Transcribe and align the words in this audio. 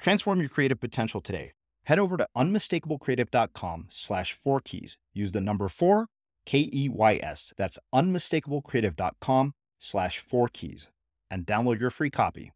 Transform 0.00 0.40
your 0.40 0.48
creative 0.48 0.80
potential 0.80 1.20
today. 1.20 1.52
Head 1.84 1.98
over 1.98 2.16
to 2.16 2.26
unmistakablecreative.com 2.36 3.88
slash 3.90 4.32
four 4.32 4.60
keys. 4.60 4.96
Use 5.12 5.32
the 5.32 5.40
number 5.40 5.68
four, 5.68 6.06
K 6.46 6.70
E 6.72 6.88
Y 6.88 7.20
S. 7.22 7.52
That's 7.56 7.78
unmistakablecreative.com 7.94 9.52
slash 9.78 10.18
four 10.18 10.48
keys 10.48 10.88
and 11.30 11.46
download 11.46 11.80
your 11.80 11.90
free 11.90 12.10
copy. 12.10 12.52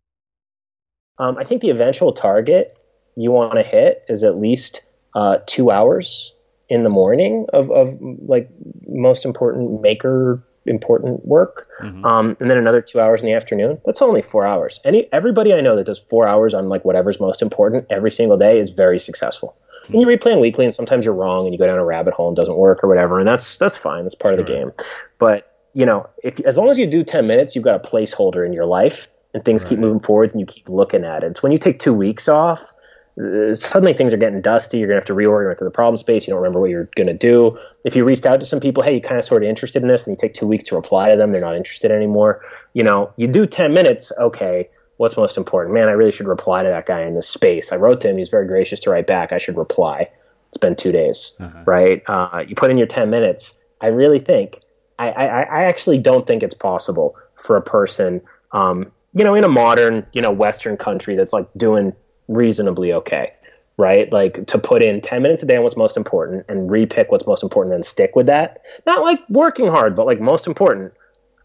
Um, 1.19 1.36
I 1.39 1.45
think 1.45 1.62
the 1.62 1.70
eventual 1.70 2.12
target 2.12 2.77
you 3.17 3.31
want 3.31 3.55
to 3.55 3.62
hit 3.62 4.05
is 4.08 4.25
at 4.25 4.39
least 4.39 4.83
uh, 5.14 5.39
two 5.47 5.70
hours 5.70 6.34
in 6.69 6.83
the 6.83 6.91
morning 6.91 7.47
of, 7.53 7.70
of 7.70 7.97
like 8.01 8.51
most 8.86 9.25
important 9.25 9.81
maker 9.81 10.42
important 10.67 11.25
work, 11.27 11.69
mm-hmm. 11.81 12.05
um, 12.05 12.37
and 12.41 12.51
then 12.51 12.59
another 12.59 12.81
two 12.81 13.01
hours 13.01 13.20
in 13.20 13.27
the 13.27 13.34
afternoon. 13.34 13.81
That's 13.84 14.03
only 14.03 14.23
four 14.23 14.47
hours. 14.47 14.81
Any 14.84 15.12
everybody 15.12 15.53
I 15.53 15.61
know 15.61 15.77
that 15.77 15.87
does 15.87 15.98
four 15.98 16.27
hours 16.27 16.55
on 16.55 16.69
like 16.69 16.84
whatever's 16.84 17.20
most 17.20 17.43
important 17.43 17.87
every 17.91 18.11
single 18.11 18.37
day 18.37 18.59
is 18.59 18.70
very 18.70 18.98
successful. 18.98 19.57
Mm-hmm. 19.85 19.92
And 19.92 20.03
you 20.03 20.09
replay 20.09 20.41
weekly, 20.41 20.65
and 20.65 20.75
sometimes 20.75 21.05
you're 21.05 21.15
wrong, 21.15 21.47
and 21.47 21.55
you 21.55 21.59
go 21.59 21.67
down 21.67 21.79
a 21.79 21.85
rabbit 21.85 22.15
hole 22.15 22.29
and 22.29 22.37
doesn't 22.37 22.57
work 22.57 22.83
or 22.83 22.89
whatever, 22.89 23.19
and 23.19 23.29
that's 23.29 23.59
that's 23.59 23.77
fine. 23.77 24.05
That's 24.05 24.15
part 24.15 24.35
sure. 24.35 24.41
of 24.41 24.47
the 24.47 24.53
game. 24.53 24.73
But 25.19 25.51
you 25.73 25.87
know, 25.87 26.09
if 26.23 26.41
as 26.41 26.57
long 26.57 26.70
as 26.70 26.79
you 26.79 26.87
do 26.87 27.03
ten 27.03 27.27
minutes, 27.27 27.55
you've 27.55 27.65
got 27.65 27.75
a 27.75 27.89
placeholder 27.89 28.47
in 28.47 28.53
your 28.53 28.67
life, 28.67 29.09
and 29.33 29.45
things 29.45 29.62
right. 29.62 29.70
keep 29.70 29.79
moving 29.79 30.01
forward, 30.01 30.31
and 30.33 30.41
you 30.41 30.47
keep 30.47 30.69
looking 30.69 31.05
at 31.05 31.25
it. 31.25 31.33
It's 31.33 31.42
when 31.42 31.53
you 31.53 31.59
take 31.59 31.79
two 31.79 31.95
weeks 31.95 32.29
off 32.29 32.70
suddenly 33.17 33.93
things 33.93 34.12
are 34.12 34.17
getting 34.17 34.43
dusty. 34.43 34.79
You're 34.79 34.89
going 34.89 34.97
to 34.97 35.01
have 35.01 35.07
to 35.07 35.15
reorient 35.15 35.59
to 35.59 35.65
the 35.65 35.70
problem 35.70 35.97
space. 35.97 36.27
You 36.27 36.33
don't 36.33 36.43
remember 36.43 36.61
what 36.61 36.70
you're 36.70 36.89
going 36.97 37.07
to 37.07 37.15
do. 37.15 37.53
If 37.84 37.95
you 37.95 38.05
reached 38.05 38.27
out 38.27 38.41
to 38.41 38.47
some 38.47 38.61
people, 38.61 38.83
hey, 38.83 38.95
you 38.95 39.01
kind 39.01 39.19
of 39.19 39.25
sort 39.25 39.45
of 39.45 39.48
interested 39.48 39.83
in 39.83 39.89
this, 39.89 40.07
and 40.07 40.17
you 40.17 40.20
take 40.20 40.34
two 40.34 40.47
weeks 40.47 40.65
to 40.65 40.77
reply 40.77 41.11
to 41.11 41.17
them, 41.17 41.31
they're 41.31 41.41
not 41.41 41.57
interested 41.57 41.92
anymore. 41.92 42.42
You 42.73 42.83
know, 42.83 43.12
you 43.17 43.29
do 43.29 43.47
10 43.47 43.73
minutes, 43.73 44.11
okay, 44.19 44.69
what's 44.97 45.17
most 45.17 45.37
important? 45.37 45.75
Man, 45.75 45.89
I 45.89 45.92
really 45.92 46.11
should 46.11 46.27
reply 46.27 46.65
to 46.65 46.69
that 46.69 46.87
guy 46.87 47.03
in 47.03 47.15
this 47.15 47.29
space. 47.29 47.73
I 47.73 47.77
wrote 47.77 48.01
to 48.01 48.11
him. 48.11 48.19
He's 48.19 48.31
very 48.31 48.48
gracious 48.48 48.81
to 48.81 48.91
write 48.91 49.07
back. 49.07 49.33
I 49.33 49.39
should 49.39 49.57
reply. 49.57 50.11
It's 50.48 50.59
been 50.59 50.75
two 50.75 50.92
days, 50.92 51.37
uh-huh. 51.39 51.62
right? 51.67 52.03
Uh, 52.07 52.45
you 52.47 52.57
put 52.57 52.70
in 52.70 52.79
your 52.79 52.87
10 52.87 53.11
minutes. 53.11 53.61
I 53.81 53.89
really 53.89 54.19
think, 54.19 54.61
I, 54.98 55.11
I, 55.11 55.42
I 55.42 55.65
actually 55.65 55.98
don't 55.98 56.27
think 56.27 56.42
it's 56.42 56.55
possible 56.55 57.17
for 57.35 57.57
a 57.57 57.62
person, 57.62 58.23
um, 58.53 58.91
you 59.12 59.23
know, 59.23 59.35
in 59.35 59.45
a 59.45 59.48
modern, 59.48 60.07
you 60.13 60.20
know, 60.20 60.33
Western 60.33 60.77
country 60.77 61.14
that's 61.17 61.33
like 61.33 61.48
doing 61.57 61.92
reasonably 62.29 62.92
okay, 62.92 63.33
right? 63.77 64.11
Like 64.12 64.46
to 64.46 64.58
put 64.58 64.83
in 64.83 65.01
10 65.01 65.23
minutes 65.23 65.42
a 65.42 65.46
day 65.46 65.57
on 65.57 65.62
what's 65.62 65.77
most 65.77 65.96
important 65.96 66.46
and 66.48 66.70
repick 66.70 67.07
what's 67.08 67.27
most 67.27 67.42
important 67.42 67.74
and 67.74 67.85
stick 67.85 68.17
with 68.17 68.27
that. 68.27 68.62
Not 68.86 69.02
like 69.02 69.20
working 69.29 69.68
hard, 69.68 69.96
but 69.96 70.07
like 70.07 70.20
most 70.20 70.46
important. 70.46 70.92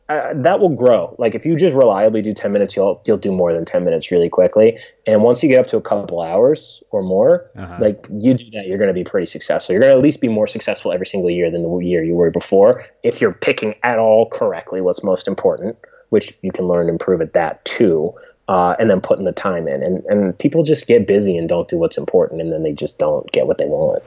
Uh, 0.09 0.33
that 0.33 0.59
will 0.59 0.75
grow. 0.75 1.15
Like 1.19 1.35
if 1.35 1.45
you 1.45 1.55
just 1.55 1.75
reliably 1.75 2.23
do 2.23 2.33
10 2.33 2.51
minutes, 2.51 2.75
you'll 2.75 2.99
you'll 3.05 3.17
do 3.17 3.31
more 3.31 3.53
than 3.53 3.63
10 3.63 3.85
minutes 3.85 4.09
really 4.09 4.27
quickly. 4.27 4.79
And 5.05 5.21
once 5.21 5.43
you 5.43 5.49
get 5.49 5.59
up 5.59 5.67
to 5.67 5.77
a 5.77 5.81
couple 5.81 6.19
hours 6.19 6.81
or 6.89 7.03
more, 7.03 7.51
uh-huh. 7.55 7.77
like 7.79 8.07
you 8.09 8.33
do 8.33 8.49
that, 8.51 8.65
you're 8.65 8.79
going 8.79 8.87
to 8.87 8.93
be 8.93 9.03
pretty 9.03 9.27
successful. 9.27 9.73
You're 9.73 9.81
going 9.81 9.91
to 9.91 9.97
at 9.97 10.03
least 10.03 10.19
be 10.19 10.27
more 10.27 10.47
successful 10.47 10.91
every 10.91 11.05
single 11.05 11.29
year 11.29 11.51
than 11.51 11.61
the 11.61 11.77
year 11.85 12.03
you 12.03 12.15
were 12.15 12.31
before 12.31 12.85
if 13.03 13.21
you're 13.21 13.33
picking 13.33 13.75
at 13.83 13.99
all 13.99 14.27
correctly 14.27 14.81
what's 14.81 15.03
most 15.03 15.27
important, 15.27 15.77
which 16.09 16.33
you 16.41 16.51
can 16.51 16.65
learn 16.65 16.87
and 16.87 16.89
improve 16.89 17.21
at 17.21 17.33
that 17.33 17.63
too 17.63 18.11
uh, 18.49 18.75
and 18.79 18.89
then 18.89 18.99
putting 18.99 19.25
the 19.25 19.31
time 19.31 19.67
in. 19.67 19.83
And, 19.83 20.03
and 20.05 20.37
people 20.37 20.63
just 20.63 20.87
get 20.87 21.07
busy 21.07 21.37
and 21.37 21.47
don't 21.47 21.67
do 21.69 21.77
what's 21.77 21.97
important, 21.97 22.41
and 22.41 22.51
then 22.51 22.63
they 22.63 22.73
just 22.73 22.97
don't 22.97 23.31
get 23.31 23.47
what 23.47 23.59
they 23.59 23.67
want. 23.67 24.03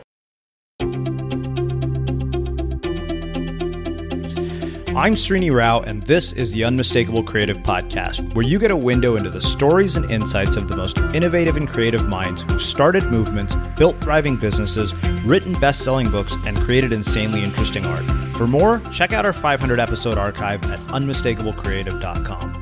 I'm 4.94 5.14
Srini 5.14 5.54
Rao, 5.54 5.80
and 5.80 6.02
this 6.02 6.32
is 6.32 6.52
the 6.52 6.64
Unmistakable 6.64 7.22
Creative 7.22 7.56
Podcast, 7.58 8.34
where 8.34 8.44
you 8.44 8.58
get 8.58 8.70
a 8.70 8.76
window 8.76 9.16
into 9.16 9.30
the 9.30 9.40
stories 9.40 9.96
and 9.96 10.10
insights 10.10 10.56
of 10.56 10.68
the 10.68 10.76
most 10.76 10.98
innovative 11.14 11.56
and 11.56 11.68
creative 11.68 12.06
minds 12.08 12.42
who've 12.42 12.60
started 12.60 13.04
movements, 13.04 13.54
built 13.78 13.98
thriving 14.02 14.36
businesses, 14.36 14.92
written 15.24 15.58
best 15.60 15.82
selling 15.82 16.10
books, 16.10 16.34
and 16.46 16.58
created 16.58 16.92
insanely 16.92 17.42
interesting 17.42 17.86
art. 17.86 18.04
For 18.36 18.46
more, 18.46 18.82
check 18.92 19.12
out 19.12 19.24
our 19.24 19.32
500 19.32 19.80
episode 19.80 20.18
archive 20.18 20.62
at 20.64 20.78
unmistakablecreative.com. 20.88 22.61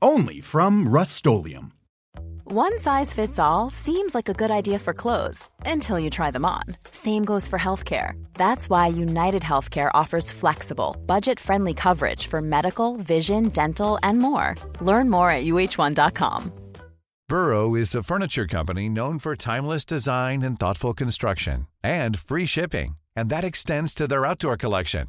only 0.00 0.40
from 0.40 0.88
Rust-Oleum 0.88 1.72
One 2.44 2.78
size 2.78 3.12
fits 3.12 3.38
all 3.38 3.70
seems 3.70 4.14
like 4.14 4.28
a 4.28 4.34
good 4.34 4.50
idea 4.50 4.78
for 4.78 4.94
clothes 4.94 5.48
until 5.64 5.98
you 5.98 6.10
try 6.10 6.30
them 6.30 6.44
on. 6.44 6.62
Same 6.92 7.24
goes 7.24 7.48
for 7.48 7.58
healthcare. 7.58 8.12
That's 8.34 8.70
why 8.70 8.86
United 8.86 9.42
Healthcare 9.42 9.90
offers 9.94 10.30
flexible, 10.30 10.96
budget 11.06 11.40
friendly 11.40 11.74
coverage 11.74 12.28
for 12.28 12.40
medical, 12.40 12.96
vision, 12.98 13.48
dental, 13.50 13.98
and 14.02 14.18
more. 14.18 14.54
Learn 14.80 15.10
more 15.10 15.30
at 15.30 15.44
uh1.com. 15.44 16.52
Burrow 17.28 17.74
is 17.74 17.92
a 17.94 18.04
furniture 18.04 18.46
company 18.46 18.88
known 18.88 19.18
for 19.18 19.34
timeless 19.34 19.84
design 19.84 20.44
and 20.44 20.60
thoughtful 20.60 20.94
construction 20.94 21.66
and 21.82 22.16
free 22.16 22.46
shipping, 22.46 22.96
and 23.16 23.30
that 23.30 23.42
extends 23.42 23.94
to 23.94 24.06
their 24.06 24.24
outdoor 24.24 24.56
collection. 24.56 25.08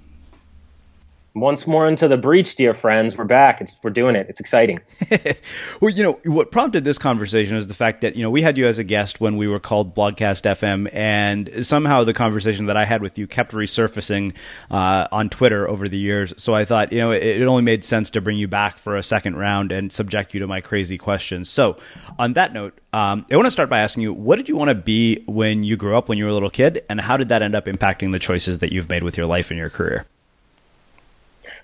once 1.33 1.65
more 1.65 1.87
into 1.87 2.07
the 2.07 2.17
breach, 2.17 2.55
dear 2.55 2.73
friends. 2.73 3.17
We're 3.17 3.23
back. 3.23 3.61
It's, 3.61 3.79
we're 3.81 3.91
doing 3.91 4.15
it. 4.15 4.27
It's 4.27 4.41
exciting. 4.41 4.81
well, 5.81 5.89
you 5.89 6.03
know, 6.03 6.19
what 6.25 6.51
prompted 6.51 6.83
this 6.83 6.97
conversation 6.97 7.55
is 7.55 7.67
the 7.67 7.73
fact 7.73 8.01
that, 8.01 8.15
you 8.15 8.23
know, 8.23 8.29
we 8.29 8.41
had 8.41 8.57
you 8.57 8.67
as 8.67 8.79
a 8.79 8.83
guest 8.83 9.21
when 9.21 9.37
we 9.37 9.47
were 9.47 9.59
called 9.59 9.95
Blogcast 9.95 10.43
FM, 10.43 10.89
and 10.91 11.65
somehow 11.65 12.03
the 12.03 12.13
conversation 12.13 12.65
that 12.65 12.75
I 12.75 12.83
had 12.83 13.01
with 13.01 13.17
you 13.17 13.27
kept 13.27 13.53
resurfacing 13.53 14.33
uh, 14.69 15.07
on 15.11 15.29
Twitter 15.29 15.69
over 15.69 15.87
the 15.87 15.97
years. 15.97 16.33
So 16.35 16.53
I 16.53 16.65
thought, 16.65 16.91
you 16.91 16.99
know, 16.99 17.11
it, 17.11 17.23
it, 17.23 17.45
only 17.45 17.63
made 17.63 17.85
sense 17.85 18.09
to 18.11 18.21
bring 18.21 18.37
you 18.37 18.47
back 18.47 18.77
for 18.77 18.97
a 18.97 19.03
second 19.03 19.37
round 19.37 19.71
and 19.71 19.91
subject 19.91 20.33
you 20.33 20.41
to 20.41 20.47
my 20.47 20.59
crazy 20.59 20.97
questions. 20.97 21.49
So 21.49 21.77
on 22.19 22.33
that 22.33 22.53
note, 22.53 22.77
um, 22.93 23.25
I 23.31 23.35
want 23.37 23.45
to 23.47 23.51
start 23.51 23.69
by 23.69 23.79
asking 23.79 24.03
you, 24.03 24.13
what 24.13 24.35
did 24.35 24.49
you 24.49 24.57
want 24.57 24.69
to 24.69 24.75
be 24.75 25.23
when 25.27 25.63
you 25.63 25.77
grew 25.77 25.97
up, 25.97 26.09
when 26.09 26.17
you 26.17 26.25
were 26.25 26.29
a 26.29 26.33
little 26.33 26.49
kid, 26.49 26.83
and 26.89 26.99
how 26.99 27.15
did 27.15 27.29
that 27.29 27.41
end 27.41 27.55
up 27.55 27.65
impacting 27.65 28.11
the 28.11 28.19
choices 28.19 28.59
that 28.59 28.73
you've 28.73 28.89
made 28.89 29.03
with 29.03 29.17
your 29.17 29.25
life 29.25 29.49
and 29.49 29.57
your 29.57 29.69
career? 29.69 30.05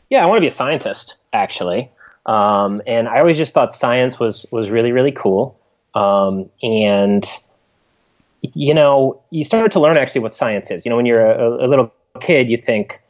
Yeah, 0.09 0.23
I 0.23 0.25
want 0.27 0.37
to 0.37 0.41
be 0.41 0.47
a 0.47 0.51
scientist 0.51 1.15
actually, 1.33 1.91
um, 2.25 2.81
and 2.87 3.07
I 3.07 3.19
always 3.19 3.37
just 3.37 3.53
thought 3.53 3.73
science 3.73 4.19
was 4.19 4.45
was 4.51 4.69
really 4.69 4.91
really 4.91 5.11
cool. 5.11 5.59
Um, 5.93 6.49
and 6.61 7.25
you 8.41 8.73
know, 8.73 9.21
you 9.31 9.43
start 9.43 9.71
to 9.71 9.79
learn 9.79 9.97
actually 9.97 10.21
what 10.21 10.33
science 10.33 10.69
is. 10.71 10.85
You 10.85 10.89
know, 10.89 10.95
when 10.95 11.05
you're 11.05 11.25
a, 11.25 11.65
a 11.65 11.67
little 11.67 11.93
kid, 12.19 12.49
you 12.49 12.57
think. 12.57 13.01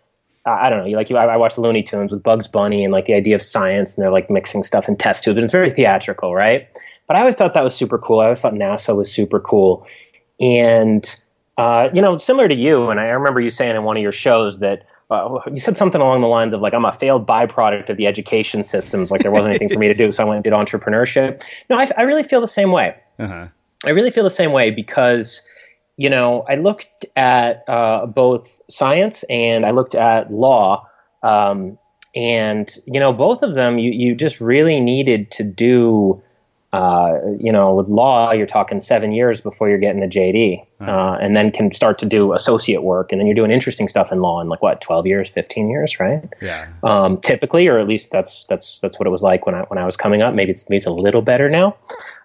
I 0.46 0.70
don't 0.70 0.80
know. 0.80 0.86
You 0.86 0.96
like 0.96 1.10
you. 1.10 1.18
I, 1.18 1.26
I 1.26 1.36
watch 1.36 1.58
Looney 1.58 1.84
Tunes 1.84 2.10
with 2.10 2.24
Bugs 2.24 2.48
Bunny 2.48 2.86
and 2.86 2.94
like 2.94 3.04
the 3.04 3.16
idea 3.16 3.36
of 3.36 3.42
science, 3.42 3.98
and 3.98 4.02
they're 4.02 4.14
like 4.14 4.30
mixing 4.30 4.64
stuff 4.64 4.88
in 4.88 4.96
test 4.96 5.24
tubes, 5.24 5.36
and 5.36 5.44
it's 5.44 5.52
very 5.52 5.70
theatrical, 5.70 6.34
right? 6.34 6.70
But 7.06 7.18
I 7.18 7.20
always 7.20 7.36
thought 7.36 7.54
that 7.54 7.66
was 7.66 7.76
super 7.76 7.98
cool. 7.98 8.22
I 8.22 8.26
always 8.26 8.40
thought 8.40 8.54
NASA 8.54 8.96
was 8.96 9.12
super 9.12 9.42
cool, 9.42 9.86
and 10.40 11.04
uh, 11.58 11.90
you 11.94 12.02
know, 12.02 12.18
similar 12.18 12.48
to 12.48 12.56
you. 12.56 12.90
And 12.90 12.98
I 12.98 13.08
remember 13.08 13.42
you 13.42 13.50
saying 13.50 13.76
in 13.76 13.84
one 13.84 13.98
of 13.98 14.04
your 14.04 14.14
shows 14.14 14.60
that 14.60 14.86
uh, 15.10 15.40
you 15.48 15.60
said 15.60 15.78
something 15.78 16.02
along 16.02 16.22
the 16.22 16.28
lines 16.28 16.54
of 16.54 16.62
like 16.62 16.74
I'm 16.74 16.86
a 16.86 16.92
failed 16.92 17.26
byproduct 17.26 17.90
of 17.90 17.98
the 17.98 18.08
education 18.08 18.64
systems. 18.64 19.10
Like 19.10 19.22
there 19.22 19.32
wasn't 19.32 19.50
anything 19.50 19.70
for 19.70 19.80
me 19.80 19.88
to 19.88 19.94
do, 19.94 20.12
so 20.12 20.24
I 20.24 20.28
went 20.28 20.38
and 20.38 20.44
did 20.44 20.54
entrepreneurship. 20.54 21.44
No, 21.70 21.78
I, 21.78 21.90
I 21.98 22.02
really 22.04 22.24
feel 22.24 22.42
the 22.42 22.48
same 22.48 22.72
way. 22.72 22.96
Uh-huh. 23.18 23.48
I 23.86 23.90
really 23.92 24.12
feel 24.12 24.24
the 24.24 24.30
same 24.30 24.52
way 24.52 24.72
because 24.72 25.42
you 25.96 26.10
know 26.10 26.44
I 26.48 26.56
looked 26.56 27.06
at 27.16 27.64
uh, 27.70 28.06
both 28.06 28.62
science 28.70 29.24
and 29.30 29.66
I 29.66 29.72
looked 29.72 29.96
at 29.96 30.32
law, 30.32 30.90
um, 31.24 31.78
and 32.14 32.70
you 32.86 33.00
know 33.00 33.14
both 33.14 33.44
of 33.44 33.54
them 33.54 33.80
you 33.80 33.92
you 33.92 34.14
just 34.14 34.42
really 34.42 34.82
needed 34.82 35.32
to 35.32 35.44
do 35.44 36.22
uh, 36.78 37.20
you 37.40 37.52
know, 37.52 37.74
with 37.74 37.88
law, 37.88 38.32
you're 38.32 38.46
talking 38.46 38.80
seven 38.80 39.12
years 39.12 39.42
before 39.42 39.68
you're 39.68 39.80
getting 39.80 40.04
a 40.04 40.08
JD, 40.08 40.64
uh, 40.80 41.18
and 41.20 41.36
then 41.36 41.50
can 41.50 41.72
start 41.72 41.98
to 41.98 42.06
do 42.06 42.34
associate 42.34 42.84
work, 42.84 43.12
and 43.12 43.20
then 43.20 43.26
you're 43.26 43.36
doing 43.36 43.50
interesting 43.50 43.88
stuff 43.88 44.12
in 44.12 44.22
law 44.22 44.40
in 44.42 44.48
like 44.48 44.62
what, 44.62 44.80
12 44.80 45.08
years, 45.08 45.28
15 45.28 45.72
years, 45.72 46.00
right? 46.00 46.22
Yeah. 46.40 46.68
Um, 46.84 47.20
typically, 47.20 47.68
or 47.68 47.80
at 47.80 47.88
least 47.88 48.12
that's 48.12 48.44
that's 48.44 48.78
that's 48.78 49.00
what 49.00 49.08
it 49.08 49.10
was 49.10 49.24
like 49.24 49.48
when 49.48 49.56
I 49.56 49.62
when 49.62 49.80
I 49.80 49.86
was 49.86 49.98
coming 49.98 50.22
up. 50.22 50.36
Maybe 50.36 50.52
it's 50.52 50.70
maybe 50.70 50.78
it's 50.78 50.86
a 50.86 50.92
little 50.92 51.24
better 51.24 51.50
now. 51.50 51.76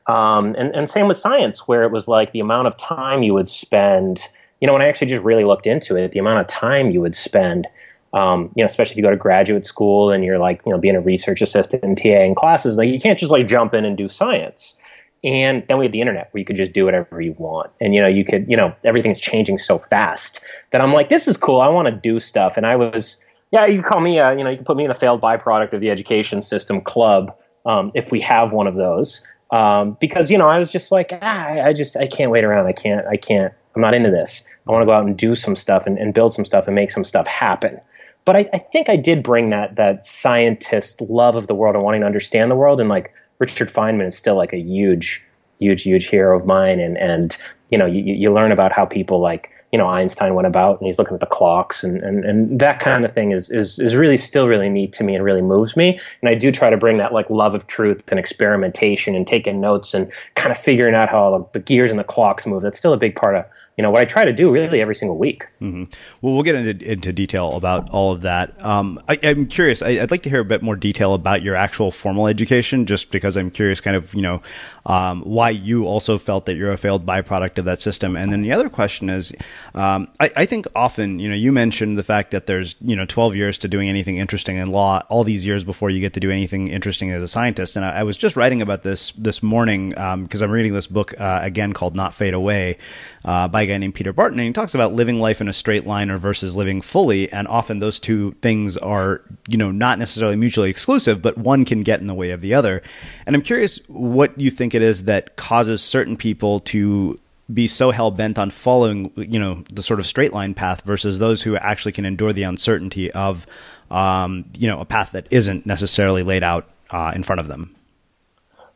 Um, 0.06 0.54
and 0.58 0.76
and 0.76 0.90
same 0.90 1.08
with 1.08 1.16
science, 1.16 1.66
where 1.66 1.84
it 1.84 1.90
was 1.90 2.06
like 2.06 2.32
the 2.32 2.40
amount 2.40 2.66
of 2.66 2.76
time 2.76 3.22
you 3.22 3.32
would 3.32 3.48
spend. 3.48 4.28
You 4.60 4.66
know, 4.66 4.74
when 4.74 4.82
I 4.82 4.88
actually 4.88 5.08
just 5.08 5.24
really 5.24 5.44
looked 5.44 5.66
into 5.66 5.96
it, 5.96 6.12
the 6.12 6.18
amount 6.18 6.40
of 6.40 6.46
time 6.46 6.90
you 6.90 7.00
would 7.00 7.14
spend 7.14 7.68
um, 8.12 8.52
you 8.54 8.62
know, 8.62 8.66
especially 8.66 8.92
if 8.92 8.96
you 8.98 9.02
go 9.02 9.10
to 9.10 9.16
graduate 9.16 9.64
school 9.64 10.10
and 10.10 10.24
you're 10.24 10.38
like, 10.38 10.60
you 10.66 10.72
know, 10.72 10.78
being 10.78 10.96
a 10.96 11.00
research 11.00 11.40
assistant 11.40 11.82
and 11.82 11.96
TA 11.96 12.20
in 12.20 12.34
classes, 12.34 12.76
like 12.76 12.88
you 12.88 13.00
can't 13.00 13.18
just 13.18 13.32
like 13.32 13.48
jump 13.48 13.74
in 13.74 13.84
and 13.84 13.96
do 13.96 14.08
science. 14.08 14.76
And 15.24 15.66
then 15.68 15.78
we 15.78 15.84
have 15.84 15.92
the 15.92 16.00
internet 16.00 16.28
where 16.32 16.40
you 16.40 16.44
could 16.44 16.56
just 16.56 16.72
do 16.72 16.84
whatever 16.84 17.20
you 17.20 17.34
want. 17.38 17.70
And, 17.80 17.94
you 17.94 18.02
know, 18.02 18.08
you 18.08 18.24
could, 18.24 18.50
you 18.50 18.56
know, 18.56 18.74
everything's 18.84 19.20
changing 19.20 19.56
so 19.58 19.78
fast 19.78 20.44
that 20.72 20.80
I'm 20.80 20.92
like, 20.92 21.08
this 21.08 21.28
is 21.28 21.36
cool. 21.36 21.60
I 21.60 21.68
want 21.68 21.86
to 21.86 21.92
do 21.92 22.18
stuff. 22.18 22.56
And 22.56 22.66
I 22.66 22.76
was, 22.76 23.22
yeah, 23.52 23.66
you 23.66 23.82
call 23.82 24.00
me, 24.00 24.18
uh, 24.18 24.32
you 24.32 24.42
know, 24.42 24.50
you 24.50 24.56
can 24.56 24.64
put 24.64 24.76
me 24.76 24.84
in 24.84 24.90
a 24.90 24.94
failed 24.94 25.20
byproduct 25.20 25.72
of 25.74 25.80
the 25.80 25.90
education 25.90 26.42
system 26.42 26.80
club 26.80 27.36
um, 27.64 27.92
if 27.94 28.10
we 28.10 28.20
have 28.22 28.52
one 28.52 28.66
of 28.66 28.74
those. 28.74 29.26
Um, 29.52 29.96
because, 30.00 30.30
you 30.30 30.38
know, 30.38 30.48
I 30.48 30.58
was 30.58 30.70
just 30.70 30.90
like, 30.90 31.12
ah, 31.22 31.50
I 31.50 31.72
just, 31.72 31.96
I 31.96 32.08
can't 32.08 32.32
wait 32.32 32.42
around. 32.42 32.66
I 32.66 32.72
can't, 32.72 33.06
I 33.06 33.16
can't, 33.16 33.54
I'm 33.76 33.82
not 33.82 33.94
into 33.94 34.10
this. 34.10 34.48
I 34.66 34.72
want 34.72 34.82
to 34.82 34.86
go 34.86 34.92
out 34.92 35.06
and 35.06 35.16
do 35.16 35.34
some 35.36 35.54
stuff 35.54 35.86
and, 35.86 35.98
and 35.98 36.12
build 36.12 36.34
some 36.34 36.44
stuff 36.44 36.66
and 36.66 36.74
make 36.74 36.90
some 36.90 37.04
stuff 37.04 37.28
happen 37.28 37.80
but 38.24 38.36
I, 38.36 38.48
I, 38.52 38.58
think 38.58 38.88
I 38.88 38.96
did 38.96 39.22
bring 39.22 39.50
that 39.50 39.76
that 39.76 40.04
scientist 40.04 41.00
love 41.00 41.36
of 41.36 41.46
the 41.46 41.54
world 41.54 41.74
and 41.74 41.84
wanting 41.84 42.02
to 42.02 42.06
understand 42.06 42.50
the 42.50 42.56
world. 42.56 42.80
And 42.80 42.88
like 42.88 43.12
Richard 43.38 43.68
Feynman 43.68 44.06
is 44.06 44.16
still 44.16 44.36
like 44.36 44.52
a 44.52 44.58
huge, 44.58 45.24
huge, 45.58 45.82
huge 45.82 46.06
hero 46.06 46.38
of 46.38 46.46
mine. 46.46 46.80
And 46.80 46.96
and 46.98 47.36
you 47.70 47.78
know 47.78 47.86
you, 47.86 48.02
you 48.02 48.32
learn 48.32 48.52
about 48.52 48.70
how 48.70 48.84
people 48.84 49.20
like 49.20 49.50
you 49.72 49.78
know 49.78 49.88
Einstein 49.88 50.34
went 50.34 50.46
about 50.46 50.78
and 50.78 50.88
he's 50.88 50.98
looking 50.98 51.14
at 51.14 51.20
the 51.20 51.26
clocks 51.26 51.82
and 51.82 52.02
and, 52.02 52.24
and 52.24 52.60
that 52.60 52.80
kind 52.80 53.04
of 53.04 53.12
thing 53.12 53.32
is 53.32 53.50
is 53.50 53.78
is 53.78 53.96
really 53.96 54.18
still 54.18 54.46
really 54.46 54.68
neat 54.68 54.92
to 54.92 55.04
me 55.04 55.14
and 55.14 55.24
really 55.24 55.42
moves 55.42 55.76
me. 55.76 55.98
And 56.20 56.28
I 56.28 56.34
do 56.34 56.52
try 56.52 56.70
to 56.70 56.76
bring 56.76 56.98
that 56.98 57.12
like 57.12 57.28
love 57.30 57.54
of 57.54 57.66
truth 57.66 58.04
and 58.10 58.20
experimentation 58.20 59.16
and 59.16 59.26
taking 59.26 59.60
notes 59.60 59.94
and 59.94 60.12
kind 60.36 60.50
of 60.50 60.58
figuring 60.58 60.94
out 60.94 61.08
how 61.08 61.38
the, 61.38 61.58
the 61.58 61.64
gears 61.64 61.90
and 61.90 61.98
the 61.98 62.04
clocks 62.04 62.46
move. 62.46 62.62
That's 62.62 62.78
still 62.78 62.92
a 62.92 62.98
big 62.98 63.16
part 63.16 63.34
of 63.34 63.46
you 63.76 63.82
know 63.82 63.90
what 63.90 64.02
I 64.02 64.04
try 64.04 64.26
to 64.26 64.32
do 64.32 64.50
really 64.50 64.82
every 64.82 64.94
single 64.94 65.16
week. 65.16 65.46
Mm-hmm. 65.60 65.84
Well, 66.20 66.34
we'll 66.34 66.42
get 66.42 66.56
into, 66.56 66.92
into 66.92 67.12
detail 67.12 67.52
about 67.54 67.88
all 67.88 68.12
of 68.12 68.20
that. 68.20 68.62
Um, 68.62 69.02
I, 69.08 69.14
am 69.22 69.46
curious. 69.46 69.80
I, 69.80 69.98
would 69.98 70.10
like 70.10 70.22
to 70.24 70.30
hear 70.30 70.40
a 70.40 70.44
bit 70.44 70.62
more 70.62 70.76
detail 70.76 71.14
about 71.14 71.42
your 71.42 71.56
actual 71.56 71.90
formal 71.90 72.26
education, 72.26 72.84
just 72.84 73.10
because 73.10 73.34
I'm 73.36 73.50
curious, 73.50 73.80
kind 73.80 73.96
of, 73.96 74.12
you 74.14 74.20
know, 74.20 74.42
um, 74.84 75.22
why 75.22 75.50
you 75.50 75.86
also 75.86 76.18
felt 76.18 76.44
that 76.46 76.54
you're 76.54 76.70
a 76.70 76.76
failed 76.76 77.06
byproduct 77.06 77.56
of 77.58 77.64
that 77.64 77.80
system. 77.80 78.14
And 78.14 78.30
then 78.30 78.42
the 78.42 78.52
other 78.52 78.68
question 78.68 79.08
is, 79.08 79.32
um, 79.74 80.08
I, 80.20 80.30
I, 80.36 80.46
think 80.46 80.66
often, 80.74 81.18
you 81.18 81.28
know, 81.30 81.34
you 81.34 81.50
mentioned 81.50 81.96
the 81.96 82.02
fact 82.02 82.32
that 82.32 82.44
there's, 82.44 82.74
you 82.82 82.94
know, 82.94 83.06
12 83.06 83.36
years 83.36 83.56
to 83.58 83.68
doing 83.68 83.88
anything 83.88 84.18
interesting 84.18 84.58
in 84.58 84.70
law, 84.70 85.02
all 85.08 85.24
these 85.24 85.46
years 85.46 85.64
before 85.64 85.88
you 85.88 86.00
get 86.00 86.12
to 86.14 86.20
do 86.20 86.30
anything 86.30 86.68
interesting 86.68 87.10
as 87.10 87.22
a 87.22 87.28
scientist. 87.28 87.76
And 87.76 87.86
I, 87.86 88.00
I 88.00 88.02
was 88.02 88.18
just 88.18 88.36
writing 88.36 88.60
about 88.60 88.82
this 88.82 89.12
this 89.12 89.42
morning 89.42 89.90
because 89.90 90.42
um, 90.42 90.42
I'm 90.42 90.50
reading 90.50 90.74
this 90.74 90.86
book 90.86 91.18
uh, 91.18 91.40
again 91.42 91.72
called 91.72 91.96
Not 91.96 92.12
Fade 92.12 92.34
Away 92.34 92.76
uh, 93.24 93.48
by 93.48 93.61
guy 93.66 93.78
named 93.78 93.94
Peter 93.94 94.12
Barton, 94.12 94.38
and 94.38 94.46
he 94.46 94.52
talks 94.52 94.74
about 94.74 94.94
living 94.94 95.20
life 95.20 95.40
in 95.40 95.48
a 95.48 95.52
straight 95.52 95.86
line 95.86 96.10
or 96.10 96.18
versus 96.18 96.56
living 96.56 96.80
fully, 96.80 97.32
and 97.32 97.48
often 97.48 97.78
those 97.78 97.98
two 97.98 98.32
things 98.42 98.76
are, 98.76 99.22
you 99.48 99.56
know, 99.56 99.70
not 99.70 99.98
necessarily 99.98 100.36
mutually 100.36 100.70
exclusive, 100.70 101.22
but 101.22 101.38
one 101.38 101.64
can 101.64 101.82
get 101.82 102.00
in 102.00 102.06
the 102.06 102.14
way 102.14 102.30
of 102.30 102.40
the 102.40 102.54
other. 102.54 102.82
And 103.26 103.34
I'm 103.34 103.42
curious 103.42 103.78
what 103.88 104.38
you 104.38 104.50
think 104.50 104.74
it 104.74 104.82
is 104.82 105.04
that 105.04 105.36
causes 105.36 105.82
certain 105.82 106.16
people 106.16 106.60
to 106.60 107.18
be 107.52 107.66
so 107.66 107.90
hell 107.90 108.10
bent 108.10 108.38
on 108.38 108.50
following, 108.50 109.12
you 109.16 109.38
know, 109.38 109.64
the 109.70 109.82
sort 109.82 110.00
of 110.00 110.06
straight 110.06 110.32
line 110.32 110.54
path 110.54 110.82
versus 110.82 111.18
those 111.18 111.42
who 111.42 111.56
actually 111.56 111.92
can 111.92 112.04
endure 112.04 112.32
the 112.32 112.44
uncertainty 112.44 113.10
of, 113.12 113.46
um, 113.90 114.44
you 114.56 114.68
know, 114.68 114.80
a 114.80 114.84
path 114.84 115.12
that 115.12 115.26
isn't 115.30 115.66
necessarily 115.66 116.22
laid 116.22 116.42
out 116.42 116.68
uh, 116.90 117.12
in 117.14 117.22
front 117.22 117.40
of 117.40 117.48
them. 117.48 117.74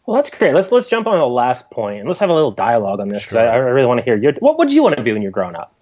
Well, 0.06 0.16
that's 0.16 0.30
great. 0.30 0.54
Let's 0.54 0.70
let's 0.70 0.86
jump 0.86 1.08
on 1.08 1.18
the 1.18 1.26
last 1.26 1.70
point 1.70 1.98
and 1.98 2.08
let's 2.08 2.20
have 2.20 2.30
a 2.30 2.34
little 2.34 2.52
dialogue 2.52 3.00
on 3.00 3.08
this 3.08 3.24
because 3.24 3.36
sure. 3.36 3.48
I, 3.48 3.54
I, 3.54 3.58
really 3.58 3.88
want 3.88 3.98
to 3.98 4.04
hear 4.04 4.16
your. 4.16 4.32
What 4.38 4.56
would 4.58 4.72
you 4.72 4.84
want 4.84 4.96
to 4.96 5.02
be 5.02 5.12
when 5.12 5.20
you're 5.20 5.32
growing 5.32 5.56
up? 5.56 5.72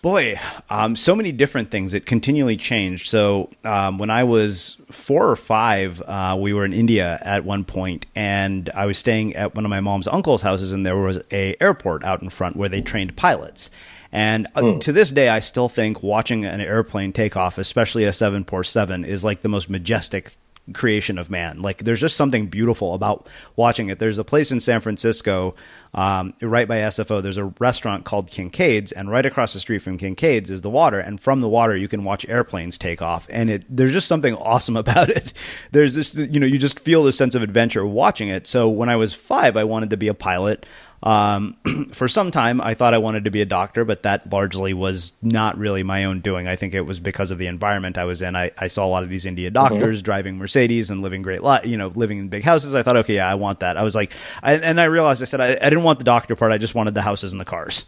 Boy, 0.00 0.36
um, 0.70 0.94
so 0.94 1.16
many 1.16 1.32
different 1.32 1.72
things. 1.72 1.92
It 1.92 2.06
continually 2.06 2.56
changed. 2.56 3.08
So 3.08 3.50
um, 3.64 3.98
when 3.98 4.10
I 4.10 4.22
was 4.22 4.76
four 4.90 5.28
or 5.28 5.34
five, 5.34 6.00
uh, 6.02 6.36
we 6.40 6.52
were 6.52 6.64
in 6.64 6.72
India 6.72 7.20
at 7.20 7.44
one 7.44 7.64
point, 7.64 8.06
and 8.14 8.70
I 8.74 8.86
was 8.86 8.96
staying 8.96 9.34
at 9.34 9.56
one 9.56 9.64
of 9.64 9.70
my 9.70 9.80
mom's 9.80 10.06
uncle's 10.06 10.42
houses, 10.42 10.70
and 10.70 10.86
there 10.86 10.96
was 10.96 11.18
a 11.32 11.56
airport 11.60 12.04
out 12.04 12.22
in 12.22 12.30
front 12.30 12.56
where 12.56 12.68
they 12.68 12.80
trained 12.80 13.16
pilots. 13.16 13.70
And 14.12 14.46
mm. 14.54 14.80
to 14.80 14.92
this 14.92 15.10
day, 15.10 15.28
I 15.28 15.40
still 15.40 15.68
think 15.68 16.02
watching 16.02 16.44
an 16.44 16.60
airplane 16.60 17.12
take 17.12 17.36
off, 17.36 17.58
especially 17.58 18.04
a 18.04 18.12
747, 18.12 19.04
is 19.04 19.24
like 19.24 19.42
the 19.42 19.48
most 19.48 19.70
majestic 19.70 20.32
creation 20.72 21.18
of 21.18 21.28
man. 21.28 21.60
Like 21.60 21.78
there's 21.84 22.00
just 22.00 22.16
something 22.16 22.46
beautiful 22.46 22.94
about 22.94 23.28
watching 23.56 23.88
it. 23.88 23.98
There's 23.98 24.18
a 24.18 24.24
place 24.24 24.52
in 24.52 24.60
San 24.60 24.80
Francisco, 24.80 25.54
um, 25.92 26.34
right 26.40 26.68
by 26.68 26.76
SFO. 26.76 27.22
There's 27.22 27.36
a 27.36 27.52
restaurant 27.58 28.04
called 28.04 28.30
Kincaid's, 28.30 28.92
and 28.92 29.10
right 29.10 29.26
across 29.26 29.52
the 29.52 29.60
street 29.60 29.80
from 29.80 29.98
Kincaid's 29.98 30.50
is 30.50 30.60
the 30.60 30.70
water. 30.70 31.00
And 31.00 31.20
from 31.20 31.40
the 31.40 31.48
water, 31.48 31.76
you 31.76 31.88
can 31.88 32.04
watch 32.04 32.28
airplanes 32.28 32.78
take 32.78 33.02
off. 33.02 33.26
And 33.28 33.50
it 33.50 33.64
there's 33.68 33.92
just 33.92 34.08
something 34.08 34.34
awesome 34.34 34.76
about 34.82 35.08
it. 35.08 35.32
There's 35.72 35.94
this, 35.94 36.14
you 36.14 36.38
know, 36.38 36.46
you 36.46 36.58
just 36.58 36.80
feel 36.80 37.02
this 37.02 37.16
sense 37.16 37.34
of 37.34 37.42
adventure 37.42 37.84
watching 37.84 38.28
it. 38.28 38.46
So 38.46 38.68
when 38.68 38.88
I 38.88 38.96
was 38.96 39.14
five, 39.14 39.56
I 39.56 39.64
wanted 39.64 39.90
to 39.90 39.96
be 39.96 40.08
a 40.08 40.14
pilot. 40.14 40.64
Um, 41.02 41.56
for 41.92 42.08
some 42.08 42.30
time, 42.30 42.60
I 42.60 42.74
thought 42.74 42.94
I 42.94 42.98
wanted 42.98 43.24
to 43.24 43.30
be 43.30 43.42
a 43.42 43.46
doctor, 43.46 43.84
but 43.84 44.04
that 44.04 44.32
largely 44.32 44.72
was 44.72 45.12
not 45.20 45.58
really 45.58 45.82
my 45.82 46.04
own 46.04 46.20
doing. 46.20 46.46
I 46.46 46.56
think 46.56 46.74
it 46.74 46.82
was 46.82 47.00
because 47.00 47.30
of 47.30 47.38
the 47.38 47.46
environment 47.46 47.98
I 47.98 48.04
was 48.04 48.22
in. 48.22 48.36
I, 48.36 48.52
I 48.56 48.68
saw 48.68 48.86
a 48.86 48.88
lot 48.88 49.02
of 49.02 49.10
these 49.10 49.26
India 49.26 49.48
mm-hmm. 49.50 49.54
doctors 49.54 49.98
mm-hmm. 49.98 50.04
driving 50.04 50.36
Mercedes 50.36 50.90
and 50.90 51.02
living 51.02 51.22
great 51.22 51.40
you 51.64 51.76
know, 51.76 51.88
living 51.88 52.18
in 52.18 52.28
big 52.28 52.44
houses. 52.44 52.74
I 52.74 52.82
thought, 52.82 52.96
okay, 52.98 53.16
yeah, 53.16 53.28
I 53.28 53.34
want 53.34 53.60
that. 53.60 53.76
I 53.76 53.82
was 53.82 53.94
like, 53.94 54.12
I, 54.42 54.54
and 54.54 54.80
I 54.80 54.84
realized 54.84 55.22
I 55.22 55.26
said 55.26 55.40
I, 55.40 55.52
I, 55.60 55.68
didn't 55.70 55.82
want 55.82 55.98
the 55.98 56.04
doctor 56.04 56.36
part. 56.36 56.52
I 56.52 56.58
just 56.58 56.74
wanted 56.74 56.94
the 56.94 57.02
houses 57.02 57.32
and 57.32 57.40
the 57.40 57.44
cars. 57.44 57.86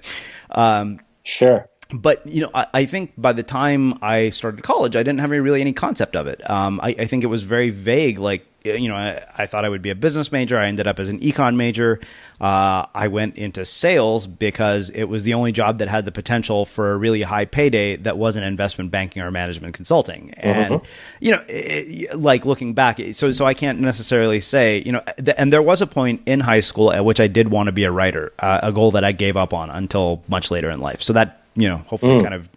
um, 0.50 0.98
sure 1.24 1.68
but 1.92 2.26
you 2.26 2.42
know, 2.42 2.50
I, 2.52 2.66
I, 2.74 2.84
think 2.84 3.12
by 3.16 3.32
the 3.32 3.42
time 3.42 4.02
I 4.02 4.30
started 4.30 4.62
college, 4.62 4.96
I 4.96 5.00
didn't 5.00 5.20
have 5.20 5.30
any, 5.30 5.40
really 5.40 5.60
any 5.60 5.72
concept 5.72 6.16
of 6.16 6.26
it. 6.26 6.48
Um, 6.48 6.80
I, 6.82 6.96
I, 6.98 7.04
think 7.06 7.22
it 7.22 7.28
was 7.28 7.44
very 7.44 7.70
vague. 7.70 8.18
Like 8.18 8.44
you 8.64 8.88
know, 8.88 8.96
I, 8.96 9.22
I, 9.36 9.46
thought 9.46 9.64
I 9.64 9.68
would 9.68 9.82
be 9.82 9.90
a 9.90 9.94
business 9.94 10.32
major. 10.32 10.58
I 10.58 10.66
ended 10.66 10.88
up 10.88 10.98
as 10.98 11.08
an 11.08 11.20
econ 11.20 11.56
major. 11.56 12.00
Uh, 12.40 12.86
I 12.94 13.08
went 13.08 13.36
into 13.36 13.64
sales 13.64 14.26
because 14.26 14.90
it 14.90 15.04
was 15.04 15.24
the 15.24 15.34
only 15.34 15.52
job 15.52 15.78
that 15.78 15.88
had 15.88 16.04
the 16.04 16.12
potential 16.12 16.66
for 16.66 16.92
a 16.92 16.96
really 16.96 17.22
high 17.22 17.46
payday 17.46 17.96
that 17.96 18.18
wasn't 18.18 18.44
investment 18.44 18.90
banking 18.90 19.22
or 19.22 19.30
management 19.30 19.74
consulting. 19.74 20.34
And 20.36 20.74
mm-hmm. 20.74 20.86
you 21.20 21.32
know, 21.32 21.42
it, 21.48 22.18
like 22.18 22.44
looking 22.44 22.74
back, 22.74 23.00
so 23.14 23.32
so 23.32 23.46
I 23.46 23.54
can't 23.54 23.80
necessarily 23.80 24.40
say 24.40 24.82
you 24.84 24.92
know. 24.92 25.02
Th- 25.16 25.36
and 25.38 25.52
there 25.52 25.62
was 25.62 25.80
a 25.80 25.86
point 25.86 26.22
in 26.26 26.40
high 26.40 26.60
school 26.60 26.92
at 26.92 27.04
which 27.04 27.20
I 27.20 27.26
did 27.26 27.48
want 27.48 27.68
to 27.68 27.72
be 27.72 27.84
a 27.84 27.90
writer, 27.90 28.32
uh, 28.38 28.60
a 28.62 28.72
goal 28.72 28.90
that 28.92 29.04
I 29.04 29.12
gave 29.12 29.36
up 29.36 29.54
on 29.54 29.70
until 29.70 30.22
much 30.28 30.50
later 30.50 30.70
in 30.70 30.80
life. 30.80 31.00
So 31.00 31.12
that 31.14 31.42
you 31.54 31.68
know, 31.68 31.78
hopefully, 31.78 32.18
mm. 32.18 32.22
kind 32.22 32.34
of 32.34 32.48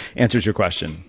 answers 0.16 0.46
your 0.46 0.54
question. 0.54 1.04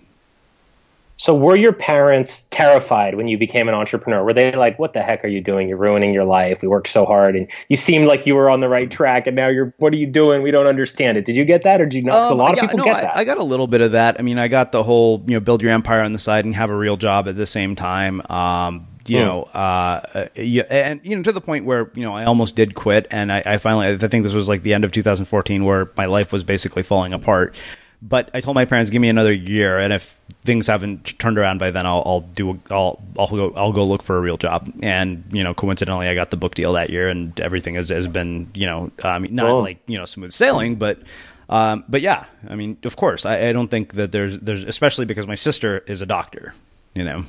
So, 1.20 1.34
were 1.34 1.54
your 1.54 1.74
parents 1.74 2.46
terrified 2.48 3.14
when 3.14 3.28
you 3.28 3.36
became 3.36 3.68
an 3.68 3.74
entrepreneur? 3.74 4.24
Were 4.24 4.32
they 4.32 4.52
like, 4.52 4.78
"What 4.78 4.94
the 4.94 5.02
heck 5.02 5.22
are 5.22 5.28
you 5.28 5.42
doing? 5.42 5.68
You're 5.68 5.76
ruining 5.76 6.14
your 6.14 6.24
life. 6.24 6.62
We 6.62 6.68
worked 6.68 6.88
so 6.88 7.04
hard, 7.04 7.36
and 7.36 7.46
you 7.68 7.76
seemed 7.76 8.06
like 8.06 8.24
you 8.24 8.34
were 8.34 8.48
on 8.48 8.60
the 8.60 8.70
right 8.70 8.90
track, 8.90 9.26
and 9.26 9.36
now 9.36 9.48
you're. 9.48 9.74
What 9.76 9.92
are 9.92 9.96
you 9.96 10.06
doing? 10.06 10.40
We 10.40 10.50
don't 10.50 10.66
understand 10.66 11.18
it." 11.18 11.26
Did 11.26 11.36
you 11.36 11.44
get 11.44 11.62
that, 11.64 11.78
or 11.78 11.84
did 11.84 11.96
you 11.96 12.02
not? 12.04 12.32
Um, 12.32 12.32
a 12.32 12.42
lot 12.42 12.54
of 12.54 12.60
people 12.60 12.78
no, 12.78 12.84
get 12.84 13.02
that. 13.02 13.16
I, 13.16 13.20
I, 13.20 13.24
got 13.24 13.36
a 13.36 13.42
little 13.42 13.66
bit 13.66 13.82
of 13.82 13.92
that. 13.92 14.18
I 14.18 14.22
mean, 14.22 14.38
I 14.38 14.48
got 14.48 14.72
the 14.72 14.82
whole, 14.82 15.22
you 15.26 15.34
know, 15.34 15.40
build 15.40 15.60
your 15.60 15.72
empire 15.72 16.00
on 16.00 16.14
the 16.14 16.18
side 16.18 16.46
and 16.46 16.54
have 16.54 16.70
a 16.70 16.74
real 16.74 16.96
job 16.96 17.28
at 17.28 17.36
the 17.36 17.46
same 17.46 17.76
time. 17.76 18.22
Um, 18.30 18.86
you 19.06 19.18
mm. 19.18 19.26
know, 19.26 19.42
uh, 19.42 20.28
yeah, 20.36 20.62
and 20.70 21.02
you 21.04 21.16
know, 21.16 21.22
to 21.22 21.32
the 21.32 21.42
point 21.42 21.66
where 21.66 21.90
you 21.94 22.02
know 22.02 22.14
I 22.14 22.24
almost 22.24 22.56
did 22.56 22.74
quit, 22.74 23.06
and 23.10 23.30
I, 23.30 23.42
I, 23.44 23.58
finally, 23.58 23.88
I 23.88 23.98
think 23.98 24.24
this 24.24 24.32
was 24.32 24.48
like 24.48 24.62
the 24.62 24.72
end 24.72 24.84
of 24.84 24.92
2014, 24.92 25.64
where 25.66 25.90
my 25.98 26.06
life 26.06 26.32
was 26.32 26.44
basically 26.44 26.82
falling 26.82 27.12
apart. 27.12 27.54
But 28.02 28.30
I 28.32 28.40
told 28.40 28.54
my 28.54 28.64
parents, 28.64 28.90
give 28.90 29.02
me 29.02 29.10
another 29.10 29.32
year, 29.32 29.78
and 29.78 29.92
if 29.92 30.18
things 30.42 30.66
haven't 30.66 31.18
turned 31.18 31.38
around 31.38 31.58
by 31.58 31.70
then, 31.70 31.84
I'll, 31.84 32.02
I'll 32.06 32.20
do, 32.20 32.58
I'll, 32.70 33.02
I'll 33.18 33.28
go, 33.28 33.52
I'll 33.54 33.72
go 33.72 33.84
look 33.84 34.02
for 34.02 34.16
a 34.16 34.20
real 34.20 34.38
job. 34.38 34.72
And 34.82 35.24
you 35.30 35.44
know, 35.44 35.52
coincidentally, 35.52 36.08
I 36.08 36.14
got 36.14 36.30
the 36.30 36.38
book 36.38 36.54
deal 36.54 36.72
that 36.74 36.88
year, 36.90 37.08
and 37.08 37.38
everything 37.40 37.74
has, 37.74 37.90
has 37.90 38.06
been, 38.06 38.50
you 38.54 38.66
know, 38.66 38.90
mean, 39.18 39.34
not 39.34 39.60
like 39.60 39.80
you 39.86 39.98
know 39.98 40.04
smooth 40.04 40.32
sailing, 40.32 40.76
but. 40.76 40.98
Um, 41.50 41.82
but 41.88 42.00
yeah, 42.00 42.26
I 42.48 42.54
mean, 42.54 42.78
of 42.84 42.94
course, 42.94 43.26
I, 43.26 43.48
I 43.48 43.52
don't 43.52 43.66
think 43.66 43.94
that 43.94 44.12
there's 44.12 44.38
there's 44.38 44.62
especially 44.62 45.04
because 45.04 45.26
my 45.26 45.34
sister 45.34 45.78
is 45.78 46.00
a 46.00 46.06
doctor, 46.06 46.54
you 46.94 47.02
know. 47.02 47.24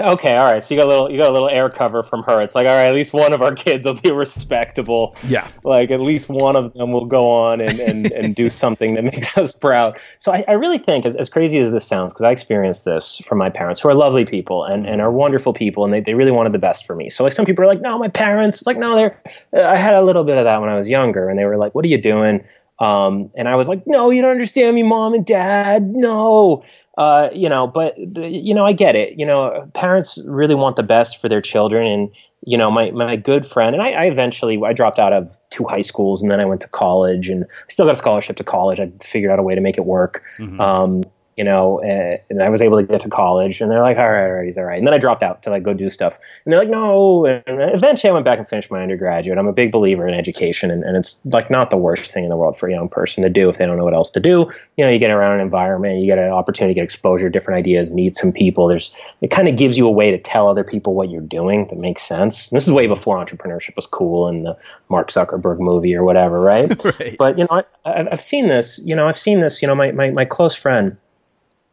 Okay, 0.00 0.36
all 0.36 0.44
right. 0.44 0.62
So 0.62 0.74
you 0.74 0.80
got 0.80 0.86
a 0.86 0.90
little 0.90 1.10
you 1.10 1.18
got 1.18 1.30
a 1.30 1.32
little 1.32 1.48
air 1.48 1.68
cover 1.68 2.02
from 2.02 2.22
her. 2.24 2.40
It's 2.42 2.54
like, 2.54 2.66
all 2.66 2.74
right, 2.74 2.86
at 2.86 2.94
least 2.94 3.12
one 3.12 3.32
of 3.32 3.42
our 3.42 3.54
kids 3.54 3.86
will 3.86 3.94
be 3.94 4.10
respectable. 4.10 5.16
Yeah. 5.26 5.48
Like 5.64 5.90
at 5.90 6.00
least 6.00 6.28
one 6.28 6.56
of 6.56 6.74
them 6.74 6.92
will 6.92 7.06
go 7.06 7.30
on 7.30 7.60
and, 7.60 7.78
and, 7.80 8.06
and 8.12 8.34
do 8.34 8.50
something 8.50 8.94
that 8.94 9.04
makes 9.04 9.36
us 9.38 9.52
proud. 9.52 9.98
So 10.18 10.32
I, 10.32 10.44
I 10.46 10.52
really 10.52 10.78
think, 10.78 11.06
as, 11.06 11.16
as 11.16 11.28
crazy 11.28 11.58
as 11.58 11.70
this 11.70 11.86
sounds, 11.86 12.12
because 12.12 12.24
I 12.24 12.30
experienced 12.30 12.84
this 12.84 13.18
from 13.26 13.38
my 13.38 13.50
parents, 13.50 13.80
who 13.80 13.88
are 13.88 13.94
lovely 13.94 14.24
people 14.24 14.64
and, 14.64 14.86
and 14.86 15.00
are 15.00 15.10
wonderful 15.10 15.52
people, 15.52 15.84
and 15.84 15.92
they, 15.92 16.00
they 16.00 16.14
really 16.14 16.32
wanted 16.32 16.52
the 16.52 16.58
best 16.58 16.86
for 16.86 16.94
me. 16.94 17.08
So 17.08 17.24
like 17.24 17.32
some 17.32 17.46
people 17.46 17.64
are 17.64 17.68
like, 17.68 17.80
no, 17.80 17.98
my 17.98 18.08
parents, 18.08 18.58
it's 18.58 18.66
like, 18.66 18.78
no, 18.78 18.94
they're 18.96 19.20
I 19.54 19.76
had 19.76 19.94
a 19.94 20.02
little 20.02 20.24
bit 20.24 20.36
of 20.36 20.44
that 20.44 20.60
when 20.60 20.70
I 20.70 20.76
was 20.76 20.88
younger, 20.88 21.28
and 21.28 21.38
they 21.38 21.44
were 21.44 21.56
like, 21.56 21.74
what 21.74 21.84
are 21.84 21.88
you 21.88 22.00
doing? 22.00 22.44
Um, 22.78 23.30
and 23.34 23.48
I 23.48 23.54
was 23.54 23.68
like, 23.68 23.86
no, 23.86 24.10
you 24.10 24.20
don't 24.20 24.32
understand 24.32 24.74
me, 24.74 24.82
mom 24.82 25.14
and 25.14 25.24
dad. 25.24 25.82
No. 25.86 26.62
Uh, 26.96 27.28
you 27.32 27.48
know, 27.48 27.66
but 27.66 27.96
you 27.98 28.54
know, 28.54 28.64
I 28.64 28.72
get 28.72 28.96
it. 28.96 29.18
You 29.18 29.26
know, 29.26 29.68
parents 29.74 30.18
really 30.24 30.54
want 30.54 30.76
the 30.76 30.82
best 30.82 31.20
for 31.20 31.28
their 31.28 31.42
children, 31.42 31.86
and 31.86 32.10
you 32.46 32.56
know, 32.56 32.70
my 32.70 32.90
my 32.90 33.16
good 33.16 33.46
friend, 33.46 33.74
and 33.74 33.82
I, 33.82 33.90
I 33.90 34.04
eventually 34.04 34.58
I 34.64 34.72
dropped 34.72 34.98
out 34.98 35.12
of 35.12 35.36
two 35.50 35.64
high 35.64 35.82
schools, 35.82 36.22
and 36.22 36.30
then 36.30 36.40
I 36.40 36.46
went 36.46 36.62
to 36.62 36.68
college, 36.68 37.28
and 37.28 37.44
I 37.44 37.70
still 37.70 37.84
got 37.84 37.92
a 37.92 37.96
scholarship 37.96 38.36
to 38.36 38.44
college. 38.44 38.80
I 38.80 38.90
figured 39.02 39.30
out 39.30 39.38
a 39.38 39.42
way 39.42 39.54
to 39.54 39.60
make 39.60 39.76
it 39.76 39.84
work. 39.84 40.22
Mm-hmm. 40.38 40.60
Um, 40.60 41.02
you 41.36 41.44
know, 41.44 41.80
uh, 41.82 42.16
and 42.30 42.42
I 42.42 42.48
was 42.48 42.62
able 42.62 42.78
to 42.78 42.86
get 42.86 43.00
to 43.02 43.10
college, 43.10 43.60
and 43.60 43.70
they're 43.70 43.82
like, 43.82 43.98
all 43.98 44.10
right, 44.10 44.24
all 44.24 44.32
right, 44.32 44.46
he's 44.46 44.56
all 44.56 44.64
right. 44.64 44.78
And 44.78 44.86
then 44.86 44.94
I 44.94 44.98
dropped 44.98 45.22
out 45.22 45.42
to 45.42 45.50
like 45.50 45.62
go 45.62 45.74
do 45.74 45.90
stuff, 45.90 46.18
and 46.44 46.52
they're 46.52 46.58
like, 46.58 46.70
no. 46.70 47.26
And 47.26 47.42
eventually, 47.46 48.10
I 48.10 48.14
went 48.14 48.24
back 48.24 48.38
and 48.38 48.48
finished 48.48 48.70
my 48.70 48.80
undergraduate. 48.80 49.38
I'm 49.38 49.46
a 49.46 49.52
big 49.52 49.70
believer 49.70 50.08
in 50.08 50.14
education, 50.14 50.70
and, 50.70 50.82
and 50.82 50.96
it's 50.96 51.20
like 51.26 51.50
not 51.50 51.68
the 51.68 51.76
worst 51.76 52.10
thing 52.10 52.24
in 52.24 52.30
the 52.30 52.36
world 52.36 52.56
for 52.56 52.68
a 52.68 52.72
young 52.72 52.88
person 52.88 53.22
to 53.22 53.28
do 53.28 53.50
if 53.50 53.58
they 53.58 53.66
don't 53.66 53.76
know 53.76 53.84
what 53.84 53.92
else 53.92 54.10
to 54.12 54.20
do. 54.20 54.50
You 54.78 54.84
know, 54.84 54.90
you 54.90 54.98
get 54.98 55.10
around 55.10 55.34
an 55.34 55.40
environment, 55.40 56.00
you 56.00 56.06
get 56.06 56.18
an 56.18 56.30
opportunity 56.30 56.72
to 56.72 56.80
get 56.80 56.84
exposure, 56.84 57.28
different 57.28 57.58
ideas, 57.58 57.90
meet 57.90 58.16
some 58.16 58.32
people. 58.32 58.66
There's 58.66 58.94
it 59.20 59.30
kind 59.30 59.46
of 59.46 59.56
gives 59.56 59.76
you 59.76 59.86
a 59.86 59.90
way 59.90 60.10
to 60.10 60.18
tell 60.18 60.48
other 60.48 60.64
people 60.64 60.94
what 60.94 61.10
you're 61.10 61.20
doing 61.20 61.66
that 61.66 61.78
makes 61.78 62.00
sense. 62.00 62.50
And 62.50 62.56
this 62.56 62.66
is 62.66 62.72
way 62.72 62.86
before 62.86 63.22
entrepreneurship 63.22 63.76
was 63.76 63.86
cool 63.86 64.26
and 64.26 64.40
the 64.40 64.56
Mark 64.88 65.10
Zuckerberg 65.10 65.58
movie 65.58 65.94
or 65.94 66.02
whatever, 66.02 66.40
right? 66.40 66.82
right. 66.98 67.16
But 67.18 67.38
you 67.38 67.44
know, 67.44 67.62
I, 67.84 68.08
I've 68.10 68.22
seen 68.22 68.48
this. 68.48 68.80
You 68.82 68.96
know, 68.96 69.06
I've 69.06 69.18
seen 69.18 69.40
this. 69.40 69.60
You 69.60 69.68
know, 69.68 69.74
my 69.74 69.92
my, 69.92 70.10
my 70.10 70.24
close 70.24 70.54
friend 70.54 70.96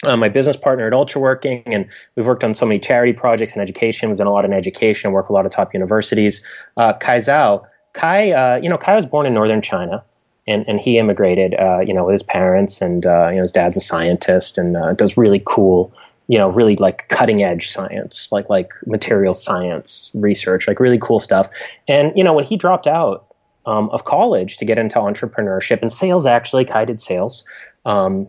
uh, 0.04 0.18
my 0.18 0.30
business 0.30 0.58
partner 0.58 0.88
at 0.88 0.94
Ultraworking, 0.94 1.64
and 1.66 1.88
we've 2.16 2.28
worked 2.28 2.44
on 2.44 2.54
so 2.54 2.66
many 2.66 2.80
charity 2.80 3.14
projects 3.14 3.56
in 3.56 3.62
education. 3.62 4.10
We've 4.10 4.18
done 4.18 4.28
a 4.28 4.32
lot 4.32 4.46
in 4.46 4.54
education, 4.54 5.12
work 5.12 5.26
with 5.26 5.32
a 5.32 5.34
lot 5.34 5.46
of 5.46 5.52
top 5.52 5.74
universities. 5.74 6.46
Uh, 6.78 6.94
Kai 6.94 7.20
Zhao, 7.20 7.66
Kai, 7.94 8.32
uh, 8.32 8.56
you 8.58 8.70
know, 8.70 8.78
Kai 8.78 8.96
was 8.96 9.06
born 9.06 9.26
in 9.26 9.34
northern 9.34 9.62
China, 9.62 10.04
and 10.48 10.66
and 10.68 10.80
he 10.80 10.98
immigrated, 10.98 11.54
uh, 11.56 11.80
you 11.80 11.94
know, 11.94 12.06
with 12.06 12.14
his 12.14 12.24
parents, 12.24 12.82
and 12.82 13.06
uh, 13.06 13.30
you 13.30 13.36
know, 13.36 13.42
his 13.44 13.52
dad's 13.52 13.78
a 13.78 13.82
scientist 13.82 14.58
and 14.58 14.76
uh, 14.76 14.94
does 14.94 15.18
really 15.18 15.42
cool, 15.46 15.94
you 16.28 16.38
know, 16.38 16.50
really 16.50 16.76
like 16.76 17.08
cutting 17.10 17.44
edge 17.44 17.70
science, 17.70 18.32
like 18.32 18.50
like 18.50 18.74
material 18.86 19.34
science 19.34 20.12
research, 20.14 20.68
like 20.68 20.80
really 20.80 21.00
cool 21.00 21.20
stuff. 21.20 21.50
And 21.88 22.12
you 22.16 22.24
know, 22.24 22.34
when 22.34 22.46
he 22.46 22.58
dropped 22.58 22.88
out 22.88 23.28
um, 23.66 23.90
of 23.92 24.06
college 24.06 24.58
to 24.58 24.66
get 24.66 24.78
into 24.78 24.98
entrepreneurship 24.98 25.82
and 25.82 25.92
sales, 25.92 26.26
actually, 26.26 26.66
Kai 26.66 26.86
did 26.86 27.00
sales. 27.00 27.46
Um, 27.86 28.28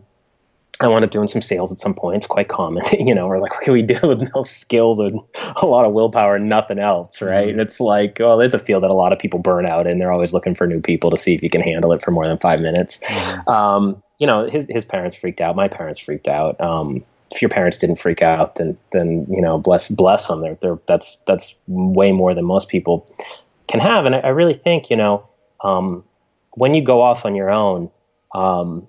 I 0.81 0.89
wound 0.89 1.05
up 1.05 1.11
doing 1.11 1.27
some 1.27 1.41
sales 1.41 1.71
at 1.71 1.79
some 1.79 1.93
point. 1.93 2.17
It's 2.17 2.27
quite 2.27 2.49
common, 2.49 2.83
you 2.99 3.15
know, 3.15 3.27
we're 3.27 3.39
like, 3.39 3.53
what 3.53 3.63
can 3.63 3.73
we 3.73 3.81
do 3.81 3.95
with 4.07 4.29
no 4.35 4.43
skills 4.43 4.99
and 4.99 5.21
a 5.55 5.65
lot 5.65 5.85
of 5.85 5.93
willpower 5.93 6.35
and 6.35 6.49
nothing 6.49 6.79
else, 6.79 7.21
right? 7.21 7.41
Mm-hmm. 7.41 7.49
And 7.51 7.61
it's 7.61 7.79
like, 7.79 8.17
well, 8.19 8.37
there's 8.37 8.53
a 8.53 8.59
field 8.59 8.83
that 8.83 8.91
a 8.91 8.93
lot 8.95 9.13
of 9.13 9.19
people 9.19 9.39
burn 9.39 9.65
out 9.65 9.87
and 9.87 10.01
they're 10.01 10.11
always 10.11 10.33
looking 10.33 10.55
for 10.55 10.67
new 10.67 10.81
people 10.81 11.11
to 11.11 11.17
see 11.17 11.33
if 11.33 11.43
you 11.43 11.49
can 11.49 11.61
handle 11.61 11.93
it 11.93 12.01
for 12.01 12.11
more 12.11 12.27
than 12.27 12.37
five 12.37 12.59
minutes. 12.59 12.99
Mm-hmm. 12.99 13.49
Um, 13.49 14.03
you 14.19 14.27
know, 14.27 14.49
his, 14.49 14.67
his 14.69 14.83
parents 14.83 15.15
freaked 15.15 15.41
out. 15.41 15.55
My 15.55 15.67
parents 15.67 15.99
freaked 15.99 16.27
out. 16.27 16.59
Um, 16.59 17.03
if 17.31 17.41
your 17.41 17.49
parents 17.49 17.77
didn't 17.77 17.97
freak 17.97 18.21
out, 18.21 18.55
then, 18.55 18.77
then, 18.91 19.27
you 19.29 19.41
know, 19.41 19.57
bless, 19.57 19.89
bless 19.89 20.27
them. 20.27 20.41
They're, 20.41 20.57
they're, 20.61 20.79
that's, 20.87 21.17
that's 21.25 21.55
way 21.67 22.11
more 22.11 22.33
than 22.33 22.45
most 22.45 22.69
people 22.69 23.07
can 23.67 23.79
have. 23.79 24.05
And 24.05 24.15
I, 24.15 24.19
I 24.19 24.29
really 24.29 24.53
think, 24.53 24.89
you 24.89 24.97
know, 24.97 25.27
um, 25.61 26.03
when 26.51 26.73
you 26.73 26.83
go 26.83 27.01
off 27.01 27.25
on 27.25 27.35
your 27.35 27.49
own, 27.49 27.91
um, 28.33 28.87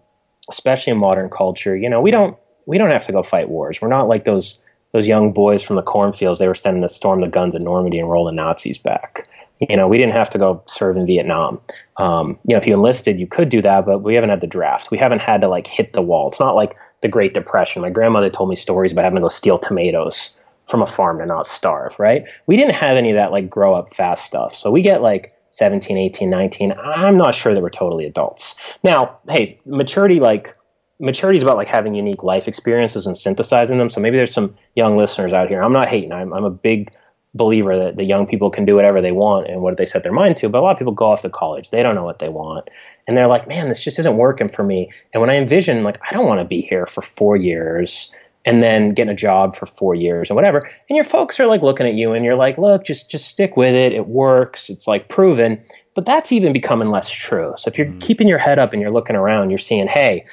especially 0.51 0.93
in 0.93 0.99
modern 0.99 1.31
culture, 1.31 1.77
you 1.77 1.89
know, 1.89 2.01
we 2.01 2.11
don't 2.11 2.37
we 2.67 2.79
don't 2.79 2.91
have 2.91 3.07
to 3.07 3.13
go 3.13 3.23
fight 3.23 3.49
wars. 3.49 3.81
We're 3.81 3.89
not 3.89 4.09
like 4.09 4.25
those 4.25 4.61
those 4.93 5.07
young 5.07 5.33
boys 5.33 5.63
from 5.63 5.77
the 5.77 5.83
cornfields. 5.83 6.39
They 6.39 6.49
were 6.49 6.55
sending 6.55 6.83
to 6.83 6.89
storm 6.89 7.21
the 7.21 7.29
guns 7.29 7.55
at 7.55 7.63
Normandy 7.63 7.99
and 7.99 8.11
roll 8.11 8.25
the 8.25 8.33
Nazis 8.33 8.79
back. 8.79 9.29
You 9.61 9.77
know, 9.77 9.89
we 9.89 9.99
didn't 9.99 10.13
have 10.13 10.31
to 10.31 10.39
go 10.39 10.63
serve 10.67 10.97
in 10.97 11.07
Vietnam. 11.07 11.61
Um, 11.97 12.39
you 12.45 12.55
know, 12.55 12.59
if 12.59 12.67
you 12.67 12.75
enlisted, 12.75 13.19
you 13.19 13.27
could 13.27 13.49
do 13.49 13.63
that, 13.63 13.87
but 13.87 14.01
we 14.01 14.15
haven't 14.15 14.31
had 14.31 14.41
the 14.41 14.47
draft. 14.47 14.91
We 14.91 14.99
haven't 14.99 15.21
had 15.21 15.41
to 15.41 15.49
like 15.49 15.67
hit 15.67 15.93
the 15.93 16.03
wall. 16.03 16.29
It's 16.29 16.41
not 16.41 16.55
like 16.55 16.75
the 17.01 17.09
Great 17.09 17.35
Depression. 17.35 17.83
My 17.83 17.91
grandmother 17.91 18.31
told 18.31 18.51
me 18.51 18.57
stories 18.57 18.93
about 18.93 19.05
having 19.05 19.17
to 19.17 19.23
go 19.23 19.29
steal 19.29 19.59
tomatoes 19.59 20.39
from 20.67 20.83
a 20.83 20.87
farm 20.87 21.19
to 21.19 21.27
not 21.27 21.47
starve, 21.47 21.99
right? 21.99 22.25
We 22.47 22.57
didn't 22.57 22.75
have 22.75 22.97
any 22.97 23.11
of 23.11 23.17
that 23.17 23.33
like 23.33 23.49
grow 23.49 23.75
up 23.75 23.95
fast 23.95 24.25
stuff. 24.25 24.55
So 24.55 24.71
we 24.71 24.83
get 24.83 25.01
like 25.01 25.33
17, 25.57 25.97
18, 25.97 26.29
19. 26.29 26.73
I'm 26.73 27.17
not 27.17 27.35
sure 27.35 27.55
that 27.55 27.63
we're 27.63 27.71
totally 27.71 28.05
adults. 28.05 28.57
Now, 28.85 29.21
hey, 29.27 29.59
maturity 29.65 30.21
like 30.21 30.55
maturity 31.01 31.39
is 31.39 31.43
about 31.43 31.57
like 31.57 31.69
having 31.69 31.95
unique 31.95 32.23
life 32.23 32.47
experiences 32.47 33.07
and 33.07 33.17
synthesizing 33.17 33.79
them. 33.79 33.89
So 33.89 34.03
maybe 34.03 34.19
there's 34.19 34.35
some 34.35 34.55
young 34.75 34.99
listeners 34.99 35.33
out 35.33 35.49
here. 35.49 35.63
I'm 35.63 35.73
not 35.73 35.89
hating. 35.89 36.13
I'm, 36.13 36.35
I'm 36.35 36.45
a 36.45 36.51
big 36.51 36.93
believer 37.33 37.85
that 37.85 37.97
the 37.97 38.05
young 38.05 38.27
people 38.27 38.51
can 38.51 38.67
do 38.67 38.75
whatever 38.75 39.01
they 39.01 39.13
want 39.13 39.49
and 39.49 39.63
what 39.63 39.79
they 39.79 39.87
set 39.87 40.03
their 40.03 40.13
mind 40.13 40.37
to. 40.39 40.51
But 40.51 40.59
a 40.59 40.61
lot 40.61 40.73
of 40.73 40.79
people 40.79 40.93
go 40.93 41.07
off 41.07 41.23
to 41.23 41.31
college. 41.31 41.71
They 41.71 41.83
don't 41.83 41.95
know 41.95 42.05
what 42.05 42.19
they 42.19 42.29
want. 42.29 42.69
And 43.09 43.17
they're 43.17 43.27
like, 43.27 43.49
man, 43.49 43.71
this 43.71 43.81
just 43.81 43.99
isn't 43.99 44.17
working 44.17 44.51
for 44.51 44.63
me. 44.63 44.91
And 45.15 45.23
when 45.23 45.31
I 45.31 45.37
envision, 45.37 45.85
like, 45.85 46.01
I 46.09 46.15
don't 46.15 46.27
want 46.27 46.41
to 46.41 46.47
be 46.47 46.61
here 46.61 46.85
for 46.85 47.01
four 47.01 47.35
years 47.35 48.15
and 48.47 48.63
then 48.63 48.95
getting 48.95 49.13
a 49.13 49.17
job 49.17 49.57
for 49.57 49.67
four 49.67 49.95
years 49.95 50.31
and 50.31 50.37
whatever. 50.37 50.59
And 50.89 50.97
your 50.97 51.05
folks 51.05 51.41
are 51.41 51.47
like 51.47 51.63
looking 51.63 51.87
at 51.87 51.95
you 51.95 52.13
and 52.13 52.25
you're 52.25 52.37
like, 52.37 52.57
look, 52.57 52.85
just 52.85 53.11
just 53.11 53.27
stick 53.29 53.57
with 53.57 53.75
it. 53.75 53.93
It 53.93 54.07
works. 54.07 54.71
It's 54.71 54.87
like 54.87 55.09
proven. 55.09 55.63
But 55.95 56.07
that's 56.07 56.31
even 56.31 56.53
becoming 56.53 56.91
less 56.91 57.11
true. 57.11 57.55
So 57.59 57.69
if 57.69 57.77
you're 57.77 57.89
mm. 57.89 58.01
keeping 58.01 58.29
your 58.29 58.39
head 58.39 58.59
up 58.59 58.73
and 58.73 58.81
you're 58.81 58.93
looking 58.93 59.17
around, 59.17 59.51
you're 59.51 59.59
seeing, 59.59 59.89
hey, 59.89 60.27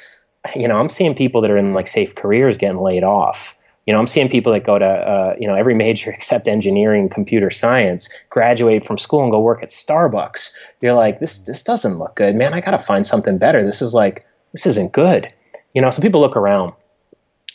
you 0.54 0.68
know, 0.68 0.76
I'm 0.76 0.88
seeing 0.88 1.14
people 1.14 1.40
that 1.40 1.50
are 1.50 1.56
in 1.56 1.74
like 1.74 1.88
safe 1.88 2.14
careers 2.14 2.56
getting 2.56 2.80
laid 2.80 3.02
off. 3.02 3.56
You 3.86 3.92
know, 3.92 3.98
I'm 3.98 4.06
seeing 4.06 4.30
people 4.30 4.52
that 4.52 4.64
go 4.64 4.78
to, 4.78 4.86
uh, 4.86 5.34
you 5.38 5.48
know, 5.48 5.54
every 5.54 5.74
major 5.74 6.10
except 6.12 6.46
engineering, 6.46 7.08
computer 7.08 7.50
science, 7.50 8.08
graduate 8.30 8.84
from 8.84 8.96
school 8.96 9.22
and 9.22 9.32
go 9.32 9.40
work 9.40 9.62
at 9.62 9.70
Starbucks. 9.70 10.52
You're 10.80 10.94
like, 10.94 11.18
this, 11.18 11.40
this 11.40 11.64
doesn't 11.64 11.98
look 11.98 12.14
good, 12.14 12.36
man. 12.36 12.54
I 12.54 12.60
got 12.60 12.72
to 12.72 12.78
find 12.78 13.04
something 13.04 13.38
better. 13.38 13.66
This 13.66 13.82
is 13.82 13.92
like, 13.92 14.24
this 14.52 14.66
isn't 14.66 14.92
good. 14.92 15.30
You 15.74 15.82
know, 15.82 15.90
so 15.90 16.00
people 16.00 16.20
look 16.20 16.36
around. 16.36 16.74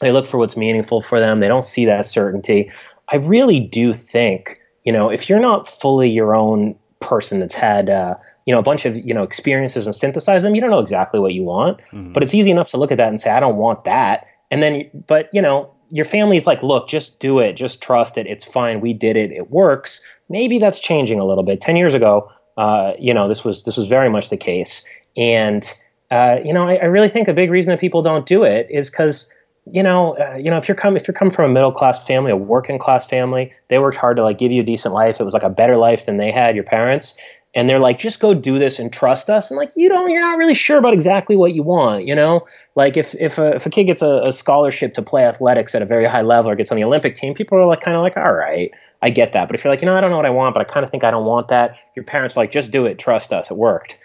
They 0.01 0.11
look 0.11 0.25
for 0.25 0.37
what's 0.37 0.55
meaningful 0.55 1.01
for 1.01 1.19
them. 1.19 1.39
They 1.39 1.47
don't 1.47 1.63
see 1.63 1.85
that 1.85 2.05
certainty. 2.05 2.71
I 3.09 3.17
really 3.17 3.59
do 3.59 3.93
think, 3.93 4.59
you 4.83 4.91
know, 4.93 5.09
if 5.09 5.29
you're 5.29 5.39
not 5.39 5.67
fully 5.67 6.09
your 6.09 6.35
own 6.35 6.75
person 6.99 7.39
that's 7.39 7.55
had, 7.55 7.89
uh, 7.89 8.15
you 8.49 8.55
know 8.55 8.59
a 8.59 8.63
bunch 8.63 8.87
of 8.87 8.97
you 8.97 9.13
know 9.13 9.21
experiences 9.21 9.85
and 9.85 9.95
synthesize 9.95 10.41
them 10.41 10.55
you 10.55 10.61
don't 10.61 10.71
know 10.71 10.79
exactly 10.79 11.19
what 11.19 11.35
you 11.35 11.43
want. 11.43 11.77
Mm-hmm. 11.91 12.13
but 12.13 12.23
it's 12.23 12.33
easy 12.33 12.49
enough 12.49 12.71
to 12.71 12.77
look 12.77 12.91
at 12.91 12.97
that 12.97 13.09
and 13.09 13.19
say 13.19 13.29
i 13.29 13.39
don't 13.39 13.57
want 13.57 13.83
that. 13.83 14.25
And 14.49 14.63
then 14.63 14.89
but 15.05 15.29
you 15.31 15.39
know 15.39 15.71
your 15.91 16.05
family's 16.05 16.47
like 16.47 16.63
look 16.63 16.87
just 16.87 17.19
do 17.19 17.37
it. 17.37 17.53
Just 17.53 17.83
trust 17.83 18.17
it. 18.17 18.25
It's 18.25 18.43
fine. 18.43 18.81
We 18.81 18.93
did 18.93 19.17
it. 19.17 19.31
It 19.31 19.51
works. 19.51 20.01
Maybe 20.29 20.57
that's 20.57 20.79
changing 20.79 21.19
a 21.19 21.25
little 21.25 21.43
bit. 21.43 21.61
10 21.61 21.75
years 21.75 21.93
ago 21.93 22.31
uh, 22.57 22.93
you 22.97 23.13
know 23.13 23.27
this 23.27 23.45
was 23.45 23.63
this 23.65 23.77
was 23.77 23.87
very 23.87 24.09
much 24.09 24.31
the 24.31 24.37
case. 24.37 24.83
And 25.15 25.63
uh, 26.09 26.37
you 26.43 26.51
know 26.51 26.67
I, 26.67 26.77
I, 26.77 26.85
really 26.85 27.09
think 27.09 27.27
a 27.27 27.33
big 27.35 27.51
reason 27.51 27.69
that 27.69 27.79
people 27.79 28.01
don't 28.01 28.25
do 28.25 28.43
it 28.43 28.65
is 28.71 28.89
because 28.89 29.31
you 29.71 29.83
know, 29.83 30.17
uh, 30.17 30.35
you 30.35 30.49
know, 30.49 30.57
if 30.57 30.67
you're 30.67 30.75
coming 30.75 30.99
if 30.99 31.07
you're 31.07 31.15
coming 31.15 31.33
from 31.33 31.51
a 31.51 31.53
middle 31.53 31.71
class 31.71 32.05
family, 32.05 32.31
a 32.31 32.37
working 32.37 32.79
class 32.79 33.05
family, 33.05 33.51
they 33.67 33.79
worked 33.79 33.97
hard 33.97 34.17
to 34.17 34.23
like 34.23 34.37
give 34.37 34.51
you 34.51 34.61
a 34.61 34.65
decent 34.65 34.93
life. 34.93 35.19
It 35.19 35.23
was 35.23 35.33
like 35.33 35.43
a 35.43 35.49
better 35.49 35.75
life 35.75 36.05
than 36.05 36.17
they 36.17 36.31
had, 36.31 36.55
your 36.55 36.63
parents. 36.63 37.15
And 37.55 37.67
they're 37.67 37.79
like 37.79 37.97
just 37.97 38.19
go 38.19 38.35
do 38.35 38.59
this 38.59 38.77
and 38.77 38.93
trust 38.93 39.29
us. 39.29 39.49
And 39.49 39.57
like 39.57 39.71
you 39.75 39.89
don't 39.89 40.11
you're 40.11 40.21
not 40.21 40.37
really 40.37 40.53
sure 40.53 40.77
about 40.77 40.93
exactly 40.93 41.35
what 41.35 41.53
you 41.53 41.63
want 41.63 42.05
you 42.05 42.15
know? 42.15 42.45
Like 42.75 42.95
if 42.97 43.15
if 43.15 43.37
a, 43.37 43.55
if 43.55 43.65
a 43.65 43.69
kid 43.69 43.85
gets 43.85 44.01
a, 44.01 44.23
a 44.27 44.31
scholarship 44.31 44.93
to 44.95 45.01
play 45.01 45.25
athletics 45.25 45.73
at 45.73 45.81
a 45.81 45.85
very 45.85 46.05
high 46.05 46.21
level 46.21 46.51
or 46.51 46.55
gets 46.55 46.71
on 46.71 46.75
the 46.75 46.83
olympic 46.83 47.15
team 47.15 47.33
people 47.33 47.57
are 47.57 47.65
like 47.65 47.81
kind 47.81 47.97
of 47.97 48.03
like 48.03 48.17
all 48.17 48.33
right 48.33 48.71
i 49.01 49.09
get 49.09 49.33
that. 49.33 49.47
But 49.47 49.55
if 49.55 49.63
you're 49.63 49.73
like 49.73 49.81
you 49.81 49.87
know 49.87 49.97
i 49.97 50.01
don't 50.01 50.11
know 50.11 50.17
what 50.17 50.27
i 50.27 50.31
want 50.31 50.53
but 50.53 50.61
i 50.61 50.71
kind 50.71 50.83
of 50.83 50.91
think 50.91 51.03
i 51.03 51.11
don't 51.11 51.25
want 51.25 51.47
that 51.47 51.77
your 51.95 52.05
parents 52.05 52.37
are 52.37 52.41
like 52.41 52.51
just 52.51 52.71
do 52.71 52.85
it. 52.85 52.99
Trust 52.99 53.33
us. 53.33 53.49
It 53.49 53.57
worked. 53.57 53.97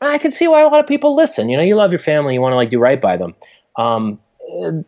I 0.00 0.18
can 0.18 0.32
see 0.32 0.48
why 0.48 0.62
a 0.62 0.68
lot 0.68 0.80
of 0.80 0.86
people 0.86 1.16
listen. 1.16 1.48
You 1.48 1.56
know 1.56 1.62
you 1.64 1.76
love 1.76 1.90
your 1.90 1.98
family 1.98 2.34
you 2.34 2.40
want 2.40 2.52
to 2.52 2.56
like 2.56 2.70
do 2.70 2.78
right 2.78 3.00
by 3.00 3.16
them. 3.16 3.34
Um, 3.76 4.20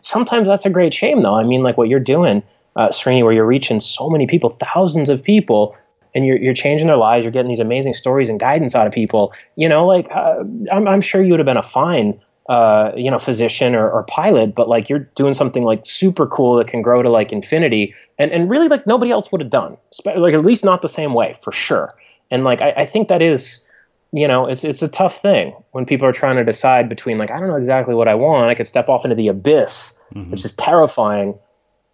sometimes 0.02 0.46
that's 0.46 0.66
a 0.66 0.70
great 0.70 0.92
shame 0.92 1.22
though 1.22 1.34
i 1.34 1.42
mean 1.44 1.62
like 1.62 1.76
what 1.76 1.88
you're 1.88 2.00
doing 2.00 2.42
uh, 2.76 2.88
Srini, 2.88 3.22
where 3.22 3.32
you're 3.32 3.46
reaching 3.46 3.80
so 3.80 4.10
many 4.10 4.26
people, 4.26 4.50
thousands 4.50 5.08
of 5.08 5.22
people, 5.22 5.76
and 6.14 6.26
you're, 6.26 6.36
you're 6.36 6.54
changing 6.54 6.86
their 6.86 6.96
lives. 6.96 7.24
You're 7.24 7.32
getting 7.32 7.48
these 7.48 7.60
amazing 7.60 7.92
stories 7.92 8.28
and 8.28 8.38
guidance 8.38 8.74
out 8.74 8.86
of 8.86 8.92
people. 8.92 9.32
You 9.56 9.68
know, 9.68 9.86
like 9.86 10.10
uh, 10.10 10.40
I'm, 10.72 10.88
I'm 10.88 11.00
sure 11.00 11.22
you 11.22 11.30
would 11.30 11.40
have 11.40 11.46
been 11.46 11.56
a 11.56 11.62
fine, 11.62 12.20
uh, 12.48 12.92
you 12.96 13.10
know, 13.10 13.18
physician 13.18 13.74
or, 13.74 13.90
or 13.90 14.02
pilot, 14.04 14.54
but 14.54 14.68
like 14.68 14.88
you're 14.88 15.10
doing 15.14 15.34
something 15.34 15.64
like 15.64 15.82
super 15.84 16.26
cool 16.26 16.56
that 16.56 16.66
can 16.66 16.82
grow 16.82 17.02
to 17.02 17.10
like 17.10 17.32
infinity, 17.32 17.94
and 18.18 18.30
and 18.32 18.50
really 18.50 18.68
like 18.68 18.86
nobody 18.86 19.10
else 19.10 19.30
would 19.32 19.40
have 19.40 19.50
done, 19.50 19.76
like 20.04 20.34
at 20.34 20.44
least 20.44 20.64
not 20.64 20.82
the 20.82 20.88
same 20.88 21.14
way 21.14 21.34
for 21.40 21.52
sure. 21.52 21.94
And 22.30 22.44
like 22.44 22.60
I, 22.60 22.70
I 22.78 22.86
think 22.86 23.08
that 23.08 23.22
is, 23.22 23.63
you 24.14 24.28
know, 24.28 24.46
it's 24.46 24.64
it's 24.64 24.82
a 24.82 24.88
tough 24.88 25.20
thing 25.20 25.54
when 25.72 25.86
people 25.86 26.06
are 26.06 26.12
trying 26.12 26.36
to 26.36 26.44
decide 26.44 26.88
between 26.88 27.18
like 27.18 27.30
I 27.30 27.38
don't 27.38 27.48
know 27.48 27.56
exactly 27.56 27.94
what 27.94 28.08
I 28.08 28.14
want. 28.14 28.48
I 28.48 28.54
could 28.54 28.66
step 28.66 28.88
off 28.88 29.04
into 29.04 29.16
the 29.16 29.28
abyss, 29.28 29.98
mm-hmm. 30.14 30.30
which 30.30 30.44
is 30.44 30.52
terrifying 30.52 31.38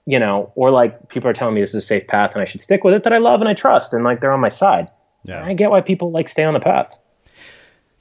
you 0.07 0.19
know, 0.19 0.53
or 0.57 0.71
like 0.71 1.09
people 1.09 1.31
are 1.31 1.33
telling 1.33 1.55
me 1.55 1.61
this 1.61 1.71
is 1.71 1.77
a 1.77 1.87
safe 1.87 2.07
path 2.07 2.33
and 2.33 2.43
I 2.43 2.45
should 2.45 2.61
stick 2.61 2.83
with 2.85 2.95
it 2.95 3.05
that 3.05 3.13
I 3.13 3.19
love 3.19 3.41
and 3.41 3.49
I 3.49 3.55
trust 3.55 3.95
and 3.95 4.03
like 4.03 4.21
they're 4.21 4.33
on 4.33 4.41
my 4.41 4.49
side. 4.49 4.91
Yeah. 5.25 5.45
I 5.45 5.55
get 5.55 5.71
why 5.71 5.83
people 5.83 6.11
like 6.11 6.29
stay 6.29 6.45
on 6.45 6.53
the 6.53 6.61
path. 6.61 6.99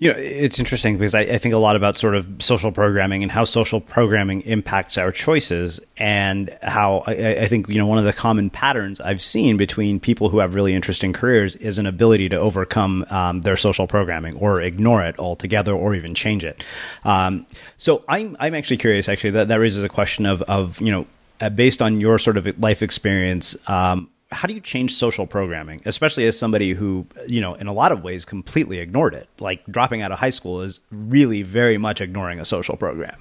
You 0.02 0.14
know, 0.14 0.18
it's 0.18 0.60
interesting 0.60 0.98
because 0.98 1.14
I, 1.14 1.22
I, 1.22 1.38
think 1.40 1.54
a 1.54 1.58
lot 1.58 1.76
about 1.76 1.98
sort 1.98 2.16
of 2.16 2.26
social 2.40 2.72
programming 2.72 3.22
and 3.22 3.30
how 3.30 3.44
social 3.44 3.82
programming 3.82 4.42
impacts 4.44 4.98
our 4.98 5.12
choices, 5.12 5.82
and 5.98 6.58
how 6.62 7.04
I, 7.06 7.42
I, 7.42 7.48
think 7.48 7.68
you 7.68 7.76
know 7.76 7.86
one 7.86 7.98
of 7.98 8.06
the 8.06 8.14
common 8.14 8.50
patterns 8.50 9.02
I've 9.02 9.22
seen 9.22 9.58
between 9.58 10.00
people 10.00 10.30
who 10.30 10.40
have 10.40 10.56
really 10.56 10.74
interesting 10.74 11.12
careers 11.12 11.58
is 11.58 11.80
an 11.80 11.86
ability 11.86 12.30
to 12.30 12.38
overcome 12.38 13.06
um, 13.10 13.42
their 13.42 13.58
social 13.58 13.88
programming 13.88 14.38
or 14.38 14.62
ignore 14.62 15.04
it 15.04 15.20
altogether 15.20 15.74
or 15.74 15.94
even 15.94 16.16
change 16.16 16.46
it. 16.46 16.64
Um, 17.04 17.46
so 17.76 18.06
I'm 18.08 18.38
I'm 18.40 18.56
actually 18.56 18.78
curious. 18.78 19.10
Actually, 19.10 19.32
that 19.32 19.50
that 19.50 19.60
raises 19.60 19.84
a 19.84 19.90
question 19.90 20.26
of 20.26 20.42
of 20.44 20.80
you 20.80 20.92
know 20.92 21.08
uh, 21.42 21.50
based 21.50 21.82
on 21.82 22.00
your 22.00 22.20
sort 22.20 22.38
of 22.38 22.58
life 22.58 22.82
experience, 22.82 23.58
um, 23.68 24.10
how 24.32 24.48
do 24.48 24.54
you 24.54 24.62
change 24.62 24.94
social 24.94 25.26
programming, 25.26 25.82
especially 25.86 26.26
as 26.28 26.38
somebody 26.38 26.74
who, 26.74 27.08
you 27.28 27.42
know, 27.42 27.56
in 27.56 27.68
a 27.68 27.74
lot 27.74 27.92
of 27.92 28.04
ways 28.04 28.26
completely 28.26 28.80
ignored 28.80 29.16
it? 29.16 29.28
Like 29.40 29.66
dropping 29.66 30.02
out 30.02 30.12
of 30.12 30.20
high 30.20 30.30
school 30.30 30.62
is 30.62 30.82
really 30.92 31.42
very 31.42 31.78
much 31.78 32.00
ignoring 32.00 32.40
a 32.40 32.46
social 32.46 32.78
program. 32.78 33.18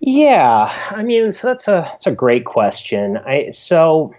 Yeah, 0.00 0.70
I 0.90 1.02
mean, 1.02 1.32
so 1.32 1.48
that's 1.48 1.66
a 1.68 1.86
that's 1.90 2.06
a 2.06 2.12
great 2.12 2.44
question. 2.44 3.16
I 3.16 3.50
so 3.50 4.14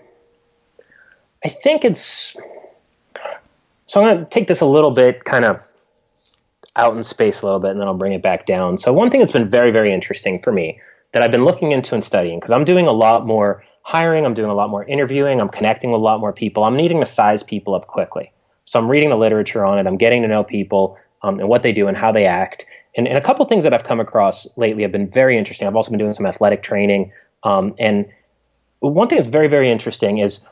I 1.46 1.50
think 1.50 1.86
it's 1.86 2.36
so 3.86 4.02
I'm 4.02 4.16
going 4.16 4.26
to 4.26 4.30
take 4.30 4.48
this 4.48 4.62
a 4.62 4.66
little 4.66 4.92
bit 4.92 5.24
kind 5.24 5.46
of 5.46 5.62
out 6.76 6.98
in 6.98 7.04
space 7.04 7.42
a 7.42 7.46
little 7.46 7.60
bit 7.60 7.72
and 7.72 7.80
then 7.80 7.88
I'll 7.88 7.94
bring 7.94 8.14
it 8.14 8.22
back 8.22 8.46
down. 8.46 8.78
So 8.78 8.92
one 8.92 9.12
thing 9.12 9.20
that's 9.20 9.32
been 9.32 9.50
very 9.50 9.70
very 9.70 9.94
interesting 9.94 10.42
for 10.42 10.52
me 10.52 10.82
that 11.12 11.22
I've 11.22 11.32
been 11.32 11.46
looking 11.46 11.72
into 11.72 11.94
and 11.94 12.04
studying 12.04 12.40
because 12.40 12.52
I'm 12.52 12.66
doing 12.66 12.88
a 12.88 12.92
lot 12.92 13.26
more 13.26 13.64
hiring, 13.88 14.26
I'm 14.26 14.34
doing 14.34 14.50
a 14.50 14.54
lot 14.54 14.70
more 14.70 14.84
interviewing, 14.84 15.40
I'm 15.40 15.48
connecting 15.48 15.92
with 15.92 16.02
a 16.02 16.04
lot 16.04 16.20
more 16.20 16.34
people. 16.34 16.66
I'm 16.66 16.76
needing 16.76 17.00
to 17.00 17.06
size 17.06 17.42
people 17.42 17.74
up 17.74 17.88
quickly. 17.88 18.30
So 18.66 18.78
I'm 18.78 18.90
reading 18.90 19.12
the 19.12 19.16
literature 19.16 19.64
on 19.64 19.80
it, 19.80 19.88
I'm 19.88 19.96
getting 19.96 20.24
to 20.24 20.28
know 20.28 20.44
people 20.44 20.98
um, 21.22 21.40
and 21.40 21.48
what 21.48 21.64
they 21.64 21.72
do 21.72 21.88
and 21.88 21.96
how 21.96 22.12
they 22.12 22.26
act. 22.26 22.66
And, 22.98 23.08
and 23.08 23.18
a 23.18 23.22
couple 23.22 23.46
things 23.46 23.64
that 23.64 23.74
I've 23.74 23.86
come 23.86 24.02
across 24.02 24.46
lately 24.58 24.84
have 24.84 24.92
been 24.92 25.10
very 25.10 25.38
interesting. 25.38 25.70
I've 25.70 25.76
also 25.78 25.90
been 25.90 26.00
doing 26.00 26.12
some 26.12 26.26
athletic 26.26 26.64
training. 26.64 27.14
Um, 27.44 27.76
and 27.80 28.06
one 28.80 29.08
thing 29.08 29.20
that's 29.20 29.30
very, 29.30 29.48
very 29.48 29.70
interesting 29.70 30.18
is, 30.18 30.46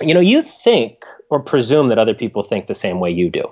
you 0.00 0.14
know, 0.14 0.20
you 0.20 0.40
think 0.40 1.04
or 1.28 1.38
presume 1.38 1.88
that 1.88 1.98
other 1.98 2.14
people 2.14 2.42
think 2.42 2.66
the 2.66 2.74
same 2.74 2.98
way 2.98 3.10
you 3.10 3.28
do, 3.28 3.44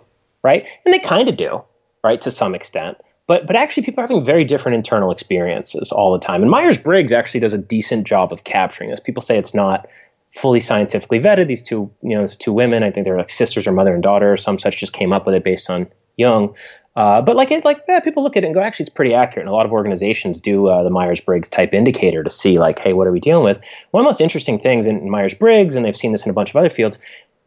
right? 0.43 0.65
And 0.87 0.95
they 0.95 1.01
kind 1.01 1.29
of 1.29 1.37
do, 1.37 1.63
right, 2.03 2.21
to 2.23 2.31
some 2.31 2.55
extent. 2.55 2.97
But 3.31 3.47
but 3.47 3.55
actually, 3.55 3.85
people 3.85 4.03
are 4.03 4.09
having 4.09 4.25
very 4.25 4.43
different 4.43 4.75
internal 4.75 5.13
experiences 5.13 5.93
all 5.93 6.13
the 6.13 6.19
time. 6.19 6.43
And 6.43 6.51
Myers 6.51 6.77
Briggs 6.77 7.13
actually 7.13 7.39
does 7.39 7.53
a 7.53 7.59
decent 7.59 8.05
job 8.05 8.33
of 8.33 8.43
capturing 8.43 8.91
this. 8.91 8.99
People 8.99 9.23
say 9.23 9.39
it's 9.39 9.55
not 9.55 9.87
fully 10.31 10.59
scientifically 10.59 11.21
vetted. 11.21 11.47
These 11.47 11.63
two, 11.63 11.93
you 12.03 12.19
know, 12.19 12.27
two 12.27 12.53
women, 12.53 12.83
I 12.83 12.91
think 12.91 13.05
they're 13.05 13.17
like 13.17 13.31
sisters 13.31 13.69
or 13.69 13.73
mother 13.73 13.95
and 13.95 14.03
daughter 14.03 14.33
or 14.33 14.37
some 14.37 14.59
such, 14.59 14.79
just 14.79 14.93
came 14.93 15.13
up 15.13 15.27
with 15.27 15.37
it 15.37 15.45
based 15.45 15.71
on 15.71 15.87
Jung. 16.17 16.57
Uh, 16.97 17.23
but 17.23 17.37
like 17.37 17.53
it, 17.53 17.65
like 17.65 17.85
yeah, 17.89 18.01
people 18.01 18.25
look 18.25 18.37
at 18.37 18.43
it 18.43 18.47
and 18.47 18.55
go, 18.55 18.61
actually, 18.61 18.83
it's 18.83 18.93
pretty 18.93 19.15
accurate. 19.15 19.47
And 19.47 19.49
a 19.49 19.55
lot 19.55 19.65
of 19.65 19.71
organizations 19.71 20.41
do 20.41 20.67
uh, 20.67 20.83
the 20.83 20.91
Myers 20.91 21.21
Briggs 21.21 21.49
type 21.49 21.73
indicator 21.73 22.25
to 22.25 22.31
see 22.31 22.59
like, 22.59 22.81
hey, 22.81 22.95
what 22.95 23.07
are 23.07 23.13
we 23.13 23.21
dealing 23.21 23.45
with? 23.45 23.61
One 23.93 24.01
of 24.01 24.07
the 24.07 24.09
most 24.09 24.21
interesting 24.21 24.59
things 24.59 24.87
in 24.87 25.09
Myers 25.09 25.35
Briggs, 25.35 25.77
and 25.77 25.87
they've 25.87 25.95
seen 25.95 26.11
this 26.11 26.25
in 26.25 26.31
a 26.31 26.35
bunch 26.35 26.51
of 26.51 26.57
other 26.57 26.69
fields, 26.69 26.99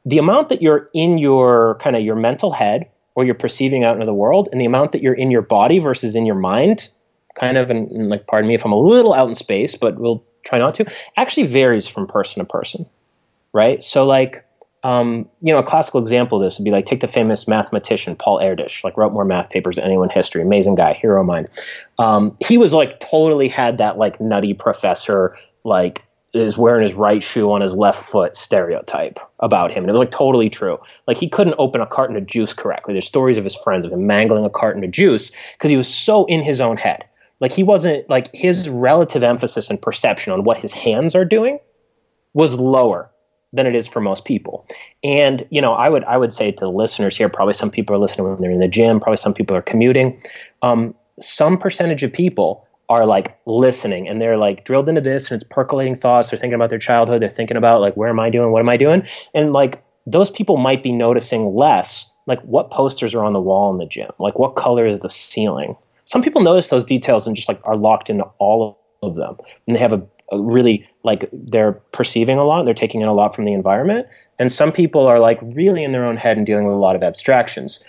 the 0.06 0.18
amount 0.18 0.48
that 0.48 0.62
you're 0.62 0.90
in 0.94 1.18
your 1.18 1.76
kind 1.82 1.98
of 1.98 2.04
your 2.04 2.16
mental 2.16 2.54
head 2.54 2.90
or 3.16 3.26
you're 3.26 3.36
perceiving 3.36 3.84
out 3.84 3.94
into 3.94 4.06
the 4.06 4.14
world 4.14 4.50
and 4.52 4.60
the 4.60 4.66
amount 4.66 4.92
that 4.92 5.02
you're 5.02 5.14
in 5.14 5.32
your 5.32 5.42
body 5.42 5.80
versus 5.80 6.16
in 6.16 6.26
your 6.26 6.36
mind 6.36 6.90
kind 7.36 7.58
of 7.58 7.70
and, 7.70 7.92
and, 7.92 8.10
like 8.10 8.28
pardon 8.28 8.48
me 8.48 8.56
if 8.56 8.64
i'm 8.66 8.72
a 8.72 8.80
little 8.80 9.14
out 9.14 9.28
in 9.28 9.36
space 9.36 9.76
but 9.76 10.00
we'll 10.00 10.24
try 10.46 10.60
not 10.60 10.76
to 10.76 10.86
actually 11.18 11.48
varies 11.48 11.88
from 11.88 12.06
person 12.06 12.40
to 12.40 12.46
person 12.46 12.86
right? 13.54 13.82
So 13.82 14.06
like 14.06 14.46
um, 14.84 15.30
you 15.40 15.54
know 15.54 15.60
a 15.60 15.64
classical 15.64 16.02
example 16.02 16.40
of 16.40 16.44
this 16.44 16.58
would 16.58 16.66
be 16.66 16.72
like 16.72 16.86
take 16.86 17.00
the 17.00 17.08
famous 17.08 17.48
mathematician 17.48 18.18
paul 18.18 18.40
erdős 18.40 18.84
like 18.84 18.98
wrote 18.98 19.14
more 19.14 19.24
math 19.24 19.50
papers 19.50 19.78
than 19.78 19.86
anyone 19.86 20.10
in 20.10 20.14
history 20.14 20.42
amazing 20.42 20.76
guy 20.76 20.94
hero 20.94 21.22
of 21.22 21.26
mine. 21.26 21.48
Um, 22.00 22.36
he 22.46 22.58
was 22.58 22.74
like 22.74 23.00
totally 23.00 23.48
had 23.48 23.78
that 23.78 23.98
like 23.98 24.20
nutty 24.20 24.54
professor 24.54 25.38
like 25.64 26.04
is 26.34 26.58
wearing 26.58 26.82
his 26.82 26.96
right 26.96 27.22
shoe 27.22 27.52
on 27.52 27.62
his 27.62 27.74
left 27.74 28.02
foot 28.04 28.36
stereotype 28.36 29.20
about 29.40 29.72
him. 29.72 29.84
And 29.84 29.90
it 29.90 29.92
was 29.92 30.00
like 30.00 30.12
totally 30.12 30.50
true. 30.50 30.80
Like 31.08 31.18
he 31.18 31.30
couldn't 31.30 31.56
open 31.60 31.80
a 31.80 31.86
carton 31.86 32.16
of 32.16 32.26
juice 32.26 32.54
correctly. 32.54 32.94
There's 32.94 33.06
stories 33.06 33.38
of 33.38 33.44
his 33.44 33.56
friends 33.56 33.86
of 33.86 33.92
him 33.92 34.08
mangling 34.08 34.44
a 34.44 34.50
carton 34.50 34.84
of 34.84 34.92
juice 34.92 35.32
because 35.54 35.70
he 35.70 35.78
was 35.78 35.88
so 35.88 36.26
in 36.26 36.42
his 36.42 36.60
own 36.60 36.78
head. 36.78 37.06
Like 37.40 37.52
he 37.52 37.62
wasn't 37.62 38.10
like 38.10 38.34
his 38.34 38.68
relative 38.68 39.22
emphasis 39.22 39.70
and 39.70 39.82
perception 39.82 40.34
on 40.34 40.44
what 40.44 40.58
his 40.58 40.74
hands 40.74 41.14
are 41.14 41.26
doing 41.26 41.60
was 42.34 42.60
lower 42.60 43.12
than 43.52 43.68
it 43.68 43.76
is 43.76 43.88
for 43.88 44.02
most 44.02 44.26
people. 44.26 44.66
And 45.04 45.46
you 45.52 45.62
know, 45.62 45.74
I 45.74 45.88
would 45.88 46.04
I 46.06 46.18
would 46.18 46.34
say 46.34 46.52
to 46.52 46.66
the 46.66 46.72
listeners 46.72 47.16
here, 47.16 47.30
probably 47.30 47.54
some 47.54 47.70
people 47.70 47.96
are 47.96 48.00
listening 48.00 48.28
when 48.28 48.42
they're 48.42 48.50
in 48.50 48.58
the 48.58 48.68
gym, 48.68 49.00
probably 49.00 49.18
some 49.18 49.34
people 49.34 49.56
are 49.56 49.62
commuting. 49.62 50.20
Um, 50.64 50.96
some 51.20 51.60
percentage 51.60 52.02
of 52.02 52.12
people 52.12 52.68
are 52.94 53.06
like 53.06 53.38
listening 53.46 54.08
and 54.08 54.22
they're 54.22 54.38
like 54.38 54.66
drilled 54.66 54.90
into 54.90 55.02
this 55.02 55.30
and 55.30 55.42
it's 55.42 55.50
percolating 55.50 55.96
thoughts. 55.96 56.30
They're 56.30 56.40
thinking 56.40 56.56
about 56.56 56.70
their 56.70 56.80
childhood. 56.80 57.22
They're 57.22 57.30
thinking 57.30 57.58
about 57.58 57.82
like 57.82 57.96
where 57.96 58.10
am 58.10 58.20
I 58.20 58.30
doing? 58.30 58.52
What 58.52 58.62
am 58.62 58.70
I 58.70 58.78
doing? 58.78 59.04
And 59.34 59.54
like 59.54 59.84
those 60.06 60.30
people 60.30 60.58
might 60.58 60.84
be 60.84 60.92
noticing 60.92 61.54
less 61.56 62.14
like 62.26 62.42
what 62.42 62.72
posters 62.72 63.14
are 63.14 63.24
on 63.24 63.34
the 63.34 63.42
wall 63.42 63.72
in 63.72 63.78
the 63.78 63.86
gym, 63.86 64.12
like 64.20 64.40
what 64.40 64.56
color 64.56 64.86
is 64.86 65.00
the 65.00 65.10
ceiling. 65.10 65.76
Some 66.06 66.22
people 66.22 66.42
notice 66.42 66.70
those 66.70 66.86
details 66.86 67.28
and 67.28 67.36
just 67.36 67.48
like 67.48 67.60
are 67.64 67.78
locked 67.78 68.10
into 68.10 68.26
all 68.38 68.80
of 69.02 69.16
them, 69.16 69.38
and 69.68 69.76
they 69.76 69.80
have 69.80 69.94
a, 69.94 70.06
a 70.32 70.42
really 70.42 70.88
like 71.04 71.30
they're 71.32 71.74
perceiving 71.92 72.38
a 72.38 72.44
lot, 72.44 72.66
they're 72.66 72.74
taking 72.74 73.02
in 73.02 73.08
a 73.08 73.14
lot 73.14 73.36
from 73.36 73.44
the 73.44 73.54
environment, 73.54 74.08
and 74.40 74.52
some 74.52 74.72
people 74.72 75.06
are 75.06 75.20
like 75.20 75.40
really 75.42 75.84
in 75.84 75.92
their 75.92 76.06
own 76.06 76.18
head 76.18 76.38
and 76.38 76.46
dealing 76.46 76.66
with 76.66 76.76
a 76.76 76.80
lot 76.80 76.96
of 76.96 77.04
abstractions. 77.04 77.84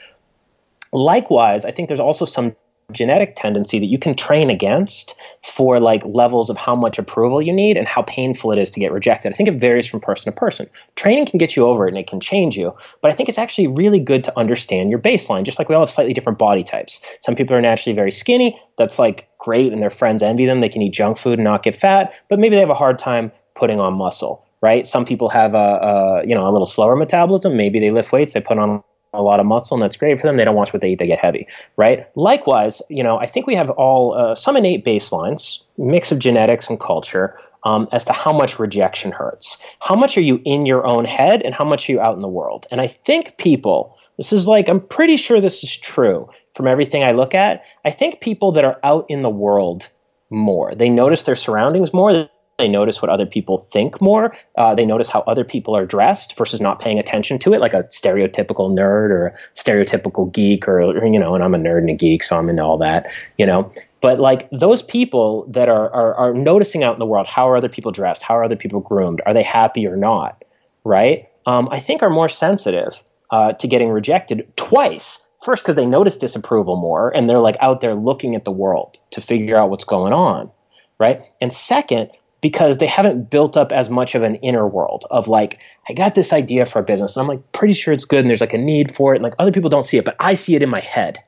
Likewise, 0.93 1.64
I 1.64 1.73
think 1.73 1.88
there's 1.88 2.01
also 2.01 2.25
some 2.25 2.55
genetic 2.92 3.37
tendency 3.37 3.79
that 3.79 3.87
you 3.87 3.99
can 3.99 4.14
train 4.14 4.51
against 4.51 5.14
for 5.42 5.81
like 5.81 6.05
levels 6.05 6.51
of 6.51 6.57
how 6.57 6.75
much 6.75 6.99
approval 6.99 7.40
you 7.40 7.53
need 7.53 7.77
and 7.77 7.87
how 7.87 8.03
painful 8.03 8.53
it 8.53 8.59
is 8.59 8.70
to 8.70 8.81
get 8.81 8.92
rejected. 8.92 9.33
I 9.33 9.35
think 9.35 9.49
it 9.49 9.61
varies 9.61 9.87
from 9.87 10.01
person 10.01 10.33
to 10.33 10.38
person. 10.38 10.68
Training 10.97 11.27
can 11.27 11.38
get 11.38 11.57
you 11.57 11.66
over 11.66 11.87
it 11.87 11.90
and 11.90 11.99
it 11.99 12.07
can 12.07 12.20
change 12.20 12.57
you, 12.57 12.75
but 13.01 13.11
I 13.11 13.14
think 13.14 13.29
it's 13.29 13.38
actually 13.38 13.68
really 13.68 14.01
good 14.01 14.25
to 14.25 14.38
understand 14.38 14.90
your 14.90 14.99
baseline, 14.99 15.44
just 15.44 15.59
like 15.59 15.68
we 15.68 15.75
all 15.75 15.83
have 15.83 15.90
slightly 15.90 16.14
different 16.14 16.38
body 16.38 16.62
types. 16.62 17.01
Some 17.20 17.35
people 17.35 17.57
are 17.57 17.61
naturally 17.61 17.94
very 17.94 18.11
skinny. 18.11 18.61
That's 18.79 18.99
like 18.99 19.29
great 19.38 19.73
and 19.73 19.83
their 19.83 19.90
friends 19.90 20.23
envy 20.23 20.47
them. 20.47 20.61
They 20.61 20.68
can 20.68 20.83
eat 20.83 20.92
junk 20.92 21.18
food 21.18 21.38
and 21.38 21.44
not 21.44 21.62
get 21.62 21.77
fat, 21.77 22.14
but 22.29 22.38
maybe 22.38 22.55
they 22.57 22.61
have 22.61 22.70
a 22.70 22.75
hard 22.75 22.99
time 22.99 23.33
putting 23.55 23.81
on 23.81 23.94
muscle, 23.94 24.44
right? 24.61 24.87
Some 24.87 25.05
people 25.05 25.29
have 25.29 25.55
a, 25.55 25.59
a 25.59 26.27
you 26.27 26.35
know, 26.35 26.49
a 26.49 26.51
little 26.51 26.66
slower 26.66 26.97
metabolism. 26.97 27.57
Maybe 27.57 27.81
they 27.81 27.90
lift 27.90 28.12
weights, 28.12 28.35
they 28.35 28.40
put 28.40 28.59
on 28.59 28.83
a 29.14 29.22
lot 29.22 29.40
of 29.40 29.46
muscle 29.46 29.74
and 29.74 29.83
that's 29.83 29.96
great 29.96 30.20
for 30.20 30.27
them. 30.27 30.37
They 30.37 30.44
don't 30.44 30.55
watch 30.55 30.72
what 30.72 30.83
they 30.83 30.90
eat, 30.90 30.98
they 30.98 31.07
get 31.07 31.18
heavy, 31.18 31.46
right? 31.77 32.09
Likewise, 32.16 32.83
you 32.88 33.03
know, 33.03 33.18
I 33.18 33.27
think 33.27 33.46
we 33.46 33.55
have 33.55 33.70
all 33.70 34.14
uh, 34.14 34.35
some 34.35 34.57
innate 34.57 34.85
baselines, 34.85 35.62
mix 35.79 36.12
of 36.12 36.18
genetics 36.18 36.68
and 36.68 36.79
culture, 36.79 37.38
um, 37.64 37.88
as 37.92 38.05
to 38.05 38.12
how 38.12 38.33
much 38.33 38.59
rejection 38.59 39.11
hurts. 39.11 39.59
How 39.81 39.94
much 39.96 40.16
are 40.18 40.22
you 40.22 40.40
in 40.44 40.66
your 40.66 40.87
own 40.87 41.05
head 41.05 41.42
and 41.42 41.55
how 41.55 41.64
much 41.64 41.88
are 41.88 41.92
you 41.92 42.00
out 42.00 42.14
in 42.14 42.22
the 42.22 42.29
world? 42.29 42.66
And 42.70 42.81
I 42.81 42.87
think 42.87 43.38
people, 43.38 43.98
this 44.16 44.33
is 44.33 44.46
like, 44.46 44.68
I'm 44.68 44.81
pretty 44.81 45.16
sure 45.16 45.40
this 45.40 45.64
is 45.64 45.77
true 45.77 46.29
from 46.55 46.66
everything 46.66 47.03
I 47.03 47.12
look 47.12 47.35
at. 47.35 47.64
I 47.85 47.90
think 47.90 48.20
people 48.20 48.53
that 48.53 48.64
are 48.64 48.79
out 48.83 49.07
in 49.09 49.22
the 49.22 49.31
world 49.31 49.88
more, 50.31 50.74
they 50.74 50.88
notice 50.88 51.22
their 51.22 51.37
surroundings 51.37 51.92
more. 51.92 52.29
They 52.57 52.69
notice 52.69 53.03
what 53.03 53.11
other 53.11 53.27
people 53.27 53.59
think 53.59 54.01
more. 54.01 54.37
Uh, 54.57 54.77
they 54.77 54.87
notice 54.87 55.09
how 55.09 55.21
other 55.21 55.45
people 55.45 55.77
are 55.77 55.85
dressed 55.85 56.38
versus 56.38 56.61
not 56.61 56.79
paying 56.79 57.01
attention 57.01 57.38
to 57.40 57.53
it, 57.53 57.61
like 57.61 57.75
a 57.75 57.83
stereotypical 57.85 58.71
nerd 58.71 59.11
or 59.11 59.27
a 59.27 59.35
stereotypical 59.55 60.33
geek, 60.33 60.69
or, 60.69 60.81
or 60.81 61.05
you 61.05 61.19
know. 61.19 61.35
And 61.35 61.43
I'm 61.43 61.55
a 61.55 61.59
nerd 61.59 61.79
and 61.79 61.90
a 61.90 61.95
geek, 61.95 62.23
so 62.23 62.38
I'm 62.38 62.49
into 62.49 62.62
all 62.62 62.79
that, 62.79 63.11
you 63.38 63.47
know. 63.47 63.73
But 64.01 64.21
like 64.21 64.49
those 64.51 64.83
people 64.83 65.47
that 65.51 65.69
are, 65.69 65.93
are 65.93 66.14
are 66.14 66.35
noticing 66.35 66.85
out 66.85 66.93
in 66.93 67.01
the 67.01 67.07
world, 67.07 67.27
how 67.27 67.49
are 67.49 67.57
other 67.57 67.69
people 67.69 67.90
dressed? 67.90 68.23
How 68.23 68.37
are 68.37 68.45
other 68.45 68.57
people 68.57 68.81
groomed? 68.81 69.21
Are 69.27 69.35
they 69.35 69.43
happy 69.43 69.87
or 69.87 69.97
not? 69.97 70.45
Right? 70.85 71.29
Um, 71.47 71.69
I 71.73 71.81
think 71.81 72.03
are 72.03 72.11
more 72.11 72.29
sensitive 72.29 73.03
uh, 73.31 73.55
to 73.55 73.67
getting 73.67 73.90
rejected 73.90 74.47
twice 74.57 75.29
first 75.45 75.62
because 75.62 75.75
they 75.75 75.87
notice 75.87 76.17
disapproval 76.17 76.77
more 76.77 77.14
and 77.14 77.29
they're 77.29 77.40
like 77.40 77.57
out 77.61 77.81
there 77.81 77.95
looking 77.95 78.35
at 78.35 78.45
the 78.45 78.53
world 78.53 78.99
to 79.11 79.21
figure 79.21 79.57
out 79.57 79.71
what's 79.71 79.85
going 79.85 80.12
on 80.12 80.51
right 80.99 81.23
and 81.40 81.53
second 81.53 82.11
because 82.45 82.77
they 82.77 82.87
haven't 82.87 83.31
built 83.31 83.57
up 83.57 83.73
as 83.73 83.89
much 83.89 84.15
of 84.15 84.23
an 84.23 84.35
inner 84.35 84.69
world 84.69 85.07
of 85.11 85.29
like, 85.29 85.59
I 85.89 85.95
got 85.95 86.15
this 86.15 86.31
idea 86.31 86.67
for 86.67 86.79
a 86.79 86.83
business 86.83 87.17
and 87.17 87.23
I'm 87.23 87.27
like 87.27 87.53
pretty 87.53 87.73
sure 87.73 87.95
it's 87.95 88.05
good 88.05 88.19
and 88.19 88.29
there's 88.29 88.43
like 88.43 88.53
a 88.53 88.59
need 88.59 88.95
for 88.95 89.15
it. 89.15 89.17
And 89.17 89.23
like 89.23 89.33
other 89.39 89.51
people 89.51 89.71
don't 89.71 89.83
see 89.83 89.97
it, 89.97 90.05
but 90.05 90.15
I 90.21 90.35
see 90.35 90.55
it 90.55 90.61
in 90.61 90.69
my 90.69 90.81
head. 90.81 91.21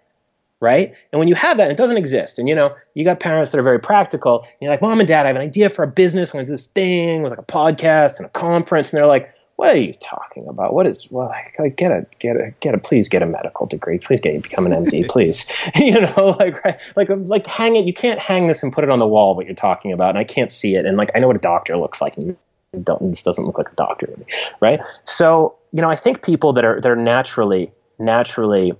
Right. 0.61 0.93
And 1.13 1.19
when 1.19 1.27
you 1.27 1.35
have 1.35 1.57
that, 1.57 1.71
it 1.71 1.79
doesn't 1.79 1.97
exist. 1.97 2.39
And 2.39 2.51
you 2.51 2.55
know, 2.55 2.75
you 2.93 3.03
got 3.03 3.19
parents 3.19 3.51
that 3.51 3.59
are 3.59 3.63
very 3.63 3.81
practical. 3.81 4.41
And 4.43 4.53
you're 4.61 4.71
like, 4.71 4.83
mom 4.83 5.01
and 5.01 5.09
dad, 5.09 5.25
I 5.25 5.29
have 5.29 5.37
an 5.37 5.43
idea 5.43 5.71
for 5.71 5.85
a 5.85 5.89
business. 5.89 6.35
I'm 6.35 6.37
going 6.37 6.45
to 6.45 6.51
do 6.51 6.53
this 6.53 6.67
thing 6.67 7.23
with 7.23 7.31
like 7.31 7.39
a 7.39 7.45
podcast 7.45 8.19
and 8.19 8.27
a 8.27 8.31
conference. 8.31 8.93
And 8.93 8.99
they're 8.99 9.07
like, 9.07 9.33
what 9.57 9.75
are 9.75 9.79
you 9.79 9.95
talking 9.95 10.47
about? 10.49 10.75
What 10.75 10.87
is 10.87 11.11
well? 11.11 11.29
Like, 11.29 11.77
get 11.77 11.91
a 11.91 12.07
get 12.19 12.37
a 12.37 12.55
get 12.61 12.75
a 12.75 12.79
please 12.79 13.09
get 13.09 13.23
a 13.23 13.27
medical 13.27 13.67
degree. 13.67 13.99
Please 13.99 14.21
get 14.21 14.41
become 14.43 14.67
an 14.67 14.73
MD, 14.85 15.09
please. 15.11 15.51
you 15.75 16.01
know, 16.01 16.37
like 16.39 16.63
right, 16.63 16.79
like 16.95 17.11
um, 17.11 17.25
like 17.25 17.47
hang 17.47 17.77
it. 17.77 17.87
You 17.87 17.95
can't 17.95 18.21
hang 18.21 18.47
this 18.47 18.63
and 18.63 18.73
put 18.73 18.85
it 18.85 18.91
on 18.91 18.99
the 18.99 19.07
wall. 19.07 19.35
What 19.35 19.47
you're 19.47 19.55
talking 19.55 19.93
about, 19.93 20.11
and 20.11 20.19
I 20.19 20.25
can't 20.25 20.51
see 20.51 20.77
it. 20.77 20.85
And 20.85 20.97
like 20.97 21.11
I 21.15 21.19
know 21.19 21.27
what 21.27 21.37
a 21.37 21.41
doctor 21.41 21.77
looks 21.77 22.01
like. 22.03 22.19
And 22.19 22.37
don't, 22.83 23.01
this 23.01 23.23
doesn't 23.23 23.45
look 23.45 23.57
like 23.57 23.73
a 23.73 23.75
doctor 23.75 24.07
to 24.07 24.17
me, 24.19 24.27
right? 24.61 24.81
So 25.05 25.57
you 25.73 25.81
know, 25.81 25.91
I 25.91 25.97
think 25.97 26.23
people 26.23 26.53
that 26.55 26.65
are 26.65 26.79
that 26.81 26.91
are 26.91 26.97
naturally 26.97 27.73
naturally 27.99 28.75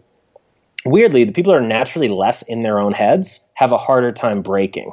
weirdly 0.85 1.25
the 1.25 1.33
people 1.33 1.53
that 1.53 1.59
are 1.59 1.67
naturally 1.67 2.09
less 2.09 2.43
in 2.43 2.63
their 2.63 2.79
own 2.79 2.93
heads 2.93 3.43
have 3.55 3.73
a 3.73 3.79
harder 3.79 4.13
time 4.13 4.43
breaking 4.43 4.93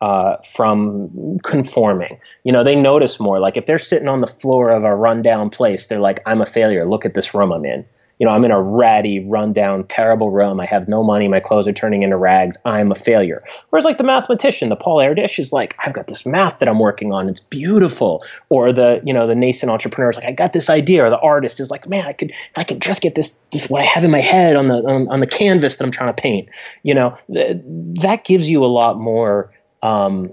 uh, 0.00 0.36
from 0.52 1.38
conforming. 1.42 2.20
You 2.42 2.52
know, 2.52 2.64
they 2.64 2.76
notice 2.76 3.20
more. 3.20 3.38
Like 3.38 3.56
if 3.56 3.66
they're 3.66 3.78
sitting 3.78 4.08
on 4.08 4.20
the 4.20 4.26
floor 4.26 4.70
of 4.70 4.84
a 4.84 4.94
rundown 4.94 5.50
place, 5.50 5.86
they're 5.86 6.00
like, 6.00 6.20
I'm 6.26 6.40
a 6.40 6.46
failure. 6.46 6.84
Look 6.84 7.04
at 7.04 7.14
this 7.14 7.34
room 7.34 7.52
I'm 7.52 7.64
in. 7.64 7.84
You 8.18 8.26
know, 8.26 8.32
I'm 8.32 8.44
in 8.44 8.52
a 8.52 8.62
ratty, 8.62 9.26
rundown, 9.26 9.84
terrible 9.88 10.30
room. 10.30 10.60
I 10.60 10.66
have 10.66 10.86
no 10.86 11.02
money. 11.02 11.26
My 11.26 11.40
clothes 11.40 11.66
are 11.66 11.72
turning 11.72 12.04
into 12.04 12.16
rags. 12.16 12.56
I'm 12.64 12.92
a 12.92 12.94
failure. 12.94 13.42
Whereas, 13.70 13.84
like 13.84 13.98
the 13.98 14.04
mathematician, 14.04 14.68
the 14.68 14.76
Paul 14.76 14.98
Erdős 14.98 15.38
is 15.38 15.52
like, 15.52 15.74
I've 15.84 15.92
got 15.92 16.06
this 16.06 16.24
math 16.24 16.60
that 16.60 16.68
I'm 16.68 16.78
working 16.78 17.12
on. 17.12 17.28
It's 17.28 17.40
beautiful. 17.40 18.24
Or 18.50 18.72
the, 18.72 19.00
you 19.04 19.12
know, 19.12 19.26
the 19.26 19.34
nascent 19.34 19.70
entrepreneur 19.70 20.10
is 20.10 20.16
like, 20.16 20.26
I 20.26 20.32
got 20.32 20.52
this 20.52 20.70
idea. 20.70 21.04
Or 21.04 21.10
the 21.10 21.18
artist 21.18 21.58
is 21.58 21.70
like, 21.70 21.88
man, 21.88 22.06
I 22.06 22.12
could, 22.12 22.30
if 22.30 22.56
I 22.56 22.62
could 22.62 22.80
just 22.80 23.02
get 23.02 23.16
this, 23.16 23.36
this 23.50 23.68
what 23.68 23.80
I 23.80 23.84
have 23.84 24.04
in 24.04 24.12
my 24.12 24.20
head 24.20 24.54
on 24.54 24.68
the 24.68 24.76
on, 24.76 25.08
on 25.08 25.18
the 25.18 25.26
canvas 25.26 25.76
that 25.76 25.84
I'm 25.84 25.90
trying 25.90 26.14
to 26.14 26.22
paint. 26.22 26.50
You 26.84 26.94
know, 26.94 27.18
th- 27.32 27.56
that 28.02 28.24
gives 28.24 28.48
you 28.48 28.64
a 28.64 28.66
lot 28.66 28.96
more 28.96 29.52
um, 29.84 30.32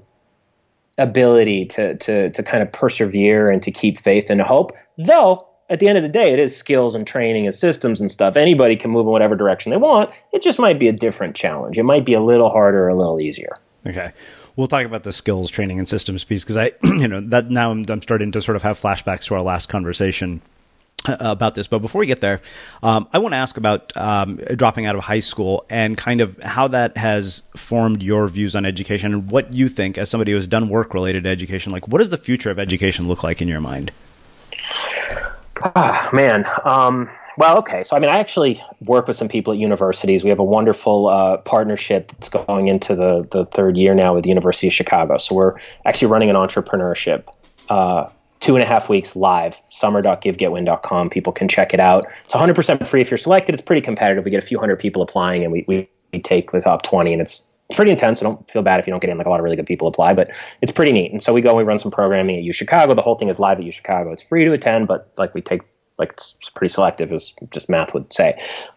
ability 0.97 1.65
to, 1.65 1.95
to, 1.97 2.29
to 2.31 2.43
kind 2.43 2.63
of 2.63 2.71
persevere 2.71 3.51
and 3.51 3.61
to 3.61 3.71
keep 3.71 3.99
faith 3.99 4.29
and 4.29 4.41
hope. 4.41 4.71
Though, 4.97 5.47
at 5.69 5.79
the 5.79 5.87
end 5.87 5.97
of 5.97 6.03
the 6.03 6.09
day, 6.09 6.33
it 6.33 6.39
is 6.39 6.55
skills 6.55 6.95
and 6.95 7.05
training 7.05 7.45
and 7.45 7.53
systems 7.53 8.01
and 8.01 8.11
stuff. 8.11 8.35
Anybody 8.35 8.75
can 8.75 8.91
move 8.91 9.05
in 9.05 9.11
whatever 9.11 9.35
direction 9.35 9.69
they 9.69 9.77
want. 9.77 10.09
It 10.31 10.41
just 10.41 10.57
might 10.57 10.79
be 10.79 10.87
a 10.87 10.93
different 10.93 11.35
challenge. 11.35 11.77
It 11.77 11.83
might 11.83 12.05
be 12.05 12.13
a 12.13 12.21
little 12.21 12.49
harder 12.49 12.87
a 12.87 12.95
little 12.95 13.19
easier. 13.19 13.53
Okay. 13.85 14.11
We'll 14.55 14.67
talk 14.67 14.85
about 14.85 15.03
the 15.03 15.13
skills, 15.13 15.49
training, 15.49 15.79
and 15.79 15.87
systems 15.87 16.23
piece 16.23 16.43
because 16.43 16.57
I, 16.57 16.71
you 16.83 17.07
know, 17.07 17.21
that 17.21 17.49
now 17.49 17.71
I'm, 17.71 17.85
I'm 17.89 18.01
starting 18.01 18.31
to 18.33 18.41
sort 18.41 18.55
of 18.55 18.63
have 18.63 18.79
flashbacks 18.79 19.25
to 19.25 19.35
our 19.35 19.41
last 19.41 19.69
conversation 19.69 20.41
about 21.07 21.55
this. 21.55 21.67
But 21.67 21.79
before 21.79 21.99
we 21.99 22.05
get 22.05 22.21
there, 22.21 22.41
um, 22.83 23.07
I 23.13 23.19
want 23.19 23.33
to 23.33 23.37
ask 23.37 23.57
about 23.57 23.95
um, 23.97 24.37
dropping 24.55 24.85
out 24.85 24.95
of 24.95 25.03
high 25.03 25.19
school 25.19 25.65
and 25.69 25.97
kind 25.97 26.21
of 26.21 26.41
how 26.43 26.67
that 26.69 26.97
has 26.97 27.43
formed 27.55 28.03
your 28.03 28.27
views 28.27 28.55
on 28.55 28.65
education 28.65 29.13
and 29.13 29.31
what 29.31 29.53
you 29.53 29.67
think, 29.67 29.97
as 29.97 30.09
somebody 30.09 30.31
who 30.31 30.37
has 30.37 30.47
done 30.47 30.69
work 30.69 30.93
related 30.93 31.23
to 31.23 31.29
education, 31.29 31.71
like 31.71 31.87
what 31.87 31.99
does 31.99 32.09
the 32.09 32.17
future 32.17 32.51
of 32.51 32.59
education 32.59 33.07
look 33.07 33.23
like 33.23 33.41
in 33.41 33.47
your 33.47 33.61
mind? 33.61 33.91
Ah, 35.63 36.09
man. 36.11 36.45
Um, 36.63 37.09
well, 37.37 37.57
okay. 37.59 37.83
So, 37.83 37.95
I 37.95 37.99
mean, 37.99 38.09
I 38.09 38.19
actually 38.19 38.61
work 38.81 39.07
with 39.07 39.15
some 39.15 39.29
people 39.29 39.53
at 39.53 39.59
universities. 39.59 40.23
We 40.23 40.29
have 40.29 40.39
a 40.39 40.43
wonderful 40.43 41.07
uh, 41.07 41.37
partnership 41.37 42.11
that's 42.11 42.29
going 42.29 42.67
into 42.67 42.95
the, 42.95 43.27
the 43.31 43.45
third 43.45 43.77
year 43.77 43.93
now 43.95 44.13
with 44.13 44.23
the 44.23 44.29
University 44.29 44.67
of 44.67 44.73
Chicago. 44.73 45.17
So, 45.17 45.35
we're 45.35 45.55
actually 45.85 46.09
running 46.09 46.29
an 46.29 46.35
entrepreneurship 46.35 47.27
uh, 47.69 48.09
two 48.41 48.55
and 48.55 48.63
a 48.63 48.67
half 48.67 48.89
weeks 48.89 49.15
live, 49.15 49.61
summer.givegetwin.com. 49.69 51.09
People 51.09 51.31
can 51.31 51.47
check 51.47 51.73
it 51.73 51.79
out. 51.79 52.05
It's 52.25 52.33
100% 52.33 52.87
free 52.87 52.99
if 52.99 53.09
you're 53.09 53.17
selected. 53.17 53.55
It's 53.55 53.61
pretty 53.61 53.81
competitive. 53.81 54.25
We 54.25 54.31
get 54.31 54.43
a 54.43 54.45
few 54.45 54.59
hundred 54.59 54.77
people 54.77 55.01
applying, 55.01 55.43
and 55.43 55.53
we, 55.53 55.63
we, 55.67 55.87
we 56.11 56.19
take 56.19 56.51
the 56.51 56.59
top 56.59 56.81
20, 56.81 57.13
and 57.13 57.21
it's 57.21 57.47
pretty 57.73 57.91
intense. 57.91 58.21
I 58.21 58.25
don't 58.25 58.49
feel 58.49 58.63
bad 58.63 58.79
if 58.79 58.87
you 58.87 58.91
don't 58.91 58.99
get 58.99 59.09
in. 59.09 59.17
Like 59.17 59.27
a 59.27 59.29
lot 59.29 59.39
of 59.39 59.43
really 59.43 59.55
good 59.55 59.67
people 59.67 59.87
apply, 59.87 60.13
but 60.15 60.29
it's 60.61 60.71
pretty 60.71 60.91
neat. 60.91 61.11
And 61.11 61.21
so 61.21 61.33
we 61.33 61.41
go 61.41 61.49
and 61.49 61.57
we 61.57 61.63
run 61.63 61.79
some 61.79 61.91
programming 61.91 62.35
at 62.35 62.43
U 62.43 62.51
Chicago. 62.51 62.93
The 62.93 63.01
whole 63.01 63.15
thing 63.15 63.29
is 63.29 63.39
live 63.39 63.59
at 63.59 63.63
U 63.63 63.71
Chicago. 63.71 64.11
It's 64.11 64.23
free 64.23 64.43
to 64.43 64.51
attend, 64.51 64.87
but 64.87 65.09
like 65.17 65.33
we 65.33 65.41
take 65.41 65.61
like 66.01 66.11
it's 66.13 66.49
pretty 66.49 66.71
selective, 66.71 67.13
as 67.13 67.33
just 67.51 67.69
math 67.69 67.93
would 67.93 68.11
say. 68.11 68.33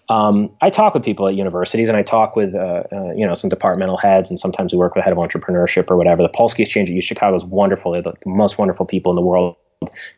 Um, 0.09 0.51
I 0.61 0.71
talk 0.71 0.95
with 0.95 1.03
people 1.03 1.27
at 1.27 1.35
universities, 1.35 1.89
and 1.89 1.97
I 1.97 2.03
talk 2.03 2.37
with 2.37 2.55
uh, 2.55 2.85
uh, 2.93 3.13
you 3.17 3.27
know 3.27 3.35
some 3.35 3.49
departmental 3.49 3.97
heads, 3.97 4.31
and 4.31 4.39
sometimes 4.39 4.73
we 4.73 4.79
work 4.79 4.95
with 4.95 5.03
head 5.03 5.13
of 5.13 5.19
entrepreneurship 5.19 5.91
or 5.91 5.97
whatever. 5.97 6.23
The 6.23 6.29
Polsky 6.29 6.61
Exchange 6.61 6.91
at 6.91 6.95
U 6.95 7.03
Chicago 7.03 7.35
is 7.35 7.45
wonderful. 7.45 7.93
They're 7.93 8.03
the 8.03 8.15
most 8.27 8.59
wonderful 8.59 8.87
people 8.87 9.11
in 9.11 9.17
the 9.17 9.23
world. 9.23 9.57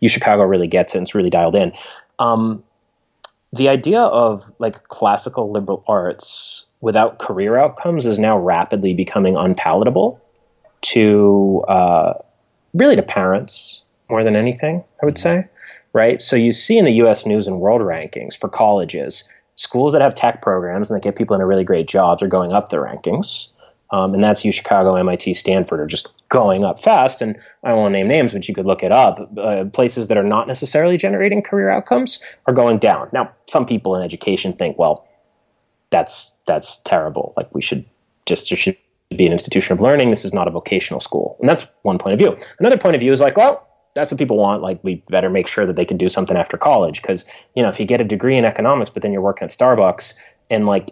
U 0.01 0.09
Chicago 0.09 0.43
really 0.43 0.67
gets 0.67 0.95
it. 0.95 0.99
and 0.99 1.05
It's 1.07 1.15
really 1.15 1.31
dialed 1.31 1.55
in. 1.55 1.73
Um, 2.19 2.63
the 3.53 3.69
idea 3.69 4.01
of 4.01 4.43
like 4.59 4.85
classical 4.89 5.51
liberal 5.51 5.85
arts 5.87 6.67
without 6.81 7.19
career 7.19 7.57
outcomes 7.57 8.05
is 8.05 8.19
now 8.19 8.39
rapidly 8.39 8.93
becoming 8.93 9.37
unpalatable 9.37 10.21
to 10.83 11.65
uh, 11.69 12.15
really 12.75 12.97
to 12.97 13.03
parents 13.03 13.83
more 14.11 14.25
than 14.25 14.37
anything. 14.37 14.85
I 15.03 15.07
would 15.07 15.19
say 15.19 15.49
right? 15.97 16.21
So 16.21 16.37
you 16.37 16.53
see 16.53 16.77
in 16.77 16.85
the 16.85 16.93
US 17.05 17.25
News 17.25 17.49
and 17.49 17.59
World 17.59 17.81
Rankings 17.81 18.39
for 18.39 18.51
colleges, 18.51 19.25
schools 19.55 19.93
that 19.93 20.03
have 20.03 20.15
tech 20.15 20.43
programs 20.43 20.91
and 20.91 20.97
that 20.97 21.03
get 21.03 21.17
people 21.17 21.35
into 21.35 21.47
really 21.47 21.65
great 21.65 21.89
jobs 21.89 22.23
are 22.23 22.29
going 22.29 22.53
up 22.53 22.69
the 22.69 22.77
rankings. 22.77 23.51
Um, 23.91 24.13
and 24.13 24.23
that's 24.23 24.45
U 24.45 24.53
Chicago, 24.53 24.97
MIT, 24.97 25.33
Stanford 25.35 25.81
are 25.81 25.87
just 25.87 26.29
going 26.29 26.65
up 26.65 26.83
fast. 26.83 27.23
And 27.23 27.39
I 27.65 27.73
won't 27.73 27.93
name 27.93 28.09
names, 28.09 28.35
but 28.35 28.47
you 28.47 28.55
could 28.55 28.67
look 28.67 28.83
it 28.83 28.93
up. 28.93 29.31
Uh, 29.39 29.65
places 29.73 30.09
that 30.09 30.19
are 30.19 30.23
not 30.23 30.47
necessarily 30.47 30.99
generating 30.99 31.41
career 31.41 31.71
outcomes 31.71 32.23
are 32.47 32.53
going 32.53 32.79
down. 32.79 33.09
Now, 33.13 33.33
some 33.47 33.65
people 33.65 33.97
in 33.97 34.03
education 34.03 34.53
think, 34.53 34.79
well, 34.79 35.09
that's 35.89 36.37
that's 36.47 36.83
terrible. 36.83 37.33
Like 37.39 37.55
we 37.55 37.63
should 37.63 37.87
just 38.27 38.51
there 38.51 38.59
should 38.59 38.77
be 39.17 39.25
an 39.25 39.33
institution 39.33 39.73
of 39.73 39.81
learning. 39.81 40.11
This 40.11 40.27
is 40.27 40.35
not 40.35 40.47
a 40.47 40.51
vocational 40.51 41.01
school, 41.01 41.37
and 41.41 41.49
that's 41.49 41.67
one 41.83 41.97
point 41.97 42.15
of 42.15 42.19
view. 42.19 42.37
Another 42.59 42.77
point 42.77 42.97
of 42.97 43.01
view 43.01 43.13
is 43.13 43.21
like, 43.21 43.37
well, 43.37 43.66
that's 43.97 44.13
what 44.13 44.19
people 44.19 44.37
want. 44.37 44.63
Like 44.63 44.79
we 44.85 45.03
better 45.09 45.29
make 45.29 45.49
sure 45.49 45.67
that 45.67 45.75
they 45.75 45.87
can 45.87 45.97
do 45.97 46.09
something 46.09 46.37
after 46.37 46.57
college 46.57 47.03
because 47.03 47.25
you 47.57 47.63
know 47.63 47.69
if 47.71 47.81
you 47.81 47.87
get 47.87 48.01
a 48.01 48.05
degree 48.05 48.37
in 48.37 48.45
economics, 48.45 48.91
but 48.91 49.03
then 49.03 49.11
you're 49.11 49.23
working 49.23 49.47
at 49.47 49.51
Starbucks 49.51 50.15
and 50.51 50.67
like 50.67 50.91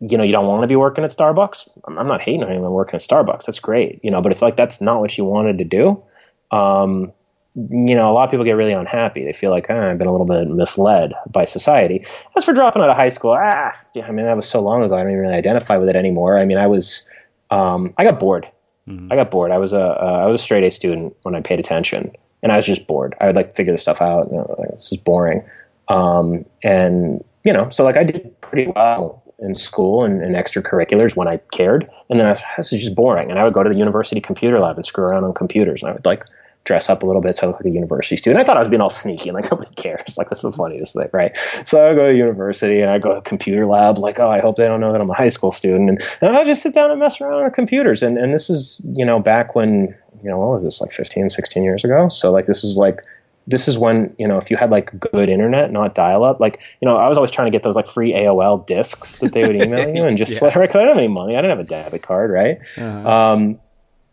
you 0.00 0.18
know 0.18 0.22
you 0.22 0.32
don't 0.32 0.46
want 0.46 0.62
to 0.62 0.68
be 0.68 0.76
working 0.76 1.02
at 1.02 1.10
Starbucks. 1.10 1.76
I'm 1.88 2.06
not 2.06 2.20
hating 2.20 2.44
on 2.44 2.50
anyone 2.50 2.70
working 2.70 2.94
at 2.94 3.00
Starbucks. 3.00 3.46
That's 3.46 3.58
great, 3.58 4.00
you 4.04 4.10
know. 4.10 4.20
But 4.20 4.32
if 4.32 4.42
like 4.42 4.56
that's 4.56 4.80
not 4.80 5.00
what 5.00 5.16
you 5.16 5.24
wanted 5.24 5.58
to 5.58 5.64
do, 5.64 6.04
um, 6.50 7.12
you 7.54 7.94
know, 7.94 8.10
a 8.10 8.12
lot 8.12 8.24
of 8.24 8.30
people 8.30 8.44
get 8.44 8.52
really 8.52 8.72
unhappy. 8.72 9.24
They 9.24 9.32
feel 9.32 9.50
like 9.50 9.70
oh, 9.70 9.90
I've 9.90 9.98
been 9.98 10.06
a 10.06 10.12
little 10.12 10.26
bit 10.26 10.46
misled 10.46 11.14
by 11.26 11.46
society. 11.46 12.04
As 12.36 12.44
for 12.44 12.52
dropping 12.52 12.82
out 12.82 12.90
of 12.90 12.96
high 12.96 13.08
school, 13.08 13.32
ah, 13.32 13.72
yeah, 13.94 14.06
I 14.06 14.12
mean 14.12 14.26
that 14.26 14.36
was 14.36 14.48
so 14.48 14.60
long 14.60 14.84
ago. 14.84 14.94
I 14.94 15.02
don't 15.02 15.12
even 15.12 15.22
really 15.22 15.34
identify 15.34 15.78
with 15.78 15.88
it 15.88 15.96
anymore. 15.96 16.38
I 16.38 16.44
mean, 16.44 16.58
I 16.58 16.66
was, 16.66 17.08
um, 17.50 17.94
I 17.96 18.04
got 18.04 18.20
bored. 18.20 18.46
Mm-hmm. 18.88 19.12
I 19.12 19.16
got 19.16 19.30
bored. 19.30 19.50
I 19.52 19.58
was 19.58 19.72
a 19.72 19.80
uh, 19.80 20.20
I 20.24 20.26
was 20.26 20.36
a 20.36 20.38
straight 20.38 20.64
A 20.64 20.70
student 20.70 21.16
when 21.22 21.34
I 21.34 21.40
paid 21.40 21.60
attention, 21.60 22.12
and 22.42 22.52
I 22.52 22.56
was 22.56 22.66
just 22.66 22.86
bored. 22.86 23.14
I 23.20 23.26
would 23.26 23.36
like 23.36 23.54
figure 23.54 23.72
this 23.72 23.82
stuff 23.82 24.02
out. 24.02 24.28
You 24.30 24.38
know, 24.38 24.56
like, 24.58 24.70
this 24.72 24.92
is 24.92 24.98
boring. 24.98 25.44
Um, 25.88 26.44
and 26.62 27.24
you 27.44 27.52
know, 27.52 27.68
so 27.70 27.84
like 27.84 27.96
I 27.96 28.04
did 28.04 28.40
pretty 28.40 28.70
well 28.74 29.22
in 29.38 29.54
school 29.54 30.04
and, 30.04 30.22
and 30.22 30.36
extracurriculars 30.36 31.16
when 31.16 31.28
I 31.28 31.38
cared, 31.52 31.90
and 32.08 32.18
then 32.18 32.26
I 32.26 32.32
was, 32.32 32.42
this 32.56 32.72
is 32.72 32.82
just 32.82 32.94
boring. 32.94 33.30
And 33.30 33.38
I 33.38 33.44
would 33.44 33.54
go 33.54 33.62
to 33.62 33.70
the 33.70 33.76
university 33.76 34.20
computer 34.20 34.58
lab 34.58 34.76
and 34.76 34.86
screw 34.86 35.04
around 35.04 35.24
on 35.24 35.34
computers, 35.34 35.82
and 35.82 35.90
I 35.90 35.94
would 35.94 36.06
like 36.06 36.24
dress 36.64 36.88
up 36.88 37.02
a 37.02 37.06
little 37.06 37.20
bit 37.20 37.34
so 37.34 37.46
I 37.46 37.50
look 37.50 37.56
like 37.56 37.66
a 37.66 37.70
university 37.70 38.16
student. 38.16 38.40
I 38.40 38.44
thought 38.44 38.56
I 38.56 38.60
was 38.60 38.68
being 38.68 38.80
all 38.80 38.88
sneaky 38.88 39.28
and 39.28 39.34
like 39.34 39.44
nobody 39.50 39.74
cares. 39.74 40.16
Like 40.16 40.28
that's 40.28 40.42
the 40.42 40.52
funniest 40.52 40.94
thing, 40.94 41.08
right? 41.12 41.36
So 41.64 41.90
I 41.90 41.94
go 41.94 42.06
to 42.06 42.14
university 42.14 42.80
and 42.80 42.90
I 42.90 42.98
go 42.98 43.14
to 43.14 43.20
computer 43.20 43.66
lab, 43.66 43.98
like, 43.98 44.20
oh, 44.20 44.30
I 44.30 44.40
hope 44.40 44.56
they 44.56 44.66
don't 44.66 44.80
know 44.80 44.92
that 44.92 45.00
I'm 45.00 45.10
a 45.10 45.14
high 45.14 45.28
school 45.28 45.50
student. 45.50 45.88
And, 45.90 46.02
and 46.20 46.36
I 46.36 46.44
just 46.44 46.62
sit 46.62 46.74
down 46.74 46.90
and 46.90 47.00
mess 47.00 47.20
around 47.20 47.42
on 47.42 47.50
computers. 47.50 48.02
And 48.02 48.16
and 48.16 48.32
this 48.32 48.50
is, 48.50 48.80
you 48.84 49.04
know, 49.04 49.18
back 49.18 49.54
when, 49.54 49.96
you 50.22 50.30
know, 50.30 50.38
what 50.38 50.54
was 50.54 50.64
this, 50.64 50.80
like 50.80 50.92
15, 50.92 51.30
16 51.30 51.62
years 51.62 51.84
ago? 51.84 52.08
So 52.08 52.30
like 52.30 52.46
this 52.46 52.64
is 52.64 52.76
like 52.76 53.00
this 53.48 53.66
is 53.66 53.76
when 53.76 54.14
you 54.18 54.28
know 54.28 54.38
if 54.38 54.50
you 54.50 54.56
had 54.56 54.70
like 54.70 54.98
good 55.00 55.28
internet 55.28 55.72
not 55.72 55.96
dial 55.96 56.22
up 56.22 56.38
like 56.38 56.60
you 56.80 56.86
know 56.86 56.96
i 56.96 57.08
was 57.08 57.18
always 57.18 57.32
trying 57.32 57.46
to 57.46 57.50
get 57.50 57.64
those 57.64 57.74
like 57.74 57.88
free 57.88 58.12
aol 58.12 58.64
discs 58.68 59.16
that 59.16 59.32
they 59.32 59.42
would 59.42 59.56
email 59.56 59.92
you 59.92 60.04
and 60.04 60.16
just 60.16 60.30
yeah. 60.42 60.44
like 60.44 60.56
i 60.56 60.62
didn't 60.64 60.86
have 60.86 60.96
any 60.96 61.08
money 61.08 61.34
i 61.34 61.38
didn't 61.38 61.50
have 61.50 61.58
a 61.58 61.64
debit 61.64 62.02
card 62.02 62.30
right 62.30 62.60
uh-huh. 62.76 63.32
um, 63.32 63.58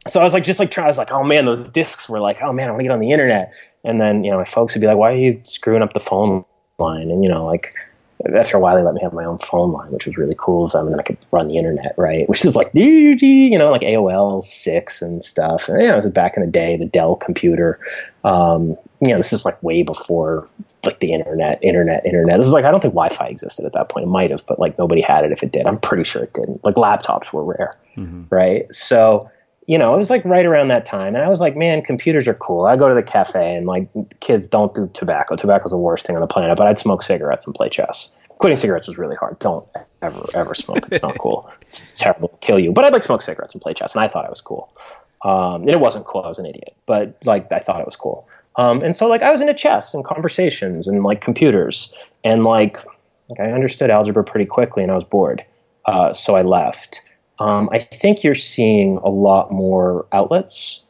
so 0.08 0.20
I 0.20 0.24
was 0.24 0.34
like, 0.34 0.44
just 0.44 0.60
like 0.60 0.72
trying, 0.72 0.86
I 0.86 0.88
was 0.88 0.98
like, 0.98 1.12
oh 1.12 1.24
man, 1.24 1.46
those 1.46 1.68
discs 1.70 2.08
were 2.08 2.20
like, 2.20 2.42
oh 2.42 2.54
man, 2.54 2.68
I 2.68 2.72
want 2.72 2.80
to 2.80 2.84
get 2.84 2.92
on 2.92 3.00
the 3.00 3.12
internet. 3.12 3.54
And 3.84 4.00
then, 4.00 4.24
you 4.24 4.32
know, 4.32 4.38
my 4.38 4.46
folks 4.46 4.74
would 4.74 4.82
be 4.82 4.88
like, 4.88 4.98
why 4.98 5.12
are 5.12 5.18
you 5.18 5.42
screwing 5.44 5.82
up 5.82 5.94
the 5.94 6.00
phone 6.00 6.46
line? 6.78 7.10
And, 7.10 7.24
you 7.24 7.30
know, 7.30 7.46
like 7.46 7.74
after 8.36 8.58
a 8.58 8.60
while, 8.60 8.76
they 8.76 8.84
let 8.84 8.94
me 8.94 9.02
have 9.02 9.14
my 9.14 9.24
own 9.24 9.38
phone 9.38 9.72
line, 9.72 9.92
which 9.92 10.06
was 10.06 10.18
really 10.18 10.36
cool 10.38 10.68
them. 10.68 10.88
And 10.88 10.94
then 10.94 11.00
I 11.00 11.04
could 11.04 11.18
run 11.32 11.48
the 11.48 11.58
internet, 11.58 11.96
right? 11.98 12.28
Which 12.28 12.44
is 12.44 12.56
like, 12.56 12.72
you 12.74 13.58
know, 13.58 13.72
like 13.72 13.82
AOL 13.82 14.44
6 14.44 15.02
and 15.02 15.24
stuff. 15.24 15.70
And, 15.70 15.82
you 15.82 15.88
know, 15.88 15.94
it 15.94 16.04
was 16.04 16.08
back 16.08 16.36
in 16.36 16.42
the 16.42 16.52
day, 16.52 16.76
the 16.76 16.86
Dell 16.86 17.16
computer. 17.16 17.80
Um, 18.24 18.78
you 19.00 19.10
know, 19.10 19.18
this 19.18 19.32
is 19.32 19.46
like 19.46 19.62
way 19.64 19.84
before 19.84 20.50
like 20.86 21.00
the 21.00 21.14
internet, 21.14 21.64
internet, 21.64 22.06
internet. 22.06 22.38
This 22.38 22.48
is 22.48 22.54
like, 22.54 22.66
I 22.66 22.72
don't 22.72 22.82
think 22.82 22.94
Wi 22.94 23.10
Fi 23.10 23.28
existed 23.28 23.66
at 23.66 23.74
that 23.74 23.88
point. 23.88 24.06
It 24.06 24.10
might 24.10 24.32
have, 24.32 24.46
but 24.46 24.60
like 24.60 24.78
nobody 24.78 25.02
had 25.02 25.24
it 25.24 25.32
if 25.32 25.42
it 25.42 25.52
did. 25.54 25.66
I'm 25.66 25.80
pretty 25.80 26.04
sure 26.04 26.24
it 26.24 26.34
didn't. 26.34 26.64
Like 26.64 26.76
laptops 26.76 27.32
were 27.32 27.44
rare, 27.44 27.74
mm-hmm. 27.96 28.24
right? 28.30 28.74
So, 28.76 29.32
you 29.70 29.78
know, 29.78 29.94
it 29.94 30.00
was 30.00 30.10
like 30.10 30.26
right 30.26 30.48
around 30.48 30.70
that 30.70 30.84
time. 30.84 31.14
And 31.14 31.24
I 31.24 31.30
was 31.30 31.40
like, 31.40 31.56
man, 31.56 31.84
computers 31.84 32.28
are 32.28 32.34
cool. 32.34 32.66
I 32.66 32.76
go 32.76 32.90
to 32.90 32.96
the 32.96 33.04
cafe 33.04 33.56
and 33.56 33.68
like 33.68 33.88
kids 34.20 34.48
don't 34.48 34.74
do 34.74 34.90
tobacco. 34.96 35.36
Tobacco's 35.36 35.70
the 35.70 35.78
worst 35.78 36.08
thing 36.08 36.16
on 36.16 36.22
the 36.22 36.28
planet, 36.28 36.58
but 36.58 36.66
I'd 36.66 36.80
smoke 36.80 37.04
cigarettes 37.04 37.46
and 37.46 37.54
play 37.54 37.70
chess. 37.70 38.12
Quitting 38.40 38.58
cigarettes 38.58 38.88
was 38.88 38.98
really 38.98 39.16
hard. 39.16 39.38
Don't 39.38 39.68
ever, 40.02 40.26
ever 40.34 40.56
smoke. 40.56 40.88
It's 40.92 41.04
not 41.04 41.20
cool. 41.20 41.52
It's 41.70 42.00
terrible. 42.00 42.36
Kill 42.42 42.58
you. 42.58 42.72
But 42.72 42.86
I'd 42.86 42.94
like 42.94 43.04
smoke 43.04 43.22
cigarettes 43.22 43.54
and 43.54 43.62
play 43.62 43.76
chess. 43.76 43.94
And 43.94 44.04
I 44.04 44.08
thought 44.08 44.26
I 44.26 44.30
was 44.32 44.42
cool. 44.42 44.76
Um, 45.24 45.62
and 45.62 45.70
it 45.70 45.80
wasn't 45.80 46.04
cool. 46.06 46.24
I 46.24 46.30
was 46.30 46.40
an 46.40 46.48
idiot, 46.48 46.76
but 46.88 47.16
like 47.26 47.52
I 47.52 47.60
thought 47.60 47.80
it 47.80 47.86
was 47.86 47.96
cool. 47.96 48.28
Um, 48.56 48.82
and 48.82 48.96
so 48.96 49.08
like 49.08 49.22
I 49.22 49.30
was 49.30 49.40
into 49.40 49.54
chess 49.54 49.94
and 49.94 50.04
conversations 50.04 50.88
and 50.88 51.04
like 51.04 51.22
computers 51.22 51.94
and 52.24 52.44
like, 52.44 52.84
like 53.30 53.40
I 53.40 53.52
understood 53.52 53.92
algebra 53.92 54.24
pretty 54.24 54.48
quickly 54.48 54.82
and 54.82 54.92
I 54.92 54.96
was 54.96 55.04
bored. 55.04 55.46
Uh, 55.86 56.12
so 56.12 56.36
I 56.36 56.42
left. 56.42 57.04
Um, 57.40 57.70
I 57.72 57.80
think 57.80 58.24
you're 58.24 58.36
seeing 58.36 58.98
a 58.98 59.10
lot 59.10 59.52
more 59.52 60.06
outlets. 60.12 60.84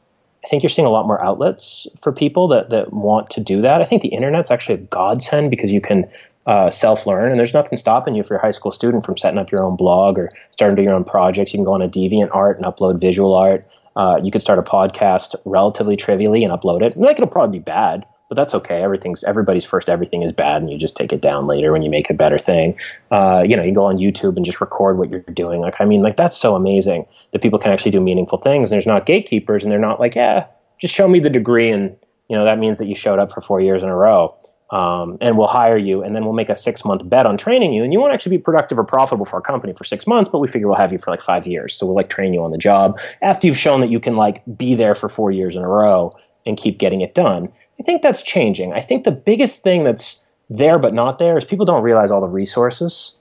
I 0.43 0.47
think 0.47 0.63
you're 0.63 0.69
seeing 0.69 0.87
a 0.87 0.91
lot 0.91 1.05
more 1.05 1.23
outlets 1.23 1.87
for 1.99 2.11
people 2.11 2.47
that, 2.49 2.69
that 2.69 2.91
want 2.91 3.29
to 3.31 3.41
do 3.41 3.61
that. 3.61 3.81
I 3.81 3.85
think 3.85 4.01
the 4.01 4.09
internet's 4.09 4.49
actually 4.49 4.75
a 4.75 4.85
godsend 4.85 5.51
because 5.51 5.71
you 5.71 5.81
can 5.81 6.09
uh, 6.45 6.69
self 6.71 7.05
learn, 7.05 7.29
and 7.29 7.39
there's 7.39 7.53
nothing 7.53 7.77
stopping 7.77 8.15
you 8.15 8.21
if 8.21 8.29
you're 8.29 8.39
a 8.39 8.41
high 8.41 8.51
school 8.51 8.71
student 8.71 9.05
from 9.05 9.17
setting 9.17 9.37
up 9.37 9.51
your 9.51 9.63
own 9.63 9.75
blog 9.75 10.17
or 10.17 10.29
starting 10.51 10.75
to 10.75 10.81
do 10.81 10.85
your 10.85 10.95
own 10.95 11.03
projects. 11.03 11.53
You 11.53 11.57
can 11.57 11.65
go 11.65 11.73
on 11.73 11.81
a 11.81 11.89
Deviant 11.89 12.29
Art 12.33 12.57
and 12.57 12.65
upload 12.65 12.99
visual 12.99 13.35
art. 13.35 13.67
Uh, 13.95 14.19
you 14.23 14.31
could 14.31 14.41
start 14.41 14.57
a 14.57 14.63
podcast 14.63 15.35
relatively 15.45 15.95
trivially 15.95 16.43
and 16.43 16.51
upload 16.53 16.81
it. 16.81 16.97
Like 16.97 17.17
it'll 17.17 17.27
probably 17.27 17.59
be 17.59 17.63
bad, 17.63 18.05
but 18.29 18.35
that's 18.35 18.53
okay. 18.53 18.81
Everything's 18.81 19.23
everybody's 19.23 19.65
first 19.65 19.89
everything 19.89 20.21
is 20.21 20.31
bad, 20.31 20.61
and 20.61 20.71
you 20.71 20.77
just 20.77 20.95
take 20.95 21.11
it 21.11 21.19
down 21.19 21.47
later 21.47 21.71
when 21.71 21.81
you 21.81 21.89
make 21.89 22.09
a 22.09 22.13
better 22.13 22.37
thing. 22.37 22.77
Uh, 23.11 23.43
you 23.45 23.57
know, 23.57 23.63
you 23.63 23.73
go 23.73 23.85
on 23.85 23.97
YouTube 23.97 24.37
and 24.37 24.45
just 24.45 24.61
record 24.61 24.97
what 24.97 25.09
you're 25.09 25.21
doing. 25.21 25.59
Like, 25.59 25.75
I 25.79 25.85
mean, 25.85 26.03
like 26.03 26.15
that's 26.15 26.37
so 26.37 26.55
amazing 26.55 27.07
that 27.31 27.41
people 27.41 27.59
can 27.59 27.71
actually 27.71 27.91
do 27.91 27.99
meaningful 27.99 28.37
things. 28.37 28.71
And 28.71 28.77
there's 28.77 28.85
not 28.85 29.07
gatekeepers, 29.07 29.63
and 29.63 29.71
they're 29.71 29.79
not 29.79 29.99
like, 29.99 30.15
yeah, 30.15 30.45
just 30.79 30.93
show 30.93 31.07
me 31.07 31.19
the 31.19 31.29
degree, 31.29 31.71
and 31.71 31.97
you 32.29 32.37
know 32.37 32.45
that 32.45 32.59
means 32.59 32.77
that 32.77 32.85
you 32.85 32.95
showed 32.95 33.17
up 33.19 33.31
for 33.31 33.41
four 33.41 33.59
years 33.59 33.83
in 33.83 33.89
a 33.89 33.95
row. 33.95 34.37
Um, 34.71 35.17
and 35.19 35.35
we'll 35.35 35.47
hire 35.47 35.77
you, 35.77 36.03
and 36.03 36.15
then 36.15 36.23
we'll 36.23 36.35
make 36.35 36.51
a 36.51 36.55
six 36.55 36.85
month 36.85 37.09
bet 37.09 37.25
on 37.25 37.37
training 37.37 37.73
you, 37.73 37.83
and 37.83 37.91
you 37.91 37.99
won't 37.99 38.13
actually 38.13 38.37
be 38.37 38.43
productive 38.43 38.77
or 38.77 38.83
profitable 38.83 39.25
for 39.25 39.37
our 39.37 39.41
company 39.41 39.73
for 39.73 39.83
six 39.83 40.05
months, 40.05 40.29
but 40.29 40.37
we 40.37 40.47
figure 40.47 40.67
we'll 40.67 40.77
have 40.77 40.91
you 40.91 40.99
for 40.99 41.09
like 41.09 41.21
five 41.21 41.47
years. 41.47 41.73
So 41.73 41.87
we'll 41.87 41.95
like 41.95 42.09
train 42.09 42.35
you 42.35 42.43
on 42.43 42.51
the 42.51 42.59
job 42.59 42.99
after 43.23 43.47
you've 43.47 43.57
shown 43.57 43.81
that 43.81 43.89
you 43.89 43.99
can 43.99 44.15
like 44.15 44.43
be 44.55 44.75
there 44.75 44.93
for 44.93 45.09
four 45.09 45.31
years 45.31 45.55
in 45.55 45.63
a 45.63 45.67
row 45.67 46.15
and 46.45 46.55
keep 46.55 46.77
getting 46.77 47.01
it 47.01 47.15
done. 47.15 47.49
I 47.79 47.83
think 47.83 48.01
that's 48.01 48.21
changing. 48.21 48.73
I 48.73 48.81
think 48.81 49.03
the 49.03 49.11
biggest 49.11 49.63
thing 49.63 49.83
that's 49.83 50.25
there 50.49 50.79
but 50.79 50.93
not 50.93 51.19
there 51.19 51.37
is 51.37 51.45
people 51.45 51.65
don't 51.65 51.83
realize 51.83 52.11
all 52.11 52.21
the 52.21 52.27
resources. 52.27 53.17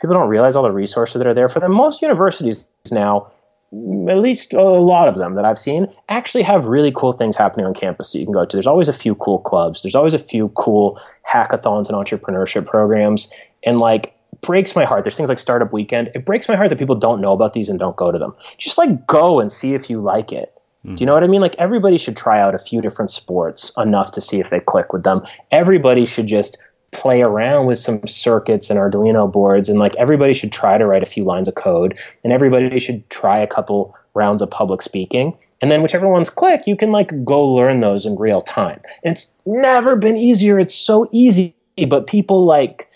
People 0.00 0.14
don't 0.14 0.28
realize 0.28 0.56
all 0.56 0.62
the 0.62 0.70
resources 0.70 1.18
that 1.18 1.26
are 1.26 1.34
there 1.34 1.48
for 1.48 1.60
them. 1.60 1.72
Most 1.72 2.02
universities 2.02 2.66
now, 2.90 3.32
at 3.72 4.18
least 4.18 4.52
a 4.54 4.62
lot 4.62 5.08
of 5.08 5.16
them 5.16 5.34
that 5.34 5.44
I've 5.44 5.58
seen, 5.58 5.88
actually 6.08 6.42
have 6.42 6.66
really 6.66 6.92
cool 6.92 7.12
things 7.12 7.36
happening 7.36 7.66
on 7.66 7.74
campus 7.74 8.12
that 8.12 8.18
you 8.18 8.26
can 8.26 8.32
go 8.32 8.44
to. 8.44 8.56
There's 8.56 8.66
always 8.66 8.88
a 8.88 8.92
few 8.92 9.14
cool 9.16 9.38
clubs. 9.38 9.82
There's 9.82 9.94
always 9.94 10.14
a 10.14 10.18
few 10.18 10.48
cool 10.50 11.00
hackathons 11.28 11.88
and 11.88 11.96
entrepreneurship 11.96 12.66
programs. 12.66 13.30
And 13.64 13.78
like 13.78 14.14
breaks 14.40 14.76
my 14.76 14.84
heart. 14.84 15.04
There's 15.04 15.16
things 15.16 15.28
like 15.28 15.38
Startup 15.38 15.72
Weekend. 15.72 16.10
It 16.14 16.24
breaks 16.24 16.48
my 16.48 16.56
heart 16.56 16.70
that 16.70 16.78
people 16.78 16.96
don't 16.96 17.20
know 17.20 17.32
about 17.32 17.52
these 17.52 17.68
and 17.68 17.78
don't 17.78 17.96
go 17.96 18.10
to 18.10 18.18
them. 18.18 18.34
Just 18.58 18.78
like 18.78 19.06
go 19.06 19.40
and 19.40 19.50
see 19.50 19.74
if 19.74 19.90
you 19.90 20.00
like 20.00 20.32
it. 20.32 20.53
Do 20.84 21.00
you 21.00 21.06
know 21.06 21.14
what 21.14 21.24
I 21.24 21.28
mean? 21.28 21.40
Like 21.40 21.56
everybody 21.58 21.96
should 21.96 22.16
try 22.16 22.40
out 22.40 22.54
a 22.54 22.58
few 22.58 22.82
different 22.82 23.10
sports 23.10 23.72
enough 23.78 24.12
to 24.12 24.20
see 24.20 24.40
if 24.40 24.50
they 24.50 24.60
click 24.60 24.92
with 24.92 25.02
them. 25.02 25.22
Everybody 25.50 26.04
should 26.04 26.26
just 26.26 26.58
play 26.90 27.22
around 27.22 27.66
with 27.66 27.78
some 27.78 28.06
circuits 28.06 28.70
and 28.70 28.78
Arduino 28.78 29.30
boards 29.30 29.68
and 29.68 29.78
like 29.78 29.96
everybody 29.96 30.32
should 30.32 30.52
try 30.52 30.78
to 30.78 30.86
write 30.86 31.02
a 31.02 31.06
few 31.06 31.24
lines 31.24 31.48
of 31.48 31.54
code 31.54 31.98
and 32.22 32.32
everybody 32.32 32.78
should 32.78 33.08
try 33.10 33.40
a 33.40 33.46
couple 33.46 33.96
rounds 34.14 34.42
of 34.42 34.50
public 34.50 34.80
speaking. 34.80 35.36
And 35.60 35.70
then 35.70 35.82
whichever 35.82 36.08
ones 36.08 36.30
click, 36.30 36.66
you 36.66 36.76
can 36.76 36.92
like 36.92 37.24
go 37.24 37.46
learn 37.46 37.80
those 37.80 38.06
in 38.06 38.16
real 38.16 38.40
time. 38.40 38.80
And 39.02 39.12
it's 39.12 39.34
never 39.44 39.96
been 39.96 40.16
easier. 40.16 40.58
It's 40.58 40.74
so 40.74 41.08
easy, 41.10 41.56
but 41.88 42.06
people 42.06 42.44
like 42.44 42.90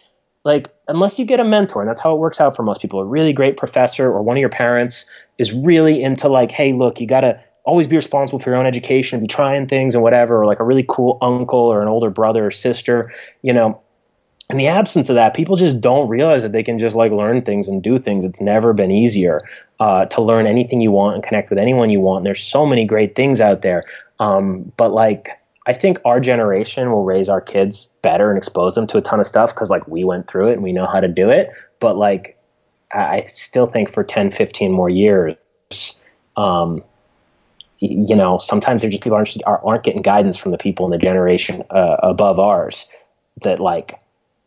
like 0.45 0.73
unless 0.87 1.19
you 1.19 1.25
get 1.25 1.41
a 1.41 1.45
mentor, 1.45 1.83
and 1.83 1.89
that's 1.89 2.01
how 2.01 2.15
it 2.15 2.19
works 2.19 2.41
out 2.41 2.55
for 2.55 2.63
most 2.63 2.81
people, 2.81 3.01
a 3.01 3.05
really 3.05 3.33
great 3.33 3.57
professor 3.57 4.11
or 4.11 4.23
one 4.23 4.37
of 4.37 4.41
your 4.41 4.49
parents 4.49 5.11
is 5.37 5.53
really 5.53 6.03
into 6.03 6.29
like, 6.29 6.51
hey, 6.51 6.73
look, 6.73 7.01
you 7.01 7.07
gotta 7.07 7.43
always 7.69 7.87
be 7.87 7.97
responsible 7.97 8.39
for 8.39 8.49
your 8.49 8.59
own 8.59 8.67
education, 8.67 9.19
and 9.19 9.29
be 9.29 9.33
trying 9.33 9.69
things 9.69 9.95
and 9.95 10.03
whatever, 10.03 10.41
or 10.41 10.47
like 10.47 10.59
a 10.59 10.65
really 10.65 10.87
cool 10.89 11.19
uncle 11.21 11.59
or 11.59 11.83
an 11.83 11.89
older 11.89 12.09
brother 12.09 12.47
or 12.47 12.51
sister, 12.51 13.13
you 13.43 13.53
know. 13.53 13.83
In 14.51 14.57
the 14.57 14.69
absence 14.69 15.11
of 15.11 15.17
that, 15.17 15.35
people 15.35 15.57
just 15.57 15.83
don't 15.83 16.09
realize 16.09 16.41
that 16.41 16.53
they 16.53 16.63
can 16.63 16.79
just 16.79 16.97
like 16.97 17.13
learn 17.13 17.43
things 17.43 17.69
and 17.69 17.83
do 17.83 17.99
things. 17.99 18.25
It's 18.25 18.41
never 18.41 18.73
been 18.73 18.91
easier 18.91 19.39
uh, 19.79 20.07
to 20.07 20.23
learn 20.23 20.47
anything 20.47 20.81
you 20.81 20.91
want 20.91 21.17
and 21.17 21.23
connect 21.23 21.51
with 21.51 21.59
anyone 21.59 21.91
you 21.91 22.01
want. 22.01 22.21
And 22.21 22.27
there's 22.27 22.43
so 22.43 22.65
many 22.65 22.87
great 22.87 23.15
things 23.15 23.43
out 23.43 23.61
there. 23.61 23.83
Um, 24.19 24.73
but 24.79 24.91
like, 24.91 25.39
I 25.67 25.75
think 25.75 25.99
our 26.07 26.19
generation 26.19 26.91
will 26.91 27.05
raise 27.05 27.29
our 27.29 27.43
kids 27.43 27.91
better 28.01 28.31
and 28.31 28.39
expose 28.39 28.75
them 28.75 28.87
to 28.87 28.97
a 28.97 29.03
ton 29.03 29.21
of 29.21 29.27
stuff 29.27 29.55
because 29.55 29.69
like 29.69 29.87
we 29.87 30.03
went 30.03 30.27
through 30.27 30.49
it 30.49 30.55
and 30.55 30.63
we 30.63 30.73
know 30.73 30.87
how 30.87 31.01
to 31.01 31.09
do 31.09 31.29
it. 31.29 31.51
But 31.79 31.99
like, 31.99 32.39
I 32.91 33.25
still 33.25 33.67
think 33.67 33.91
for 33.91 34.03
10, 34.03 34.31
15 34.31 34.73
more 34.73 34.89
years, 34.89 35.37
um, 36.39 36.83
you 37.79 38.17
know, 38.17 38.39
sometimes 38.39 38.83
they're 38.83 38.91
just 38.91 39.03
people 39.03 39.17
aren't 39.17 39.37
aren't 39.47 39.85
getting 39.85 40.03
guidance 40.03 40.37
from 40.37 40.53
the 40.53 40.59
people 40.59 40.87
in 40.87 40.91
the 40.91 40.99
generation 40.99 41.65
uh, 41.71 41.97
above 42.03 42.39
ours 42.39 42.91
that 43.43 43.61
like 43.61 44.01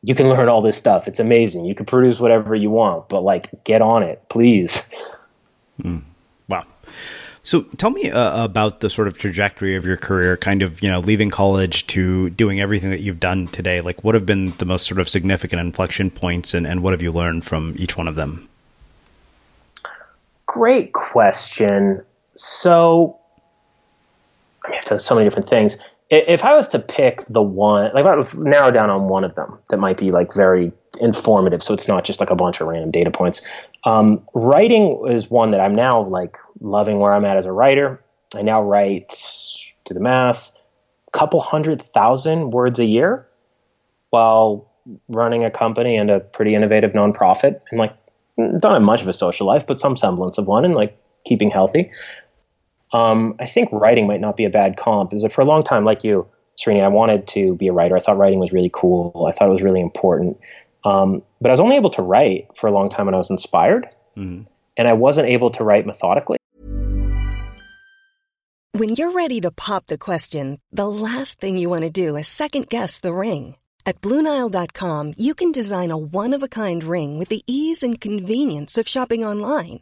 you 0.04 0.16
can 0.16 0.30
learn 0.30 0.50
all 0.50 0.62
this 0.62 0.78
stuff. 0.78 1.08
It's 1.08 1.20
amazing. 1.20 1.66
You 1.66 1.76
can 1.76 1.86
produce 1.86 2.20
whatever 2.20 2.56
you 2.56 2.70
want, 2.70 3.08
but 3.08 3.22
like 3.22 3.64
get 3.64 3.82
on 3.82 4.04
it, 4.04 4.28
please. 4.30 4.90
Mm. 5.82 6.04
Wow. 6.50 6.66
So 7.44 7.62
tell 7.78 7.90
me 7.90 8.12
uh, 8.12 8.44
about 8.44 8.82
the 8.82 8.90
sort 8.90 9.08
of 9.08 9.18
trajectory 9.18 9.76
of 9.76 9.86
your 9.86 9.98
career, 9.98 10.38
kind 10.38 10.62
of, 10.62 10.84
you 10.84 10.90
know, 10.90 11.00
leaving 11.00 11.30
college 11.30 11.88
to 11.88 12.30
doing 12.30 12.62
everything 12.62 12.92
that 12.92 13.00
you've 13.00 13.20
done 13.20 13.48
today. 13.48 13.82
Like, 13.82 14.04
what 14.04 14.14
have 14.14 14.26
been 14.26 14.54
the 14.58 14.66
most 14.66 14.86
sort 14.86 15.00
of 15.00 15.10
significant 15.10 15.60
inflection 15.60 16.12
points 16.12 16.54
and, 16.54 16.68
and 16.68 16.84
what 16.84 16.94
have 16.94 17.02
you 17.02 17.12
learned 17.12 17.46
from 17.46 17.76
each 17.78 17.98
one 17.98 18.08
of 18.08 18.16
them? 18.16 18.48
Great 20.46 20.94
question. 20.94 22.04
So, 22.36 23.21
I 24.66 24.70
mean, 24.70 24.80
I've 24.80 24.86
done 24.86 25.00
so 25.00 25.16
many 25.16 25.26
different 25.28 25.50
things. 25.50 25.78
If 26.10 26.44
I 26.44 26.54
was 26.54 26.68
to 26.70 26.80
pick 26.80 27.24
the 27.30 27.42
one, 27.42 27.92
like, 27.94 28.34
narrow 28.36 28.70
down 28.70 28.90
on 28.90 29.08
one 29.08 29.24
of 29.24 29.36
them 29.36 29.58
that 29.70 29.78
might 29.78 29.98
be 29.98 30.12
like 30.12 30.34
very 30.34 30.72
informative, 31.00 31.64
so 31.64 31.74
it's 31.74 31.88
not 31.88 32.04
just 32.04 32.20
like 32.20 32.30
a 32.30 32.36
bunch 32.36 32.60
of 32.60 32.68
random 32.68 32.92
data 32.92 33.10
points. 33.10 33.42
Um, 33.86 34.22
writing 34.34 35.06
is 35.10 35.32
one 35.32 35.52
that 35.52 35.62
I'm 35.62 35.74
now 35.74 36.04
like 36.04 36.38
loving 36.60 37.00
where 37.00 37.14
I'm 37.14 37.24
at 37.24 37.38
as 37.38 37.46
a 37.46 37.52
writer. 37.52 38.04
I 38.36 38.42
now 38.42 38.62
write, 38.62 39.14
do 39.86 39.94
the 39.94 40.02
math, 40.02 40.52
a 41.08 41.18
couple 41.18 41.40
hundred 41.40 41.82
thousand 41.82 42.52
words 42.52 42.78
a 42.80 42.86
year 42.86 43.28
while 44.10 44.70
running 45.10 45.46
a 45.46 45.52
company 45.52 45.96
and 45.96 46.10
a 46.10 46.20
pretty 46.20 46.56
innovative 46.56 46.92
nonprofit 46.92 47.62
and 47.72 47.80
like 47.80 47.96
don't 48.38 48.74
have 48.74 48.82
much 48.82 49.02
of 49.02 49.08
a 49.08 49.14
social 49.14 49.48
life, 49.48 49.66
but 49.66 49.80
some 49.80 49.96
semblance 49.96 50.38
of 50.38 50.48
one 50.48 50.66
and 50.66 50.76
like 50.76 50.98
keeping 51.26 51.52
healthy. 51.52 51.92
Um, 52.94 53.36
I 53.40 53.46
think 53.46 53.70
writing 53.72 54.08
might 54.08 54.22
not 54.22 54.36
be 54.36 54.46
a 54.46 54.50
bad 54.50 54.78
comp. 54.78 55.14
Is 55.14 55.26
for 55.32 55.42
a 55.42 55.46
long 55.46 55.64
time, 55.64 55.86
like 55.86 56.04
you, 56.04 56.28
Srini, 56.58 56.84
I 56.84 56.88
wanted 56.90 57.28
to 57.28 57.56
be 57.56 57.68
a 57.68 57.74
writer. 57.74 57.96
I 57.96 58.02
thought 58.02 58.18
writing 58.18 58.40
was 58.40 58.52
really 58.52 58.72
cool. 58.72 59.26
I 59.28 59.32
thought 59.32 59.48
it 59.48 59.52
was 59.52 59.62
really 59.62 59.82
important. 59.82 60.38
Um, 60.84 61.24
but 61.40 61.50
I 61.50 61.54
was 61.54 61.60
only 61.60 61.76
able 61.76 61.92
to 61.92 62.02
write 62.02 62.48
for 62.56 62.68
a 62.68 62.72
long 62.72 62.90
time 62.90 63.06
when 63.06 63.16
I 63.16 63.18
was 63.18 63.30
inspired, 63.30 63.88
mm-hmm. 64.18 64.44
and 64.78 64.88
I 64.88 64.94
wasn't 64.94 65.30
able 65.30 65.52
to 65.52 65.64
write 65.64 65.86
methodically. 65.86 66.38
When 68.74 68.90
you're 68.90 69.12
ready 69.12 69.42
to 69.42 69.52
pop 69.52 69.88
the 69.88 69.98
question, 69.98 70.60
the 70.72 70.88
last 70.88 71.40
thing 71.40 71.58
you 71.58 71.70
want 71.70 71.84
to 71.84 71.90
do 71.90 72.16
is 72.16 72.28
second 72.28 72.70
guess 72.70 73.00
the 73.00 73.14
ring. 73.14 73.56
At 73.86 74.02
BlueNile.com, 74.02 75.14
you 75.18 75.34
can 75.34 75.52
design 75.52 75.92
a 75.92 75.98
one 75.98 76.34
of 76.34 76.42
a 76.42 76.48
kind 76.48 76.84
ring 76.84 77.20
with 77.20 77.30
the 77.30 77.44
ease 77.48 77.84
and 77.84 78.00
convenience 78.00 78.78
of 78.78 78.88
shopping 78.88 79.26
online. 79.26 79.82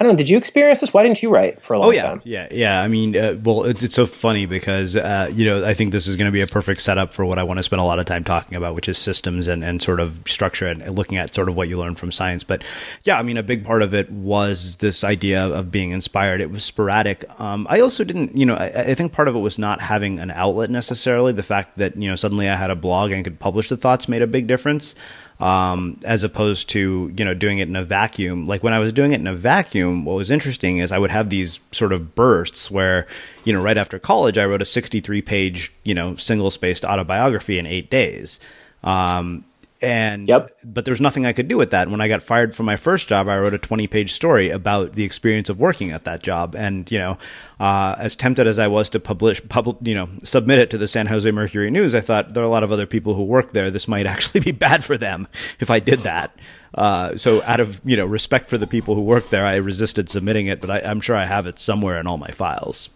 I 0.00 0.04
don't 0.04 0.14
know. 0.14 0.16
Did 0.16 0.30
you 0.30 0.38
experience 0.38 0.80
this? 0.80 0.94
Why 0.94 1.02
didn't 1.02 1.22
you 1.22 1.28
write 1.28 1.60
for 1.60 1.74
a 1.74 1.78
long 1.78 1.88
oh, 1.88 1.90
yeah. 1.90 2.02
time? 2.04 2.22
Yeah, 2.24 2.48
yeah. 2.50 2.80
I 2.80 2.88
mean, 2.88 3.14
uh, 3.14 3.36
well, 3.44 3.64
it's, 3.64 3.82
it's 3.82 3.94
so 3.94 4.06
funny 4.06 4.46
because, 4.46 4.96
uh, 4.96 5.30
you 5.30 5.44
know, 5.44 5.62
I 5.62 5.74
think 5.74 5.92
this 5.92 6.06
is 6.06 6.16
going 6.16 6.24
to 6.24 6.32
be 6.32 6.40
a 6.40 6.46
perfect 6.46 6.80
setup 6.80 7.12
for 7.12 7.26
what 7.26 7.38
I 7.38 7.42
want 7.42 7.58
to 7.58 7.62
spend 7.62 7.82
a 7.82 7.84
lot 7.84 7.98
of 7.98 8.06
time 8.06 8.24
talking 8.24 8.56
about, 8.56 8.74
which 8.74 8.88
is 8.88 8.96
systems 8.96 9.46
and, 9.46 9.62
and 9.62 9.82
sort 9.82 10.00
of 10.00 10.18
structure 10.26 10.68
and 10.68 10.96
looking 10.96 11.18
at 11.18 11.34
sort 11.34 11.50
of 11.50 11.54
what 11.54 11.68
you 11.68 11.78
learn 11.78 11.96
from 11.96 12.12
science. 12.12 12.44
But 12.44 12.64
yeah, 13.04 13.18
I 13.18 13.22
mean, 13.22 13.36
a 13.36 13.42
big 13.42 13.62
part 13.62 13.82
of 13.82 13.92
it 13.92 14.10
was 14.10 14.76
this 14.76 15.04
idea 15.04 15.46
of 15.46 15.70
being 15.70 15.90
inspired. 15.90 16.40
It 16.40 16.50
was 16.50 16.64
sporadic. 16.64 17.26
Um, 17.38 17.66
I 17.68 17.80
also 17.80 18.02
didn't, 18.02 18.34
you 18.34 18.46
know, 18.46 18.54
I, 18.54 18.68
I 18.68 18.94
think 18.94 19.12
part 19.12 19.28
of 19.28 19.36
it 19.36 19.40
was 19.40 19.58
not 19.58 19.82
having 19.82 20.18
an 20.18 20.30
outlet 20.30 20.70
necessarily. 20.70 21.34
The 21.34 21.42
fact 21.42 21.76
that, 21.76 21.94
you 21.96 22.08
know, 22.08 22.16
suddenly 22.16 22.48
I 22.48 22.56
had 22.56 22.70
a 22.70 22.74
blog 22.74 23.10
and 23.10 23.22
could 23.22 23.38
publish 23.38 23.68
the 23.68 23.76
thoughts 23.76 24.08
made 24.08 24.22
a 24.22 24.26
big 24.26 24.46
difference 24.46 24.94
um, 25.40 25.98
as 26.04 26.22
opposed 26.22 26.68
to 26.70 27.12
you 27.16 27.24
know 27.24 27.34
doing 27.34 27.58
it 27.58 27.68
in 27.68 27.76
a 27.76 27.84
vacuum. 27.84 28.46
Like 28.46 28.62
when 28.62 28.72
I 28.72 28.78
was 28.78 28.92
doing 28.92 29.12
it 29.12 29.20
in 29.20 29.26
a 29.26 29.34
vacuum, 29.34 30.04
what 30.04 30.14
was 30.14 30.30
interesting 30.30 30.78
is 30.78 30.92
I 30.92 30.98
would 30.98 31.10
have 31.10 31.30
these 31.30 31.60
sort 31.72 31.92
of 31.92 32.14
bursts 32.14 32.70
where 32.70 33.06
you 33.44 33.52
know 33.52 33.62
right 33.62 33.78
after 33.78 33.98
college 33.98 34.38
I 34.38 34.44
wrote 34.44 34.62
a 34.62 34.66
63 34.66 35.22
page 35.22 35.72
you 35.82 35.94
know 35.94 36.14
single 36.16 36.50
spaced 36.50 36.84
autobiography 36.84 37.58
in 37.58 37.66
eight 37.66 37.90
days. 37.90 38.38
Um, 38.84 39.44
and 39.82 40.28
yep. 40.28 40.56
but 40.62 40.84
there's 40.84 41.00
nothing 41.00 41.24
I 41.24 41.32
could 41.32 41.48
do 41.48 41.56
with 41.56 41.70
that. 41.70 41.88
When 41.88 42.00
I 42.00 42.08
got 42.08 42.22
fired 42.22 42.54
from 42.54 42.66
my 42.66 42.76
first 42.76 43.08
job, 43.08 43.28
I 43.28 43.38
wrote 43.38 43.54
a 43.54 43.58
20 43.58 43.86
page 43.86 44.12
story 44.12 44.50
about 44.50 44.92
the 44.92 45.04
experience 45.04 45.48
of 45.48 45.58
working 45.58 45.90
at 45.90 46.04
that 46.04 46.22
job. 46.22 46.54
And, 46.54 46.90
you 46.90 46.98
know, 46.98 47.18
uh, 47.58 47.96
as 47.98 48.14
tempted 48.14 48.46
as 48.46 48.58
I 48.58 48.66
was 48.66 48.90
to 48.90 49.00
publish, 49.00 49.40
public, 49.48 49.78
you 49.80 49.94
know, 49.94 50.08
submit 50.22 50.58
it 50.58 50.70
to 50.70 50.78
the 50.78 50.86
San 50.86 51.06
Jose 51.06 51.30
Mercury 51.30 51.70
News, 51.70 51.94
I 51.94 52.02
thought 52.02 52.34
there 52.34 52.42
are 52.42 52.46
a 52.46 52.50
lot 52.50 52.62
of 52.62 52.72
other 52.72 52.86
people 52.86 53.14
who 53.14 53.24
work 53.24 53.52
there. 53.52 53.70
This 53.70 53.88
might 53.88 54.06
actually 54.14 54.40
be 54.40 54.52
bad 54.52 54.84
for 54.84 54.98
them 54.98 55.28
if 55.60 55.70
I 55.70 55.80
did 55.80 56.00
that. 56.00 56.36
Uh, 56.74 57.16
so 57.16 57.42
out 57.44 57.60
of, 57.60 57.80
you 57.84 57.96
know, 57.96 58.04
respect 58.04 58.48
for 58.50 58.58
the 58.58 58.66
people 58.66 58.94
who 58.94 59.00
work 59.00 59.30
there, 59.30 59.46
I 59.46 59.56
resisted 59.56 60.10
submitting 60.10 60.46
it, 60.46 60.60
but 60.60 60.70
I, 60.70 60.80
I'm 60.80 61.00
sure 61.00 61.16
I 61.16 61.24
have 61.24 61.46
it 61.46 61.58
somewhere 61.58 61.98
in 61.98 62.06
all 62.06 62.18
my 62.18 62.30
files. 62.30 62.90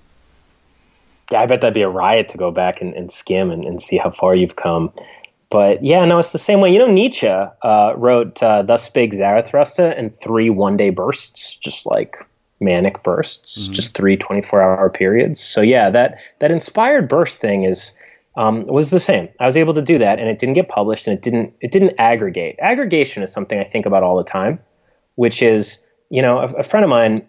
Yeah, 1.33 1.41
I 1.41 1.47
bet 1.47 1.63
that'd 1.63 1.75
be 1.75 1.83
a 1.83 1.89
riot 1.89 2.29
to 2.29 2.39
go 2.39 2.51
back 2.51 2.83
and, 2.83 2.95
and 2.95 3.11
skim 3.11 3.51
and, 3.51 3.65
and 3.65 3.81
see 3.81 3.97
how 3.97 4.11
far 4.11 4.35
you've 4.35 4.57
come. 4.57 4.93
But 5.55 5.85
yeah, 5.85 6.05
no, 6.05 6.19
it's 6.19 6.31
the 6.31 6.39
same 6.39 6.61
way. 6.61 6.73
You 6.73 6.81
know, 6.81 6.91
Nietzsche 6.91 7.29
uh, 7.29 7.93
wrote 7.97 8.43
uh, 8.43 8.63
Thus 8.65 8.83
Spake 8.83 9.15
Zarathustra 9.15 9.95
in 9.95 10.11
three 10.11 10.51
one 10.51 10.77
day 10.77 10.91
bursts, 10.91 11.55
just 11.55 11.87
like 11.87 12.27
manic 12.59 13.05
bursts, 13.05 13.63
mm-hmm. 13.63 13.73
just 13.73 13.95
three 13.95 14.17
24 14.17 14.61
hour 14.61 14.91
periods. 14.91 15.39
So 15.39 15.61
yeah, 15.61 15.91
that, 15.91 16.19
that 16.41 16.51
inspired 16.51 17.09
burst 17.09 17.41
thing 17.41 17.63
is, 17.63 17.97
um, 18.37 18.65
was 18.65 18.91
the 18.91 18.99
same. 18.99 19.29
I 19.39 19.47
was 19.47 19.57
able 19.57 19.75
to 19.75 19.83
do 19.83 19.99
that 19.99 20.19
and 20.19 20.29
it 20.29 20.41
didn't 20.41 20.57
get 20.57 20.67
published 20.67 21.07
and 21.07 21.17
it 21.17 21.23
didn't, 21.23 21.55
it 21.61 21.71
didn't 21.71 22.01
aggregate. 22.01 22.57
Aggregation 22.59 23.23
is 23.23 23.33
something 23.33 23.57
I 23.57 23.63
think 23.63 23.87
about 23.87 24.03
all 24.03 24.17
the 24.17 24.25
time, 24.25 24.59
which 25.15 25.41
is, 25.41 25.85
you 26.11 26.21
know, 26.21 26.39
a, 26.39 26.47
a 26.47 26.63
friend 26.65 26.83
of 26.83 26.91
mine, 26.91 27.29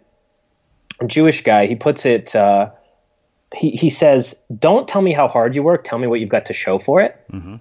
a 1.00 1.06
Jewish 1.06 1.44
guy, 1.44 1.68
he 1.68 1.76
puts 1.76 2.08
it, 2.08 2.36
uh, 2.36 2.72
he, 3.56 3.70
he 3.70 3.92
says, 3.92 4.42
don't 4.58 4.88
tell 4.88 5.04
me 5.04 5.14
how 5.14 5.28
hard 5.28 5.56
you 5.56 5.62
work. 5.62 5.84
Tell 5.84 6.00
me 6.00 6.08
what 6.08 6.22
you've 6.22 6.30
got 6.30 6.48
to 6.48 6.54
show 6.54 6.80
for 6.80 7.02
it. 7.02 7.24
Mm-hmm 7.32 7.58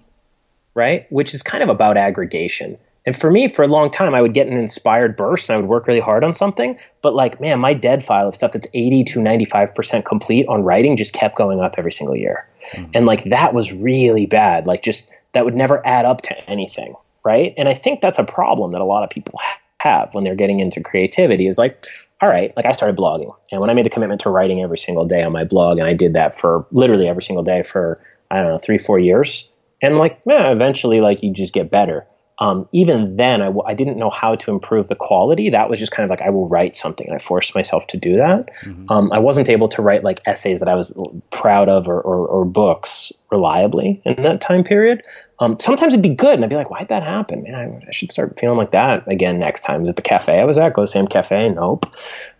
right? 0.74 1.10
Which 1.10 1.34
is 1.34 1.42
kind 1.42 1.62
of 1.62 1.68
about 1.68 1.96
aggregation. 1.96 2.78
And 3.06 3.16
for 3.16 3.30
me, 3.30 3.48
for 3.48 3.62
a 3.62 3.68
long 3.68 3.90
time, 3.90 4.14
I 4.14 4.22
would 4.22 4.32
get 4.32 4.46
an 4.46 4.54
inspired 4.54 5.16
burst 5.16 5.48
and 5.48 5.54
I 5.54 5.60
would 5.60 5.68
work 5.68 5.86
really 5.86 6.00
hard 6.00 6.24
on 6.24 6.32
something. 6.32 6.78
But 7.02 7.14
like, 7.14 7.40
man, 7.40 7.60
my 7.60 7.74
dead 7.74 8.02
file 8.02 8.28
of 8.28 8.34
stuff 8.34 8.52
that's 8.52 8.66
80 8.72 9.04
to 9.04 9.20
95% 9.20 10.04
complete 10.04 10.46
on 10.48 10.62
writing 10.62 10.96
just 10.96 11.12
kept 11.12 11.36
going 11.36 11.60
up 11.60 11.74
every 11.76 11.92
single 11.92 12.16
year. 12.16 12.48
Mm-hmm. 12.74 12.92
And 12.94 13.06
like, 13.06 13.24
that 13.24 13.52
was 13.52 13.72
really 13.72 14.26
bad. 14.26 14.66
Like, 14.66 14.82
just 14.82 15.10
that 15.32 15.44
would 15.44 15.54
never 15.54 15.86
add 15.86 16.06
up 16.06 16.22
to 16.22 16.50
anything. 16.50 16.94
Right. 17.22 17.54
And 17.56 17.68
I 17.68 17.74
think 17.74 18.00
that's 18.00 18.18
a 18.18 18.24
problem 18.24 18.72
that 18.72 18.80
a 18.80 18.84
lot 18.84 19.04
of 19.04 19.10
people 19.10 19.38
have 19.80 20.12
when 20.12 20.24
they're 20.24 20.34
getting 20.34 20.60
into 20.60 20.82
creativity 20.82 21.46
is 21.46 21.58
like, 21.58 21.84
all 22.22 22.28
right, 22.28 22.54
like 22.56 22.64
I 22.64 22.72
started 22.72 22.96
blogging. 22.96 23.34
And 23.50 23.60
when 23.60 23.70
I 23.70 23.74
made 23.74 23.84
the 23.84 23.90
commitment 23.90 24.22
to 24.22 24.30
writing 24.30 24.62
every 24.62 24.78
single 24.78 25.04
day 25.04 25.22
on 25.22 25.32
my 25.32 25.44
blog, 25.44 25.78
and 25.78 25.86
I 25.86 25.94
did 25.94 26.14
that 26.14 26.38
for 26.38 26.66
literally 26.70 27.08
every 27.08 27.22
single 27.22 27.44
day 27.44 27.62
for, 27.62 28.00
I 28.30 28.40
don't 28.40 28.52
know, 28.52 28.58
three, 28.58 28.78
four 28.78 28.98
years 28.98 29.50
and 29.84 29.98
like 29.98 30.20
yeah, 30.26 30.50
eventually 30.52 31.00
like 31.00 31.22
you 31.22 31.32
just 31.32 31.52
get 31.52 31.70
better. 31.70 32.06
Um, 32.40 32.68
even 32.72 33.16
then 33.16 33.42
I 33.42 33.46
w- 33.46 33.62
I 33.64 33.74
didn't 33.74 33.96
know 33.96 34.10
how 34.10 34.34
to 34.34 34.50
improve 34.50 34.88
the 34.88 34.96
quality. 34.96 35.50
That 35.50 35.70
was 35.70 35.78
just 35.78 35.92
kind 35.92 36.04
of 36.04 36.10
like 36.10 36.20
i 36.20 36.30
will 36.30 36.48
write 36.48 36.74
something 36.74 37.06
and 37.06 37.14
i 37.14 37.18
forced 37.18 37.54
myself 37.54 37.86
to 37.88 37.96
do 37.96 38.16
that. 38.16 38.50
Mm-hmm. 38.64 38.86
um, 38.90 39.12
i 39.12 39.18
wasn't 39.20 39.48
able 39.48 39.68
to 39.68 39.82
write 39.82 40.02
like 40.02 40.20
essays 40.26 40.58
that 40.58 40.68
i 40.68 40.74
was 40.74 40.92
proud 41.30 41.68
of 41.68 41.88
or, 41.88 42.00
or, 42.00 42.26
or 42.26 42.44
books 42.44 43.12
reliably 43.30 44.02
in 44.04 44.22
that 44.22 44.40
time 44.40 44.64
period. 44.64 45.02
Um, 45.38 45.58
sometimes 45.60 45.92
it'd 45.92 46.02
be 46.02 46.14
good 46.14 46.34
and 46.34 46.44
i'd 46.44 46.50
be 46.50 46.56
like 46.56 46.70
why'd 46.70 46.88
that 46.88 47.04
happen? 47.04 47.44
Man 47.44 47.54
I, 47.54 47.86
I, 47.86 47.90
should 47.92 48.10
start 48.10 48.38
feeling 48.38 48.58
like 48.58 48.72
that 48.72 49.06
again 49.06 49.38
next 49.38 49.60
time. 49.60 49.84
Is 49.84 49.90
it 49.90 49.96
the 49.96 50.02
cafe 50.02 50.40
i 50.40 50.44
was 50.44 50.58
at? 50.58 50.74
Go 50.74 50.82
to 50.82 50.88
sam 50.88 51.06
cafe? 51.06 51.48
Nope. 51.50 51.86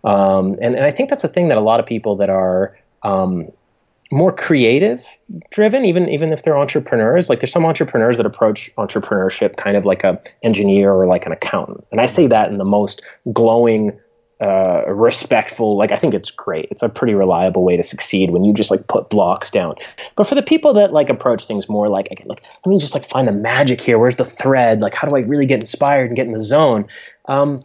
Um, 0.03 0.57
and, 0.61 0.75
and 0.75 0.83
i 0.83 0.91
think 0.91 1.09
that's 1.09 1.23
a 1.23 1.29
thing 1.29 1.47
that 1.47 1.57
a 1.57 1.61
lot 1.61 1.79
of 1.79 1.85
people 1.85 2.17
that 2.17 2.29
are 2.29 2.77
um, 3.03 3.51
more 4.11 4.31
creative 4.31 5.03
driven 5.49 5.83
even 5.83 6.07
even 6.09 6.31
if 6.31 6.43
they're 6.43 6.57
entrepreneurs. 6.57 7.29
Like 7.29 7.39
there's 7.39 7.51
some 7.51 7.65
entrepreneurs 7.65 8.17
that 8.17 8.25
approach 8.25 8.71
entrepreneurship 8.77 9.57
kind 9.57 9.75
of 9.75 9.85
like 9.85 10.03
a 10.03 10.21
engineer 10.43 10.91
or 10.91 11.07
like 11.07 11.25
an 11.25 11.31
accountant. 11.31 11.85
And 11.91 11.99
i 11.99 12.05
say 12.05 12.27
that 12.27 12.49
in 12.49 12.57
the 12.57 12.65
most 12.65 13.01
glowing 13.33 13.99
uh, 14.41 14.83
respectful 14.87 15.77
like 15.77 15.93
i 15.93 15.97
think 15.97 16.13
it's 16.13 16.29
great. 16.29 16.67
It's 16.69 16.83
a 16.83 16.89
pretty 16.89 17.13
reliable 17.13 17.63
way 17.63 17.77
to 17.77 17.83
succeed 17.83 18.31
when 18.31 18.43
you 18.43 18.53
just 18.53 18.69
like 18.69 18.87
put 18.87 19.09
blocks 19.09 19.49
down. 19.49 19.75
But 20.15 20.27
for 20.27 20.35
the 20.35 20.43
people 20.43 20.73
that 20.73 20.93
like 20.93 21.09
approach 21.09 21.47
things 21.47 21.67
more 21.67 21.87
like 21.89 22.11
okay 22.11 22.25
like 22.27 22.43
let 22.65 22.69
me 22.69 22.77
just 22.77 22.93
like 22.93 23.05
find 23.05 23.27
the 23.27 23.31
magic 23.31 23.81
here. 23.81 23.97
Where's 23.97 24.17
the 24.17 24.25
thread? 24.25 24.81
Like 24.81 24.93
how 24.93 25.07
do 25.07 25.15
i 25.15 25.21
really 25.21 25.45
get 25.45 25.61
inspired 25.61 26.07
and 26.07 26.15
get 26.15 26.27
in 26.27 26.33
the 26.33 26.41
zone? 26.41 26.85
Um, 27.27 27.59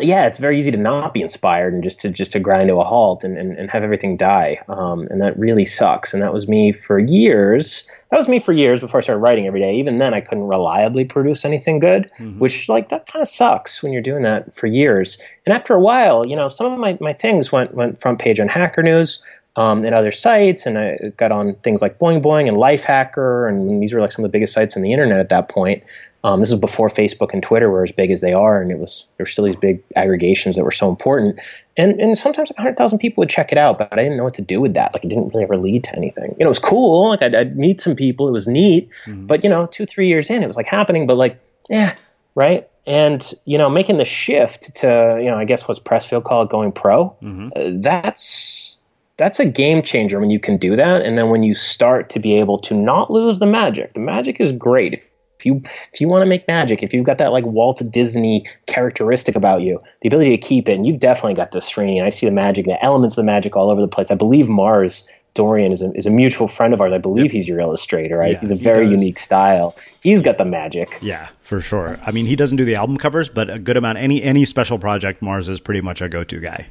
yeah, 0.00 0.26
it's 0.26 0.38
very 0.38 0.58
easy 0.58 0.72
to 0.72 0.76
not 0.76 1.14
be 1.14 1.22
inspired 1.22 1.72
and 1.72 1.84
just 1.84 2.00
to 2.00 2.10
just 2.10 2.32
to 2.32 2.40
grind 2.40 2.68
to 2.68 2.80
a 2.80 2.84
halt 2.84 3.22
and, 3.22 3.38
and, 3.38 3.56
and 3.56 3.70
have 3.70 3.84
everything 3.84 4.16
die. 4.16 4.60
Um, 4.66 5.06
and 5.08 5.22
that 5.22 5.38
really 5.38 5.64
sucks. 5.64 6.12
And 6.12 6.22
that 6.22 6.32
was 6.32 6.48
me 6.48 6.72
for 6.72 6.98
years. 6.98 7.88
That 8.10 8.16
was 8.16 8.28
me 8.28 8.40
for 8.40 8.52
years 8.52 8.80
before 8.80 8.98
I 8.98 9.02
started 9.02 9.20
writing 9.20 9.46
every 9.46 9.60
day. 9.60 9.76
Even 9.76 9.98
then, 9.98 10.12
I 10.12 10.20
couldn't 10.20 10.48
reliably 10.48 11.04
produce 11.04 11.44
anything 11.44 11.78
good, 11.78 12.10
mm-hmm. 12.18 12.40
which 12.40 12.68
like 12.68 12.88
that 12.88 13.06
kind 13.06 13.22
of 13.22 13.28
sucks 13.28 13.84
when 13.84 13.92
you're 13.92 14.02
doing 14.02 14.22
that 14.22 14.56
for 14.56 14.66
years. 14.66 15.22
And 15.46 15.54
after 15.54 15.74
a 15.74 15.80
while, 15.80 16.26
you 16.26 16.34
know, 16.34 16.48
some 16.48 16.72
of 16.72 16.78
my, 16.78 16.98
my 17.00 17.12
things 17.12 17.52
went 17.52 17.72
went 17.74 18.00
front 18.00 18.18
page 18.18 18.40
on 18.40 18.48
Hacker 18.48 18.82
News. 18.82 19.22
Um, 19.56 19.84
and 19.84 19.94
other 19.94 20.10
sites, 20.10 20.66
and 20.66 20.76
I 20.76 21.12
got 21.16 21.30
on 21.30 21.54
things 21.62 21.80
like 21.80 22.00
Boing 22.00 22.20
Boing 22.20 22.48
and 22.48 22.56
Life 22.56 22.82
Hacker, 22.82 23.46
and 23.46 23.80
these 23.80 23.92
were 23.92 24.00
like 24.00 24.10
some 24.10 24.24
of 24.24 24.28
the 24.28 24.32
biggest 24.32 24.52
sites 24.52 24.76
on 24.76 24.82
the 24.82 24.92
internet 24.92 25.20
at 25.20 25.28
that 25.28 25.48
point. 25.48 25.84
Um, 26.24 26.40
this 26.40 26.50
is 26.50 26.58
before 26.58 26.88
Facebook 26.88 27.34
and 27.34 27.42
Twitter 27.42 27.68
were 27.68 27.82
as 27.82 27.92
big 27.92 28.10
as 28.10 28.22
they 28.22 28.32
are, 28.32 28.62
and 28.62 28.70
it 28.70 28.78
was 28.78 29.06
there 29.18 29.24
were 29.24 29.28
still 29.28 29.44
these 29.44 29.56
big 29.56 29.82
aggregations 29.94 30.56
that 30.56 30.64
were 30.64 30.70
so 30.70 30.88
important. 30.88 31.38
And 31.76 32.00
and 32.00 32.16
sometimes 32.16 32.50
like 32.50 32.56
hundred 32.56 32.78
thousand 32.78 32.98
people 33.00 33.20
would 33.20 33.28
check 33.28 33.52
it 33.52 33.58
out, 33.58 33.76
but 33.76 33.92
I 33.92 33.96
didn't 33.96 34.16
know 34.16 34.24
what 34.24 34.32
to 34.34 34.42
do 34.42 34.58
with 34.58 34.72
that. 34.72 34.94
Like 34.94 35.04
it 35.04 35.08
didn't 35.08 35.34
really 35.34 35.44
ever 35.44 35.58
lead 35.58 35.84
to 35.84 35.94
anything. 35.94 36.34
You 36.38 36.44
know, 36.44 36.46
it 36.46 36.48
was 36.48 36.58
cool. 36.58 37.10
Like 37.10 37.20
I'd, 37.20 37.34
I'd 37.34 37.58
meet 37.58 37.82
some 37.82 37.94
people, 37.94 38.26
it 38.26 38.32
was 38.32 38.48
neat. 38.48 38.88
Mm-hmm. 39.04 39.26
But 39.26 39.44
you 39.44 39.50
know, 39.50 39.66
two 39.66 39.84
three 39.84 40.08
years 40.08 40.30
in, 40.30 40.42
it 40.42 40.46
was 40.46 40.56
like 40.56 40.66
happening. 40.66 41.06
But 41.06 41.18
like, 41.18 41.38
yeah, 41.68 41.94
right. 42.34 42.70
And 42.86 43.22
you 43.44 43.58
know, 43.58 43.68
making 43.68 43.98
the 43.98 44.06
shift 44.06 44.76
to 44.76 45.18
you 45.20 45.30
know, 45.30 45.36
I 45.36 45.44
guess 45.44 45.68
what's 45.68 45.78
Pressfield 45.80 46.24
call 46.24 46.44
it 46.44 46.48
going 46.48 46.72
pro. 46.72 47.16
Mm-hmm. 47.22 47.48
Uh, 47.54 47.82
that's 47.82 48.78
that's 49.18 49.40
a 49.40 49.44
game 49.44 49.82
changer 49.82 50.18
when 50.18 50.30
you 50.30 50.40
can 50.40 50.56
do 50.56 50.74
that, 50.76 51.02
and 51.02 51.18
then 51.18 51.28
when 51.28 51.42
you 51.42 51.52
start 51.52 52.08
to 52.10 52.18
be 52.18 52.36
able 52.36 52.58
to 52.60 52.74
not 52.74 53.10
lose 53.10 53.40
the 53.40 53.46
magic. 53.46 53.92
The 53.92 54.00
magic 54.00 54.40
is 54.40 54.52
great. 54.52 54.94
If 54.94 55.10
if 55.44 55.46
you 55.46 55.62
if 55.92 56.00
you 56.00 56.08
want 56.08 56.22
to 56.22 56.26
make 56.26 56.48
magic, 56.48 56.82
if 56.82 56.94
you've 56.94 57.04
got 57.04 57.18
that 57.18 57.32
like 57.32 57.44
Walt 57.44 57.82
Disney 57.90 58.46
characteristic 58.66 59.36
about 59.36 59.62
you, 59.62 59.78
the 60.00 60.08
ability 60.08 60.30
to 60.30 60.38
keep 60.38 60.68
it, 60.68 60.74
and 60.74 60.86
you've 60.86 60.98
definitely 60.98 61.34
got 61.34 61.52
this 61.52 61.70
Srini. 61.70 62.02
I 62.02 62.08
see 62.08 62.26
the 62.26 62.32
magic, 62.32 62.64
the 62.64 62.82
elements 62.82 63.14
of 63.14 63.22
the 63.22 63.26
magic 63.26 63.54
all 63.56 63.70
over 63.70 63.80
the 63.80 63.88
place. 63.88 64.10
I 64.10 64.14
believe 64.14 64.48
Mars 64.48 65.06
Dorian 65.34 65.72
is 65.72 65.82
a, 65.82 65.92
is 65.92 66.06
a 66.06 66.10
mutual 66.10 66.48
friend 66.48 66.72
of 66.72 66.80
ours. 66.80 66.92
I 66.92 66.98
believe 66.98 67.26
yep. 67.26 67.32
he's 67.32 67.48
your 67.48 67.60
illustrator, 67.60 68.18
right? 68.18 68.32
Yeah, 68.32 68.40
he's 68.40 68.50
a 68.50 68.56
very 68.56 68.86
he 68.86 68.92
unique 68.92 69.18
style. 69.18 69.76
He's 70.00 70.22
got 70.22 70.38
the 70.38 70.44
magic. 70.44 70.98
Yeah, 71.02 71.28
for 71.42 71.60
sure. 71.60 71.98
I 72.02 72.12
mean, 72.12 72.26
he 72.26 72.36
doesn't 72.36 72.56
do 72.56 72.64
the 72.64 72.76
album 72.76 72.96
covers, 72.96 73.28
but 73.28 73.50
a 73.50 73.58
good 73.58 73.76
amount. 73.76 73.98
Any 73.98 74.22
any 74.22 74.44
special 74.44 74.78
project, 74.78 75.20
Mars 75.20 75.48
is 75.48 75.60
pretty 75.60 75.80
much 75.80 76.00
a 76.00 76.08
go 76.08 76.24
to 76.24 76.40
guy. 76.40 76.68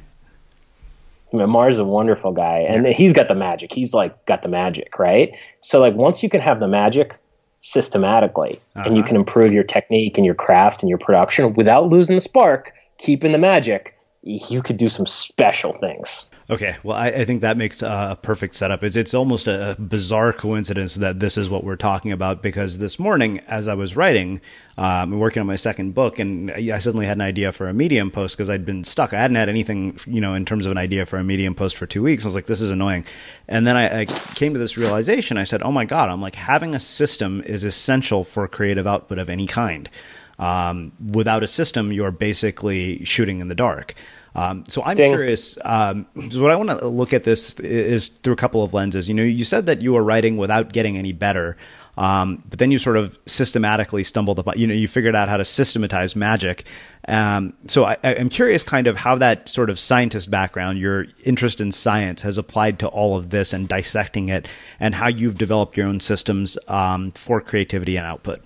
I 1.32 1.36
mean, 1.36 1.50
Mars 1.50 1.74
is 1.74 1.80
a 1.80 1.84
wonderful 1.84 2.32
guy, 2.32 2.60
and 2.60 2.86
he's 2.86 3.12
got 3.12 3.28
the 3.28 3.34
magic. 3.34 3.72
He's 3.72 3.92
like 3.92 4.24
got 4.24 4.42
the 4.42 4.48
magic, 4.48 4.98
right? 4.98 5.36
So 5.60 5.80
like 5.80 5.94
once 5.94 6.22
you 6.22 6.28
can 6.28 6.40
have 6.40 6.60
the 6.60 6.68
magic, 6.68 7.16
systematically 7.64 8.60
uh-huh. 8.76 8.84
and 8.84 8.94
you 8.94 9.00
uh-huh. 9.00 9.08
can 9.08 9.16
improve 9.16 9.50
your 9.50 9.64
technique 9.64 10.18
and 10.18 10.26
your 10.26 10.34
craft 10.34 10.82
and 10.82 10.90
your 10.90 10.98
production 10.98 11.54
without 11.54 11.88
losing 11.88 12.14
the 12.14 12.20
spark 12.20 12.74
keeping 12.98 13.32
the 13.32 13.38
magic 13.38 13.98
you 14.22 14.60
could 14.60 14.76
do 14.76 14.90
some 14.90 15.06
special 15.06 15.72
things 15.72 16.28
Okay, 16.50 16.76
well, 16.82 16.94
I, 16.94 17.06
I, 17.06 17.24
think 17.24 17.40
that 17.40 17.56
makes 17.56 17.80
a 17.80 18.18
perfect 18.20 18.54
setup. 18.54 18.84
It's 18.84 18.96
it's 18.96 19.14
almost 19.14 19.48
a 19.48 19.76
bizarre 19.78 20.30
coincidence 20.30 20.96
that 20.96 21.18
this 21.18 21.38
is 21.38 21.48
what 21.48 21.64
we're 21.64 21.76
talking 21.76 22.12
about 22.12 22.42
because 22.42 22.76
this 22.76 22.98
morning, 22.98 23.38
as 23.48 23.66
I 23.66 23.72
was 23.72 23.96
writing, 23.96 24.42
um, 24.76 25.18
working 25.18 25.40
on 25.40 25.46
my 25.46 25.56
second 25.56 25.94
book, 25.94 26.18
and 26.18 26.50
I 26.50 26.78
suddenly 26.80 27.06
had 27.06 27.16
an 27.16 27.22
idea 27.22 27.50
for 27.50 27.66
a 27.66 27.72
Medium 27.72 28.10
post 28.10 28.36
because 28.36 28.50
I'd 28.50 28.66
been 28.66 28.84
stuck. 28.84 29.14
I 29.14 29.22
hadn't 29.22 29.36
had 29.36 29.48
anything, 29.48 29.98
you 30.06 30.20
know, 30.20 30.34
in 30.34 30.44
terms 30.44 30.66
of 30.66 30.72
an 30.72 30.76
idea 30.76 31.06
for 31.06 31.16
a 31.16 31.24
Medium 31.24 31.54
post 31.54 31.78
for 31.78 31.86
two 31.86 32.02
weeks. 32.02 32.24
I 32.24 32.28
was 32.28 32.34
like, 32.34 32.44
this 32.44 32.60
is 32.60 32.70
annoying, 32.70 33.06
and 33.48 33.66
then 33.66 33.78
I, 33.78 34.00
I 34.00 34.04
came 34.04 34.52
to 34.52 34.58
this 34.58 34.76
realization. 34.76 35.38
I 35.38 35.44
said, 35.44 35.62
oh 35.62 35.72
my 35.72 35.86
god, 35.86 36.10
I'm 36.10 36.20
like 36.20 36.34
having 36.34 36.74
a 36.74 36.80
system 36.80 37.42
is 37.46 37.64
essential 37.64 38.22
for 38.22 38.46
creative 38.48 38.86
output 38.86 39.16
of 39.16 39.30
any 39.30 39.46
kind. 39.46 39.88
Um, 40.38 40.92
without 41.00 41.42
a 41.42 41.46
system, 41.46 41.90
you're 41.90 42.10
basically 42.10 43.02
shooting 43.06 43.40
in 43.40 43.48
the 43.48 43.54
dark. 43.54 43.94
Um, 44.34 44.64
so 44.66 44.82
I'm 44.82 44.96
Ding. 44.96 45.10
curious. 45.10 45.58
Um, 45.64 46.06
so 46.30 46.42
what 46.42 46.50
I 46.50 46.56
want 46.56 46.70
to 46.70 46.88
look 46.88 47.12
at 47.12 47.22
this 47.22 47.58
is 47.60 48.08
through 48.08 48.34
a 48.34 48.36
couple 48.36 48.64
of 48.64 48.74
lenses. 48.74 49.08
You 49.08 49.14
know, 49.14 49.22
you 49.22 49.44
said 49.44 49.66
that 49.66 49.80
you 49.80 49.92
were 49.92 50.02
writing 50.02 50.36
without 50.36 50.72
getting 50.72 50.96
any 50.96 51.12
better. 51.12 51.56
Um, 51.96 52.42
but 52.48 52.58
then 52.58 52.72
you 52.72 52.78
sort 52.80 52.96
of 52.96 53.16
systematically 53.26 54.02
stumbled 54.02 54.40
upon, 54.40 54.58
you 54.58 54.66
know, 54.66 54.74
you 54.74 54.88
figured 54.88 55.14
out 55.14 55.28
how 55.28 55.36
to 55.36 55.44
systematize 55.44 56.16
magic. 56.16 56.64
Um, 57.06 57.52
so 57.68 57.84
I, 57.84 57.96
I'm 58.02 58.28
curious 58.28 58.64
kind 58.64 58.88
of 58.88 58.96
how 58.96 59.16
that 59.18 59.48
sort 59.48 59.70
of 59.70 59.78
scientist 59.78 60.30
background, 60.30 60.78
your 60.80 61.06
interest 61.24 61.60
in 61.60 61.70
science 61.70 62.22
has 62.22 62.36
applied 62.36 62.80
to 62.80 62.88
all 62.88 63.16
of 63.16 63.30
this 63.30 63.52
and 63.52 63.68
dissecting 63.68 64.28
it 64.28 64.48
and 64.80 64.96
how 64.96 65.06
you've 65.06 65.38
developed 65.38 65.76
your 65.76 65.86
own 65.86 66.00
systems 66.00 66.58
um, 66.66 67.12
for 67.12 67.40
creativity 67.40 67.96
and 67.96 68.06
output. 68.06 68.40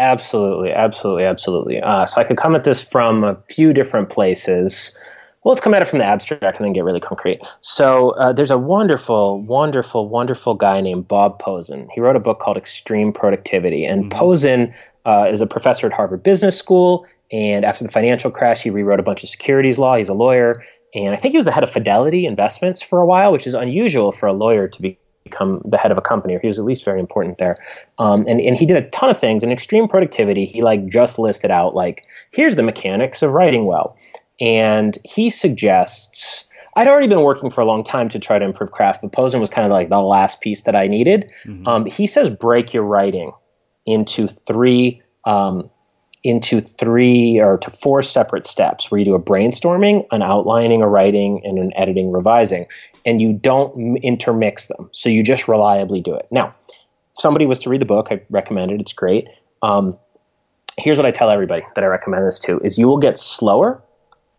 Absolutely, 0.00 0.72
absolutely, 0.72 1.24
absolutely. 1.24 1.80
Uh, 1.80 2.06
so 2.06 2.20
I 2.20 2.24
could 2.24 2.38
come 2.38 2.56
at 2.56 2.64
this 2.64 2.82
from 2.82 3.22
a 3.22 3.36
few 3.50 3.74
different 3.74 4.08
places. 4.08 4.98
Well, 5.44 5.52
let's 5.52 5.62
come 5.62 5.74
at 5.74 5.82
it 5.82 5.88
from 5.88 5.98
the 5.98 6.06
abstract 6.06 6.42
and 6.42 6.64
then 6.64 6.72
get 6.72 6.84
really 6.84 7.00
concrete. 7.00 7.40
So 7.60 8.10
uh, 8.12 8.32
there's 8.32 8.50
a 8.50 8.56
wonderful, 8.56 9.42
wonderful, 9.42 10.08
wonderful 10.08 10.54
guy 10.54 10.80
named 10.80 11.06
Bob 11.06 11.38
Pozen. 11.38 11.88
He 11.92 12.00
wrote 12.00 12.16
a 12.16 12.20
book 12.20 12.40
called 12.40 12.56
Extreme 12.56 13.12
Productivity, 13.12 13.84
and 13.84 14.04
mm-hmm. 14.04 14.18
Pozen 14.18 14.74
uh, 15.04 15.28
is 15.30 15.42
a 15.42 15.46
professor 15.46 15.86
at 15.86 15.92
Harvard 15.92 16.22
Business 16.22 16.56
School. 16.56 17.06
And 17.30 17.66
after 17.66 17.84
the 17.84 17.90
financial 17.90 18.30
crash, 18.30 18.62
he 18.62 18.70
rewrote 18.70 19.00
a 19.00 19.02
bunch 19.02 19.22
of 19.22 19.28
securities 19.28 19.78
law. 19.78 19.96
He's 19.96 20.08
a 20.08 20.14
lawyer, 20.14 20.64
and 20.94 21.14
I 21.14 21.16
think 21.18 21.32
he 21.32 21.38
was 21.38 21.44
the 21.44 21.52
head 21.52 21.62
of 21.62 21.70
Fidelity 21.70 22.24
Investments 22.24 22.82
for 22.82 23.00
a 23.00 23.06
while, 23.06 23.32
which 23.32 23.46
is 23.46 23.52
unusual 23.52 24.12
for 24.12 24.26
a 24.26 24.32
lawyer 24.32 24.66
to 24.66 24.82
be 24.82 24.98
become 25.30 25.62
the 25.64 25.78
head 25.78 25.92
of 25.92 25.98
a 25.98 26.02
company, 26.02 26.34
or 26.34 26.40
he 26.40 26.48
was 26.48 26.58
at 26.58 26.64
least 26.64 26.84
very 26.84 27.00
important 27.00 27.38
there. 27.38 27.56
Um, 27.98 28.24
and 28.28 28.40
and 28.40 28.56
he 28.56 28.66
did 28.66 28.76
a 28.76 28.88
ton 28.90 29.10
of 29.10 29.18
things. 29.18 29.42
In 29.42 29.50
extreme 29.50 29.88
productivity, 29.88 30.46
he 30.46 30.62
like 30.62 30.86
just 30.88 31.18
listed 31.18 31.50
out 31.50 31.74
like 31.74 32.04
here's 32.30 32.56
the 32.56 32.62
mechanics 32.62 33.22
of 33.22 33.32
writing 33.32 33.64
well, 33.64 33.96
and 34.40 34.96
he 35.04 35.30
suggests. 35.30 36.46
I'd 36.76 36.86
already 36.86 37.08
been 37.08 37.22
working 37.22 37.50
for 37.50 37.62
a 37.62 37.64
long 37.64 37.82
time 37.82 38.08
to 38.10 38.20
try 38.20 38.38
to 38.38 38.44
improve 38.44 38.70
craft, 38.70 39.02
but 39.02 39.10
Pozen 39.10 39.40
was 39.40 39.50
kind 39.50 39.66
of 39.66 39.72
like 39.72 39.88
the 39.88 40.00
last 40.00 40.40
piece 40.40 40.62
that 40.62 40.76
I 40.76 40.86
needed. 40.86 41.32
Mm-hmm. 41.44 41.66
Um, 41.66 41.84
he 41.84 42.06
says 42.06 42.30
break 42.30 42.72
your 42.72 42.84
writing 42.84 43.32
into 43.86 44.28
three 44.28 45.02
um, 45.24 45.68
into 46.22 46.60
three 46.60 47.40
or 47.40 47.58
to 47.58 47.70
four 47.70 48.02
separate 48.02 48.44
steps 48.44 48.90
where 48.90 48.98
you 48.98 49.04
do 49.04 49.14
a 49.14 49.22
brainstorming, 49.22 50.06
an 50.10 50.22
outlining, 50.22 50.82
a 50.82 50.88
writing, 50.88 51.40
and 51.44 51.58
an 51.58 51.72
editing, 51.76 52.12
revising 52.12 52.66
and 53.04 53.20
you 53.20 53.32
don't 53.32 53.96
intermix 53.98 54.66
them. 54.66 54.90
So 54.92 55.08
you 55.08 55.22
just 55.22 55.48
reliably 55.48 56.00
do 56.00 56.14
it. 56.14 56.26
Now, 56.30 56.54
if 56.68 56.74
somebody 57.20 57.46
was 57.46 57.60
to 57.60 57.70
read 57.70 57.80
the 57.80 57.86
book, 57.86 58.08
I 58.10 58.22
recommend 58.30 58.72
it. 58.72 58.80
It's 58.80 58.92
great. 58.92 59.28
Um, 59.62 59.98
here's 60.78 60.96
what 60.96 61.06
I 61.06 61.10
tell 61.10 61.30
everybody 61.30 61.62
that 61.74 61.84
I 61.84 61.86
recommend 61.86 62.26
this 62.26 62.40
to 62.40 62.58
is 62.60 62.78
you 62.78 62.86
will 62.86 62.98
get 62.98 63.16
slower 63.16 63.82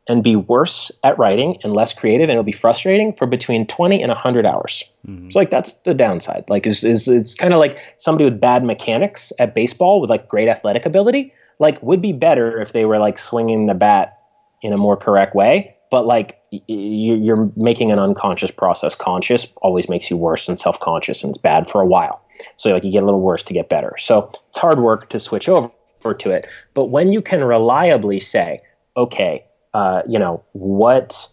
and 0.08 0.24
be 0.24 0.36
worse 0.36 0.92
at 1.04 1.20
writing 1.20 1.60
and 1.64 1.76
less 1.76 1.94
creative 1.94 2.24
and 2.24 2.32
it'll 2.32 2.44
be 2.44 2.52
frustrating 2.52 3.14
for 3.14 3.28
between 3.28 3.68
20 3.68 4.02
and 4.02 4.10
100 4.10 4.46
hours. 4.46 4.84
Mm-hmm. 5.08 5.28
It's 5.28 5.36
like 5.36 5.52
that's 5.52 5.76
the 5.76 5.94
downside. 5.94 6.46
Like 6.50 6.66
is, 6.66 6.84
is 6.84 7.08
it's 7.08 7.36
kind 7.36 7.54
of 7.54 7.60
like 7.60 7.78
somebody 7.98 8.26
with 8.26 8.40
bad 8.40 8.64
mechanics 8.64 9.32
at 9.38 9.54
baseball 9.54 10.02
with 10.02 10.10
like 10.10 10.28
great 10.28 10.48
athletic 10.48 10.86
ability 10.86 11.34
like 11.62 11.82
would 11.84 12.02
be 12.02 12.12
better 12.12 12.60
if 12.60 12.74
they 12.74 12.86
were 12.86 12.98
like 12.98 13.20
swinging 13.20 13.68
the 13.68 13.76
bat 13.76 14.20
in 14.64 14.74
a 14.74 14.78
more 14.78 14.98
correct 14.98 15.36
way, 15.36 15.76
but 15.92 16.06
like 16.08 16.40
you're 16.68 17.52
making 17.56 17.92
an 17.92 18.00
unconscious 18.00 18.50
process. 18.50 18.96
Conscious 18.96 19.54
always 19.58 19.88
makes 19.88 20.10
you 20.10 20.18
worse 20.18 20.50
and 20.50 20.58
self-conscious 20.58 21.24
and 21.24 21.32
it's 21.32 21.38
bad 21.38 21.68
for 21.68 21.82
a 21.82 21.86
while. 21.86 22.26
So 22.58 22.72
like 22.72 22.84
you 22.84 22.92
get 22.92 23.04
a 23.04 23.06
little 23.06 23.22
worse 23.22 23.44
to 23.44 23.54
get 23.54 23.70
better. 23.70 23.96
So 24.00 24.32
it's 24.50 24.58
hard 24.58 24.80
work 24.80 25.10
to 25.10 25.20
switch 25.20 25.48
over 25.48 25.70
to 26.18 26.32
it. 26.32 26.48
But 26.74 26.86
when 26.86 27.12
you 27.12 27.22
can 27.22 27.44
reliably 27.44 28.20
say 28.20 28.62
okay 28.98 29.46
uh, 29.74 30.02
you 30.08 30.18
know 30.18 30.44
what 30.54 31.28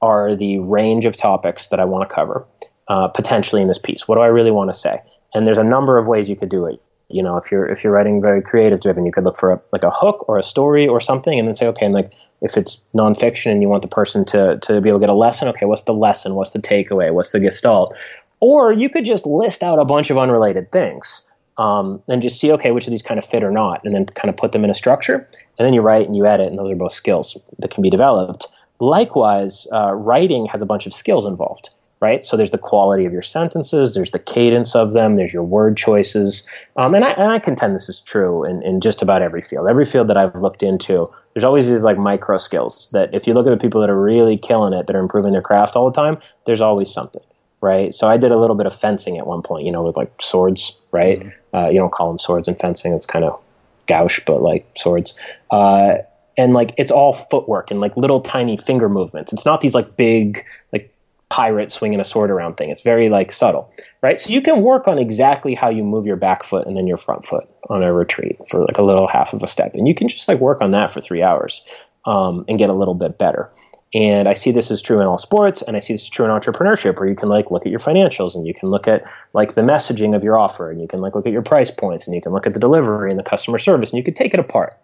are 0.00 0.36
the 0.36 0.58
range 0.58 1.04
of 1.06 1.16
topics 1.16 1.68
that 1.68 1.80
i 1.80 1.84
want 1.84 2.08
to 2.08 2.14
cover 2.14 2.46
uh, 2.88 3.08
potentially 3.08 3.62
in 3.62 3.68
this 3.68 3.78
piece? 3.78 4.06
What 4.06 4.16
do 4.16 4.20
i 4.20 4.26
really 4.26 4.50
want 4.50 4.72
to 4.72 4.78
say? 4.78 5.00
And 5.34 5.46
there's 5.46 5.58
a 5.58 5.64
number 5.64 5.96
of 5.96 6.06
ways 6.06 6.28
you 6.28 6.36
could 6.36 6.50
do 6.50 6.66
it. 6.66 6.82
You 7.08 7.22
know 7.22 7.36
if 7.36 7.50
you're 7.52 7.66
if 7.66 7.84
you're 7.84 7.92
writing 7.92 8.20
very 8.20 8.42
creative 8.42 8.80
driven 8.80 9.06
you 9.06 9.12
could 9.12 9.24
look 9.24 9.36
for 9.36 9.52
a, 9.52 9.62
like 9.72 9.84
a 9.84 9.90
hook 9.90 10.28
or 10.28 10.38
a 10.38 10.42
story 10.42 10.88
or 10.88 11.00
something 11.00 11.38
and 11.38 11.46
then 11.46 11.54
say 11.54 11.66
okay 11.68 11.86
and 11.86 11.94
like 11.94 12.12
if 12.42 12.56
it's 12.56 12.82
nonfiction 12.94 13.52
and 13.52 13.62
you 13.62 13.68
want 13.68 13.82
the 13.82 13.88
person 13.88 14.24
to 14.26 14.58
to 14.58 14.80
be 14.80 14.88
able 14.88 14.98
to 14.98 15.06
get 15.06 15.10
a 15.10 15.16
lesson, 15.16 15.48
okay, 15.48 15.64
what's 15.64 15.82
the 15.82 15.94
lesson? 15.94 16.34
What's 16.34 16.50
the 16.50 16.58
takeaway? 16.58 17.12
What's 17.12 17.30
the 17.30 17.40
gestalt? 17.40 17.94
Or 18.40 18.72
you 18.72 18.90
could 18.90 19.04
just 19.04 19.24
list 19.24 19.62
out 19.62 19.78
a 19.78 19.84
bunch 19.84 20.10
of 20.10 20.18
unrelated 20.18 20.72
things 20.72 21.28
um, 21.56 22.02
and 22.08 22.20
just 22.20 22.40
see, 22.40 22.50
okay, 22.52 22.72
which 22.72 22.86
of 22.86 22.90
these 22.90 23.02
kind 23.02 23.16
of 23.16 23.24
fit 23.24 23.44
or 23.44 23.52
not, 23.52 23.84
and 23.84 23.94
then 23.94 24.04
kind 24.04 24.28
of 24.28 24.36
put 24.36 24.50
them 24.50 24.64
in 24.64 24.70
a 24.70 24.74
structure. 24.74 25.28
And 25.58 25.66
then 25.66 25.72
you 25.72 25.80
write 25.80 26.06
and 26.06 26.16
you 26.16 26.26
edit, 26.26 26.48
and 26.48 26.58
those 26.58 26.72
are 26.72 26.76
both 26.76 26.92
skills 26.92 27.40
that 27.60 27.70
can 27.70 27.82
be 27.82 27.90
developed. 27.90 28.48
Likewise, 28.80 29.68
uh, 29.72 29.92
writing 29.92 30.46
has 30.46 30.60
a 30.60 30.66
bunch 30.66 30.86
of 30.86 30.92
skills 30.92 31.24
involved 31.24 31.70
right? 32.02 32.24
So 32.24 32.36
there's 32.36 32.50
the 32.50 32.58
quality 32.58 33.04
of 33.04 33.12
your 33.12 33.22
sentences, 33.22 33.94
there's 33.94 34.10
the 34.10 34.18
cadence 34.18 34.74
of 34.74 34.92
them, 34.92 35.14
there's 35.14 35.32
your 35.32 35.44
word 35.44 35.76
choices. 35.76 36.48
Um, 36.76 36.96
and, 36.96 37.04
I, 37.04 37.12
and 37.12 37.30
I 37.30 37.38
contend 37.38 37.76
this 37.76 37.88
is 37.88 38.00
true 38.00 38.44
in, 38.44 38.60
in 38.64 38.80
just 38.80 39.02
about 39.02 39.22
every 39.22 39.40
field. 39.40 39.68
Every 39.68 39.84
field 39.84 40.08
that 40.08 40.16
I've 40.16 40.34
looked 40.34 40.64
into, 40.64 41.08
there's 41.34 41.44
always 41.44 41.68
these 41.68 41.82
like 41.82 41.98
micro 41.98 42.36
skills 42.36 42.90
that 42.92 43.14
if 43.14 43.26
you 43.26 43.34
look 43.34 43.46
at 43.46 43.50
the 43.50 43.56
people 43.56 43.80
that 43.80 43.90
are 43.90 44.00
really 44.00 44.36
killing 44.36 44.72
it, 44.72 44.86
that 44.86 44.96
are 44.96 45.00
improving 45.00 45.32
their 45.32 45.42
craft 45.42 45.76
all 45.76 45.90
the 45.90 46.00
time, 46.00 46.18
there's 46.44 46.60
always 46.60 46.92
something. 46.92 47.22
Right, 47.60 47.94
so 47.94 48.08
I 48.08 48.16
did 48.16 48.32
a 48.32 48.36
little 48.36 48.56
bit 48.56 48.66
of 48.66 48.74
fencing 48.74 49.18
at 49.18 49.26
one 49.26 49.42
point, 49.42 49.66
you 49.66 49.70
know, 49.70 49.84
with 49.84 49.96
like 49.96 50.12
swords. 50.20 50.80
Right, 50.90 51.20
mm-hmm. 51.20 51.56
uh, 51.56 51.68
you 51.68 51.78
don't 51.78 51.92
call 51.92 52.08
them 52.08 52.18
swords 52.18 52.48
in 52.48 52.56
fencing; 52.56 52.92
it's 52.92 53.06
kind 53.06 53.24
of 53.24 53.40
gouache, 53.86 54.22
but 54.26 54.42
like 54.42 54.68
swords. 54.76 55.14
Uh, 55.48 55.98
and 56.36 56.54
like 56.54 56.72
it's 56.78 56.90
all 56.90 57.12
footwork 57.12 57.70
and 57.70 57.80
like 57.80 57.96
little 57.96 58.20
tiny 58.20 58.56
finger 58.56 58.88
movements. 58.88 59.32
It's 59.32 59.44
not 59.44 59.60
these 59.60 59.74
like 59.74 59.96
big 59.96 60.44
like 60.72 60.91
pirate 61.32 61.72
swinging 61.72 61.98
a 61.98 62.04
sword 62.04 62.30
around 62.30 62.58
thing. 62.58 62.68
It's 62.68 62.82
very 62.82 63.08
like 63.08 63.32
subtle, 63.32 63.72
right? 64.02 64.20
So 64.20 64.28
you 64.28 64.42
can 64.42 64.60
work 64.60 64.86
on 64.86 64.98
exactly 64.98 65.54
how 65.54 65.70
you 65.70 65.82
move 65.82 66.06
your 66.06 66.16
back 66.16 66.42
foot 66.42 66.66
and 66.66 66.76
then 66.76 66.86
your 66.86 66.98
front 66.98 67.24
foot 67.24 67.48
on 67.70 67.82
a 67.82 67.90
retreat 67.90 68.36
for 68.50 68.60
like 68.60 68.76
a 68.76 68.82
little 68.82 69.06
half 69.06 69.32
of 69.32 69.42
a 69.42 69.46
step, 69.46 69.74
and 69.74 69.88
you 69.88 69.94
can 69.94 70.08
just 70.08 70.28
like 70.28 70.40
work 70.40 70.60
on 70.60 70.72
that 70.72 70.90
for 70.90 71.00
three 71.00 71.22
hours 71.22 71.64
um, 72.04 72.44
and 72.48 72.58
get 72.58 72.68
a 72.68 72.74
little 72.74 72.92
bit 72.92 73.16
better. 73.16 73.50
And 73.94 74.28
I 74.28 74.34
see 74.34 74.52
this 74.52 74.70
as 74.70 74.82
true 74.82 75.00
in 75.00 75.06
all 75.06 75.16
sports, 75.16 75.62
and 75.62 75.74
I 75.74 75.80
see 75.80 75.94
this 75.94 76.02
as 76.02 76.10
true 76.10 76.26
in 76.26 76.30
entrepreneurship, 76.30 76.98
where 76.98 77.08
you 77.08 77.16
can 77.16 77.30
like 77.30 77.50
look 77.50 77.64
at 77.64 77.70
your 77.70 77.80
financials 77.80 78.34
and 78.34 78.46
you 78.46 78.52
can 78.52 78.68
look 78.68 78.86
at 78.86 79.02
like 79.32 79.54
the 79.54 79.62
messaging 79.62 80.14
of 80.14 80.22
your 80.22 80.38
offer, 80.38 80.70
and 80.70 80.82
you 80.82 80.86
can 80.86 81.00
like 81.00 81.14
look 81.14 81.26
at 81.26 81.32
your 81.32 81.42
price 81.42 81.70
points, 81.70 82.06
and 82.06 82.14
you 82.14 82.20
can 82.20 82.32
look 82.32 82.46
at 82.46 82.52
the 82.52 82.60
delivery 82.60 83.08
and 83.08 83.18
the 83.18 83.24
customer 83.24 83.56
service, 83.56 83.90
and 83.90 83.96
you 83.96 84.04
can 84.04 84.12
take 84.12 84.34
it 84.34 84.40
apart. 84.40 84.78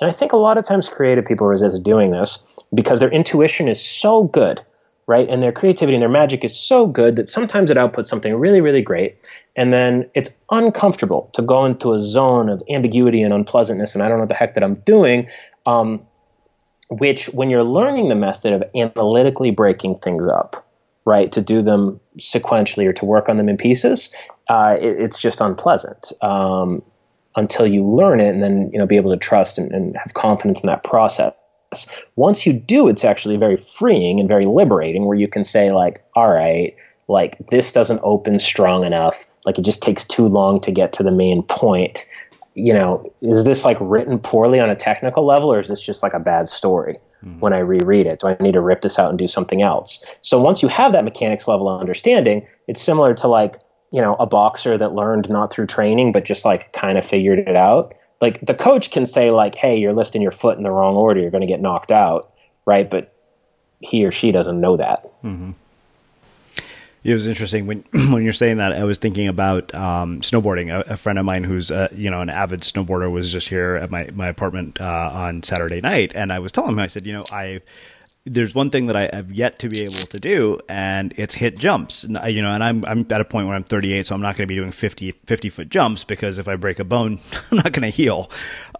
And 0.00 0.08
I 0.08 0.14
think 0.14 0.32
a 0.32 0.36
lot 0.36 0.58
of 0.58 0.64
times 0.64 0.88
creative 0.88 1.24
people 1.24 1.48
resist 1.48 1.82
doing 1.82 2.12
this 2.12 2.44
because 2.72 3.00
their 3.00 3.10
intuition 3.10 3.66
is 3.66 3.84
so 3.84 4.22
good 4.22 4.60
right? 5.08 5.28
And 5.28 5.42
their 5.42 5.52
creativity 5.52 5.94
and 5.94 6.02
their 6.02 6.08
magic 6.08 6.44
is 6.44 6.56
so 6.56 6.86
good 6.86 7.16
that 7.16 7.30
sometimes 7.30 7.70
it 7.70 7.78
outputs 7.78 8.06
something 8.06 8.34
really, 8.34 8.60
really 8.60 8.82
great. 8.82 9.28
And 9.56 9.72
then 9.72 10.08
it's 10.14 10.30
uncomfortable 10.50 11.30
to 11.32 11.42
go 11.42 11.64
into 11.64 11.94
a 11.94 11.98
zone 11.98 12.50
of 12.50 12.62
ambiguity 12.70 13.22
and 13.22 13.32
unpleasantness, 13.32 13.94
and 13.94 14.04
I 14.04 14.08
don't 14.08 14.18
know 14.18 14.22
what 14.22 14.28
the 14.28 14.34
heck 14.36 14.54
that 14.54 14.62
I'm 14.62 14.76
doing. 14.76 15.26
Um, 15.66 16.02
which, 16.90 17.26
when 17.30 17.50
you're 17.50 17.64
learning 17.64 18.08
the 18.08 18.14
method 18.14 18.52
of 18.52 18.62
analytically 18.74 19.50
breaking 19.50 19.96
things 19.96 20.26
up, 20.26 20.66
right, 21.04 21.30
to 21.32 21.42
do 21.42 21.60
them 21.60 22.00
sequentially 22.18 22.86
or 22.86 22.92
to 22.94 23.04
work 23.04 23.28
on 23.28 23.36
them 23.36 23.48
in 23.48 23.56
pieces, 23.56 24.12
uh, 24.48 24.76
it, 24.80 25.00
it's 25.00 25.20
just 25.20 25.40
unpleasant. 25.40 26.12
Um, 26.22 26.82
until 27.36 27.66
you 27.66 27.84
learn 27.84 28.20
it 28.20 28.28
and 28.28 28.42
then 28.42 28.70
you 28.72 28.78
know 28.78 28.86
be 28.86 28.96
able 28.96 29.10
to 29.10 29.18
trust 29.18 29.58
and, 29.58 29.70
and 29.72 29.96
have 29.96 30.14
confidence 30.14 30.62
in 30.62 30.66
that 30.66 30.82
process 30.82 31.34
once 32.16 32.46
you 32.46 32.52
do, 32.52 32.88
it's 32.88 33.04
actually 33.04 33.36
very 33.36 33.56
freeing 33.56 34.20
and 34.20 34.28
very 34.28 34.44
liberating 34.44 35.04
where 35.04 35.18
you 35.18 35.28
can 35.28 35.44
say, 35.44 35.70
like, 35.70 36.02
all 36.14 36.30
right, 36.30 36.74
like 37.08 37.38
this 37.50 37.72
doesn't 37.72 38.00
open 38.02 38.38
strong 38.38 38.84
enough. 38.84 39.26
Like 39.44 39.58
it 39.58 39.62
just 39.62 39.82
takes 39.82 40.04
too 40.04 40.28
long 40.28 40.60
to 40.60 40.70
get 40.70 40.92
to 40.94 41.02
the 41.02 41.10
main 41.10 41.42
point. 41.42 42.06
You 42.54 42.72
know, 42.72 43.12
is 43.22 43.44
this 43.44 43.64
like 43.64 43.78
written 43.80 44.18
poorly 44.18 44.60
on 44.60 44.68
a 44.68 44.76
technical 44.76 45.24
level 45.24 45.52
or 45.52 45.58
is 45.58 45.68
this 45.68 45.80
just 45.80 46.02
like 46.02 46.12
a 46.12 46.20
bad 46.20 46.48
story? 46.48 46.96
Mm-hmm. 47.24 47.40
When 47.40 47.52
I 47.52 47.58
reread 47.58 48.06
it, 48.06 48.20
do 48.20 48.28
I 48.28 48.36
need 48.40 48.52
to 48.52 48.60
rip 48.60 48.82
this 48.82 48.98
out 48.98 49.10
and 49.10 49.18
do 49.18 49.26
something 49.26 49.62
else? 49.62 50.04
So 50.22 50.40
once 50.40 50.62
you 50.62 50.68
have 50.68 50.92
that 50.92 51.04
mechanics 51.04 51.48
level 51.48 51.68
of 51.68 51.80
understanding, 51.80 52.46
it's 52.66 52.82
similar 52.82 53.14
to 53.14 53.28
like, 53.28 53.60
you 53.90 54.02
know, 54.02 54.16
a 54.20 54.26
boxer 54.26 54.76
that 54.76 54.92
learned 54.92 55.30
not 55.30 55.52
through 55.52 55.66
training, 55.66 56.12
but 56.12 56.24
just 56.24 56.44
like 56.44 56.72
kind 56.72 56.98
of 56.98 57.04
figured 57.04 57.38
it 57.38 57.56
out 57.56 57.94
like 58.20 58.40
the 58.44 58.54
coach 58.54 58.90
can 58.90 59.06
say 59.06 59.30
like, 59.30 59.54
"Hey, 59.54 59.78
you're 59.78 59.92
lifting 59.92 60.22
your 60.22 60.30
foot 60.30 60.56
in 60.56 60.62
the 60.62 60.70
wrong 60.70 60.96
order. 60.96 61.20
You're 61.20 61.30
going 61.30 61.42
to 61.42 61.46
get 61.46 61.60
knocked 61.60 61.92
out," 61.92 62.32
right? 62.66 62.88
But 62.88 63.14
he 63.80 64.04
or 64.04 64.12
she 64.12 64.32
doesn't 64.32 64.60
know 64.60 64.76
that. 64.76 65.04
Mm-hmm. 65.22 65.52
It 67.04 67.14
was 67.14 67.26
interesting 67.26 67.66
when 67.66 67.84
when 67.92 68.24
you're 68.24 68.32
saying 68.32 68.56
that. 68.56 68.72
I 68.72 68.84
was 68.84 68.98
thinking 68.98 69.28
about 69.28 69.74
um, 69.74 70.20
snowboarding. 70.20 70.72
A, 70.72 70.92
a, 70.92 70.96
friend 70.96 71.18
of 71.18 71.24
mine 71.24 71.44
who's 71.44 71.70
uh, 71.70 71.88
you 71.92 72.10
know 72.10 72.20
an 72.20 72.30
avid 72.30 72.62
snowboarder 72.62 73.10
was 73.10 73.32
just 73.32 73.48
here 73.48 73.76
at 73.76 73.90
my 73.90 74.08
my 74.14 74.28
apartment 74.28 74.80
uh, 74.80 75.10
on 75.12 75.42
Saturday 75.42 75.80
night, 75.80 76.12
and 76.14 76.32
I 76.32 76.40
was 76.40 76.52
telling 76.52 76.72
him 76.72 76.78
I 76.78 76.88
said, 76.88 77.06
you 77.06 77.14
know, 77.14 77.24
I 77.32 77.60
there's 78.28 78.54
one 78.54 78.70
thing 78.70 78.86
that 78.86 78.96
I 78.96 79.10
have 79.12 79.32
yet 79.32 79.58
to 79.60 79.68
be 79.68 79.80
able 79.80 79.92
to 79.92 80.18
do, 80.18 80.60
and 80.68 81.14
it's 81.16 81.34
hit 81.34 81.58
jumps. 81.58 82.04
And, 82.04 82.18
You 82.26 82.42
know, 82.42 82.50
and 82.52 82.62
I'm 82.62 82.84
I'm 82.84 83.06
at 83.10 83.20
a 83.20 83.24
point 83.24 83.46
where 83.46 83.56
I'm 83.56 83.64
38, 83.64 84.06
so 84.06 84.14
I'm 84.14 84.20
not 84.20 84.36
going 84.36 84.46
to 84.46 84.52
be 84.52 84.56
doing 84.56 84.70
50 84.70 85.12
50 85.12 85.50
foot 85.50 85.68
jumps 85.68 86.04
because 86.04 86.38
if 86.38 86.48
I 86.48 86.56
break 86.56 86.78
a 86.78 86.84
bone, 86.84 87.18
I'm 87.50 87.56
not 87.56 87.72
going 87.72 87.82
to 87.82 87.96
heal. 87.96 88.30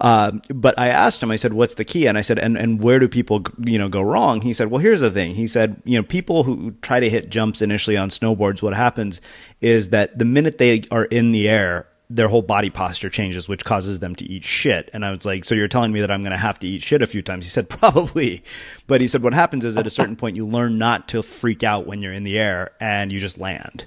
Um, 0.01 0.43
but 0.55 0.79
I 0.79 0.89
asked 0.89 1.23
him, 1.23 1.31
I 1.31 1.37
said, 1.37 1.53
"What's 1.53 1.75
the 1.75 1.85
key?" 1.85 2.07
And 2.07 2.17
I 2.17 2.23
said, 2.23 2.39
"And 2.39 2.57
and 2.57 2.83
where 2.83 2.99
do 2.99 3.09
people 3.09 3.45
you 3.65 3.79
know 3.79 3.89
go 3.89 4.01
wrong?" 4.01 4.43
He 4.43 4.53
said, 4.53 4.71
"Well, 4.71 4.81
here's 4.81 5.01
the 5.01 5.11
thing." 5.11 5.35
He 5.35 5.47
said, 5.47 5.83
"You 5.85 5.99
know, 5.99 6.03
people 6.03 6.45
who 6.45 6.73
try 6.83 7.01
to 7.01 7.11
hit 7.11 7.31
jumps 7.31 7.63
initially 7.63 7.97
on 7.97 8.11
snowboards, 8.11 8.63
what 8.63 8.75
happens 8.75 9.21
is 9.61 9.91
that 9.91 10.19
the 10.19 10.25
minute 10.25 10.59
they 10.59 10.83
are 10.91 11.05
in 11.07 11.33
the 11.33 11.49
air." 11.49 11.87
Their 12.11 12.29
whole 12.29 12.43
body 12.43 12.71
posture 12.71 13.11
changes, 13.11 13.49
which 13.49 13.65
causes 13.65 13.99
them 13.99 14.15
to 14.15 14.25
eat 14.25 14.45
shit. 14.45 14.89
And 14.93 15.05
I 15.05 15.11
was 15.11 15.25
like, 15.25 15.45
so 15.45 15.55
you're 15.55 15.69
telling 15.69 15.93
me 15.93 16.01
that 16.01 16.11
I'm 16.11 16.23
going 16.23 16.33
to 16.33 16.39
have 16.39 16.59
to 16.61 16.67
eat 16.67 16.83
shit 16.83 17.03
a 17.03 17.07
few 17.07 17.21
times? 17.21 17.45
He 17.45 17.51
said, 17.51 17.69
probably. 17.69 18.43
But 18.87 19.01
he 19.01 19.09
said, 19.09 19.23
what 19.23 19.35
happens 19.35 19.65
is 19.65 19.77
at 19.77 19.87
a 19.87 19.91
certain 19.91 20.17
point, 20.17 20.37
you 20.37 20.47
learn 20.47 20.79
not 20.79 21.09
to 21.09 21.23
freak 21.23 21.63
out 21.63 21.87
when 21.87 22.01
you're 22.01 22.13
in 22.13 22.25
the 22.25 22.39
air 22.39 22.73
and 22.81 23.13
you 23.13 23.21
just 23.21 23.39
land. 23.39 23.85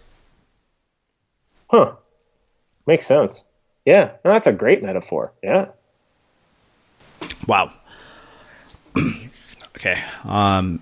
Huh. 1.69 1.93
Makes 2.86 3.07
sense. 3.07 3.43
Yeah. 3.86 4.11
No, 4.24 4.34
that's 4.34 4.47
a 4.47 4.53
great 4.53 4.84
metaphor. 4.84 5.32
Yeah. 5.41 5.69
Wow. 7.47 7.72
okay. 9.78 10.01
Um, 10.26 10.82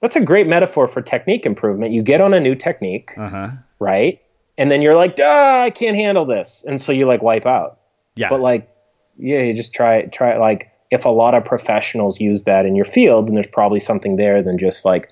that's 0.00 0.16
a 0.16 0.20
great 0.20 0.46
metaphor 0.46 0.88
for 0.88 1.00
technique 1.00 1.46
improvement. 1.46 1.92
You 1.92 2.02
get 2.02 2.20
on 2.20 2.34
a 2.34 2.40
new 2.40 2.54
technique, 2.54 3.12
uh-huh. 3.16 3.48
right? 3.78 4.20
And 4.60 4.70
then 4.70 4.82
you're 4.82 4.94
like, 4.94 5.16
Duh, 5.16 5.62
I 5.64 5.70
can't 5.70 5.96
handle 5.96 6.26
this, 6.26 6.66
and 6.68 6.78
so 6.78 6.92
you 6.92 7.06
like 7.06 7.22
wipe 7.22 7.46
out. 7.46 7.78
Yeah. 8.14 8.28
But 8.28 8.40
like, 8.40 8.68
yeah, 9.16 9.40
you 9.40 9.54
just 9.54 9.72
try 9.72 10.02
try 10.02 10.36
like 10.36 10.70
if 10.90 11.06
a 11.06 11.08
lot 11.08 11.34
of 11.34 11.46
professionals 11.46 12.20
use 12.20 12.44
that 12.44 12.66
in 12.66 12.76
your 12.76 12.84
field, 12.84 13.26
then 13.26 13.34
there's 13.34 13.46
probably 13.46 13.80
something 13.80 14.16
there 14.16 14.42
than 14.42 14.58
just 14.58 14.84
like 14.84 15.10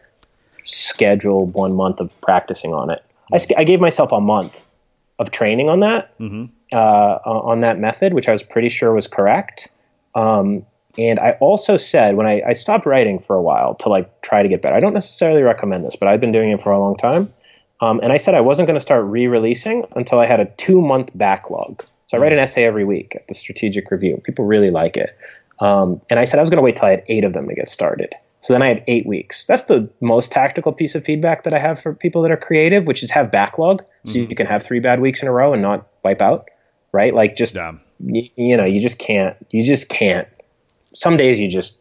schedule 0.64 1.46
one 1.46 1.72
month 1.74 1.98
of 1.98 2.10
practicing 2.20 2.74
on 2.74 2.90
it. 2.90 3.02
I, 3.32 3.38
I 3.56 3.64
gave 3.64 3.80
myself 3.80 4.12
a 4.12 4.20
month 4.20 4.62
of 5.18 5.30
training 5.30 5.70
on 5.70 5.80
that 5.80 6.16
mm-hmm. 6.18 6.44
uh, 6.70 6.76
on 7.24 7.62
that 7.62 7.78
method, 7.78 8.12
which 8.12 8.28
I 8.28 8.32
was 8.32 8.42
pretty 8.42 8.68
sure 8.68 8.92
was 8.92 9.08
correct. 9.08 9.70
Um, 10.14 10.66
and 10.98 11.18
I 11.18 11.38
also 11.40 11.78
said 11.78 12.16
when 12.16 12.26
I, 12.26 12.42
I 12.48 12.52
stopped 12.52 12.84
writing 12.84 13.18
for 13.18 13.34
a 13.34 13.42
while 13.42 13.76
to 13.76 13.88
like 13.88 14.20
try 14.20 14.42
to 14.42 14.48
get 14.48 14.60
better. 14.60 14.74
I 14.74 14.80
don't 14.80 14.94
necessarily 14.94 15.40
recommend 15.40 15.86
this, 15.86 15.96
but 15.96 16.06
I've 16.06 16.20
been 16.20 16.32
doing 16.32 16.50
it 16.50 16.60
for 16.60 16.70
a 16.70 16.78
long 16.78 16.96
time. 16.98 17.32
Um, 17.80 18.00
and 18.02 18.12
I 18.12 18.16
said 18.16 18.34
I 18.34 18.40
wasn't 18.40 18.66
going 18.66 18.78
to 18.78 18.82
start 18.82 19.04
re 19.04 19.26
releasing 19.26 19.84
until 19.94 20.18
I 20.18 20.26
had 20.26 20.40
a 20.40 20.46
two 20.46 20.80
month 20.80 21.10
backlog. 21.14 21.84
So 22.06 22.16
I 22.16 22.20
write 22.20 22.32
an 22.32 22.38
essay 22.38 22.64
every 22.64 22.84
week 22.84 23.14
at 23.14 23.28
the 23.28 23.34
Strategic 23.34 23.90
Review. 23.90 24.20
People 24.24 24.46
really 24.46 24.70
like 24.70 24.96
it. 24.96 25.16
Um, 25.60 26.00
and 26.08 26.18
I 26.18 26.24
said 26.24 26.38
I 26.38 26.42
was 26.42 26.50
going 26.50 26.58
to 26.58 26.62
wait 26.62 26.76
till 26.76 26.86
I 26.86 26.92
had 26.92 27.04
eight 27.08 27.24
of 27.24 27.32
them 27.32 27.48
to 27.48 27.54
get 27.54 27.68
started. 27.68 28.14
So 28.40 28.52
then 28.52 28.62
I 28.62 28.68
had 28.68 28.84
eight 28.86 29.06
weeks. 29.06 29.44
That's 29.46 29.64
the 29.64 29.90
most 30.00 30.30
tactical 30.30 30.72
piece 30.72 30.94
of 30.94 31.04
feedback 31.04 31.44
that 31.44 31.52
I 31.52 31.58
have 31.58 31.80
for 31.80 31.92
people 31.92 32.22
that 32.22 32.30
are 32.30 32.36
creative, 32.36 32.84
which 32.84 33.02
is 33.02 33.10
have 33.10 33.32
backlog 33.32 33.82
so 34.04 34.12
mm-hmm. 34.12 34.30
you 34.30 34.36
can 34.36 34.46
have 34.46 34.62
three 34.62 34.80
bad 34.80 35.00
weeks 35.00 35.22
in 35.22 35.28
a 35.28 35.32
row 35.32 35.52
and 35.52 35.60
not 35.60 35.88
wipe 36.04 36.22
out, 36.22 36.48
right? 36.92 37.12
Like 37.12 37.36
just, 37.36 37.56
you, 38.00 38.28
you 38.36 38.56
know, 38.56 38.64
you 38.64 38.80
just 38.80 38.98
can't, 38.98 39.36
you 39.50 39.62
just 39.62 39.88
can't. 39.88 40.28
Some 40.94 41.16
days 41.16 41.40
you 41.40 41.48
just 41.48 41.78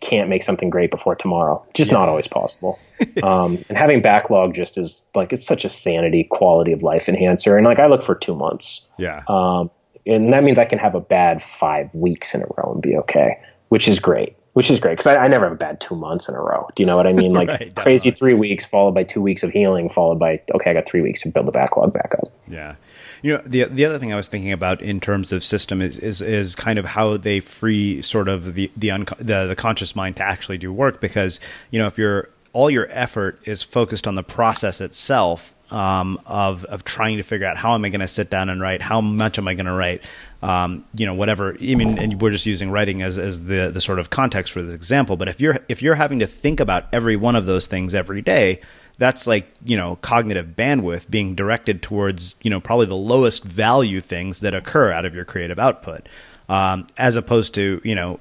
can't 0.00 0.28
make 0.28 0.42
something 0.42 0.70
great 0.70 0.90
before 0.90 1.14
tomorrow. 1.14 1.64
Just 1.74 1.90
yeah. 1.90 1.98
not 1.98 2.08
always 2.08 2.28
possible. 2.28 2.78
um, 3.22 3.58
and 3.68 3.78
having 3.78 4.02
backlog 4.02 4.54
just 4.54 4.78
is 4.78 5.02
like 5.14 5.32
it's 5.32 5.46
such 5.46 5.64
a 5.64 5.68
sanity 5.68 6.24
quality 6.24 6.72
of 6.72 6.82
life 6.82 7.08
enhancer. 7.08 7.56
And 7.56 7.64
like 7.64 7.78
I 7.78 7.86
look 7.86 8.02
for 8.02 8.14
two 8.14 8.34
months. 8.34 8.86
Yeah. 8.98 9.22
Um, 9.28 9.70
and 10.06 10.32
that 10.32 10.42
means 10.42 10.58
I 10.58 10.64
can 10.64 10.78
have 10.78 10.94
a 10.94 11.00
bad 11.00 11.42
five 11.42 11.94
weeks 11.94 12.34
in 12.34 12.42
a 12.42 12.46
row 12.56 12.72
and 12.72 12.82
be 12.82 12.96
okay, 12.96 13.40
which 13.68 13.88
is 13.88 13.98
great. 14.00 14.34
Which 14.54 14.70
is 14.72 14.80
great 14.80 14.92
because 14.92 15.06
I, 15.06 15.16
I, 15.16 15.28
never 15.28 15.44
have 15.44 15.52
a 15.52 15.56
bad 15.56 15.80
two 15.80 15.94
months 15.94 16.28
in 16.28 16.34
a 16.34 16.40
row. 16.40 16.68
Do 16.74 16.82
you 16.82 16.86
know 16.88 16.96
what 16.96 17.06
I 17.06 17.12
mean? 17.12 17.32
Like 17.38 17.48
right, 17.48 17.74
crazy 17.76 18.10
three 18.10 18.34
weeks 18.34 18.66
followed 18.66 18.92
by 18.92 19.04
two 19.04 19.22
weeks 19.22 19.44
of 19.44 19.50
healing, 19.50 19.88
followed 19.88 20.18
by 20.18 20.42
okay, 20.52 20.70
I 20.70 20.74
got 20.74 20.88
three 20.88 21.00
weeks 21.00 21.22
to 21.22 21.28
build 21.28 21.46
the 21.46 21.52
backlog 21.52 21.92
back 21.92 22.14
up. 22.18 22.32
Yeah. 22.48 22.74
You 23.22 23.34
know, 23.34 23.42
the 23.44 23.64
the 23.64 23.84
other 23.84 23.98
thing 23.98 24.12
I 24.12 24.16
was 24.16 24.28
thinking 24.28 24.52
about 24.52 24.82
in 24.82 25.00
terms 25.00 25.32
of 25.32 25.44
system 25.44 25.82
is 25.82 25.98
is, 25.98 26.22
is 26.22 26.54
kind 26.54 26.78
of 26.78 26.84
how 26.84 27.16
they 27.16 27.40
free 27.40 28.02
sort 28.02 28.28
of 28.28 28.54
the 28.54 28.70
the, 28.76 28.90
the 29.18 29.46
the 29.46 29.56
conscious 29.56 29.96
mind 29.96 30.16
to 30.16 30.22
actually 30.22 30.58
do 30.58 30.72
work 30.72 31.00
because 31.00 31.40
you 31.70 31.78
know 31.78 31.86
if 31.86 31.98
you're 31.98 32.28
all 32.52 32.70
your 32.70 32.88
effort 32.90 33.38
is 33.44 33.62
focused 33.62 34.06
on 34.06 34.14
the 34.14 34.22
process 34.22 34.80
itself 34.80 35.54
um, 35.70 36.20
of 36.26 36.64
of 36.66 36.84
trying 36.84 37.18
to 37.18 37.22
figure 37.22 37.46
out 37.46 37.56
how 37.56 37.74
am 37.74 37.84
I 37.84 37.88
going 37.88 38.00
to 38.00 38.08
sit 38.08 38.30
down 38.30 38.48
and 38.48 38.60
write, 38.60 38.80
how 38.80 39.00
much 39.00 39.38
am 39.38 39.46
I 39.48 39.54
going 39.54 39.66
to 39.66 39.72
write, 39.72 40.02
um, 40.42 40.84
you 40.94 41.06
know, 41.06 41.14
whatever. 41.14 41.56
I 41.60 41.74
mean, 41.74 41.98
and 41.98 42.20
we're 42.20 42.30
just 42.30 42.46
using 42.46 42.70
writing 42.70 43.02
as, 43.02 43.18
as 43.18 43.44
the 43.44 43.70
the 43.70 43.80
sort 43.80 43.98
of 43.98 44.10
context 44.10 44.52
for 44.52 44.62
this 44.62 44.74
example. 44.74 45.16
But 45.16 45.28
if 45.28 45.40
you're 45.40 45.58
if 45.68 45.82
you're 45.82 45.94
having 45.94 46.20
to 46.20 46.26
think 46.26 46.60
about 46.60 46.86
every 46.92 47.16
one 47.16 47.36
of 47.36 47.46
those 47.46 47.66
things 47.66 47.94
every 47.94 48.22
day, 48.22 48.60
that's 48.98 49.26
like 49.26 49.48
you 49.64 49.76
know 49.76 49.96
cognitive 49.96 50.54
bandwidth 50.56 51.08
being 51.08 51.34
directed 51.34 51.82
towards 51.82 52.34
you 52.42 52.50
know 52.50 52.60
probably 52.60 52.86
the 52.86 52.96
lowest 52.96 53.44
value 53.44 54.00
things 54.00 54.40
that 54.40 54.54
occur 54.54 54.92
out 54.92 55.04
of 55.04 55.14
your 55.14 55.24
creative 55.24 55.58
output. 55.58 56.08
Um, 56.48 56.86
as 56.96 57.14
opposed 57.14 57.54
to 57.54 57.80
you 57.84 57.94
know 57.94 58.20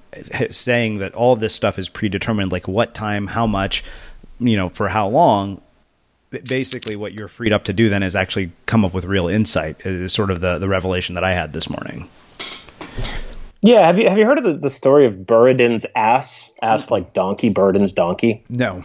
saying 0.49 0.99
that 0.99 1.13
all 1.15 1.35
this 1.35 1.55
stuff 1.55 1.79
is 1.79 1.89
predetermined 1.89 2.51
like 2.51 2.67
what 2.67 2.93
time 2.93 3.27
how 3.27 3.47
much 3.47 3.83
you 4.39 4.55
know 4.55 4.69
for 4.69 4.89
how 4.89 5.07
long 5.07 5.61
basically 6.49 6.97
what 6.97 7.17
you're 7.17 7.29
freed 7.29 7.53
up 7.53 7.63
to 7.63 7.73
do 7.73 7.87
then 7.87 8.03
is 8.03 8.15
actually 8.15 8.51
come 8.65 8.83
up 8.83 8.93
with 8.93 9.05
real 9.05 9.29
insight 9.29 9.79
is 9.85 10.11
sort 10.11 10.29
of 10.29 10.41
the, 10.41 10.59
the 10.59 10.67
revelation 10.67 11.15
that 11.15 11.23
i 11.23 11.33
had 11.33 11.53
this 11.53 11.69
morning. 11.69 12.09
Yeah 13.61 13.85
have 13.85 13.97
you 13.97 14.09
have 14.09 14.17
you 14.17 14.25
heard 14.25 14.39
of 14.39 14.43
the, 14.43 14.53
the 14.55 14.69
story 14.69 15.05
of 15.05 15.13
Buridan's 15.13 15.85
ass 15.95 16.51
ass 16.61 16.91
like 16.91 17.13
donkey 17.13 17.49
Buridan's 17.49 17.93
donkey? 17.93 18.43
No 18.49 18.83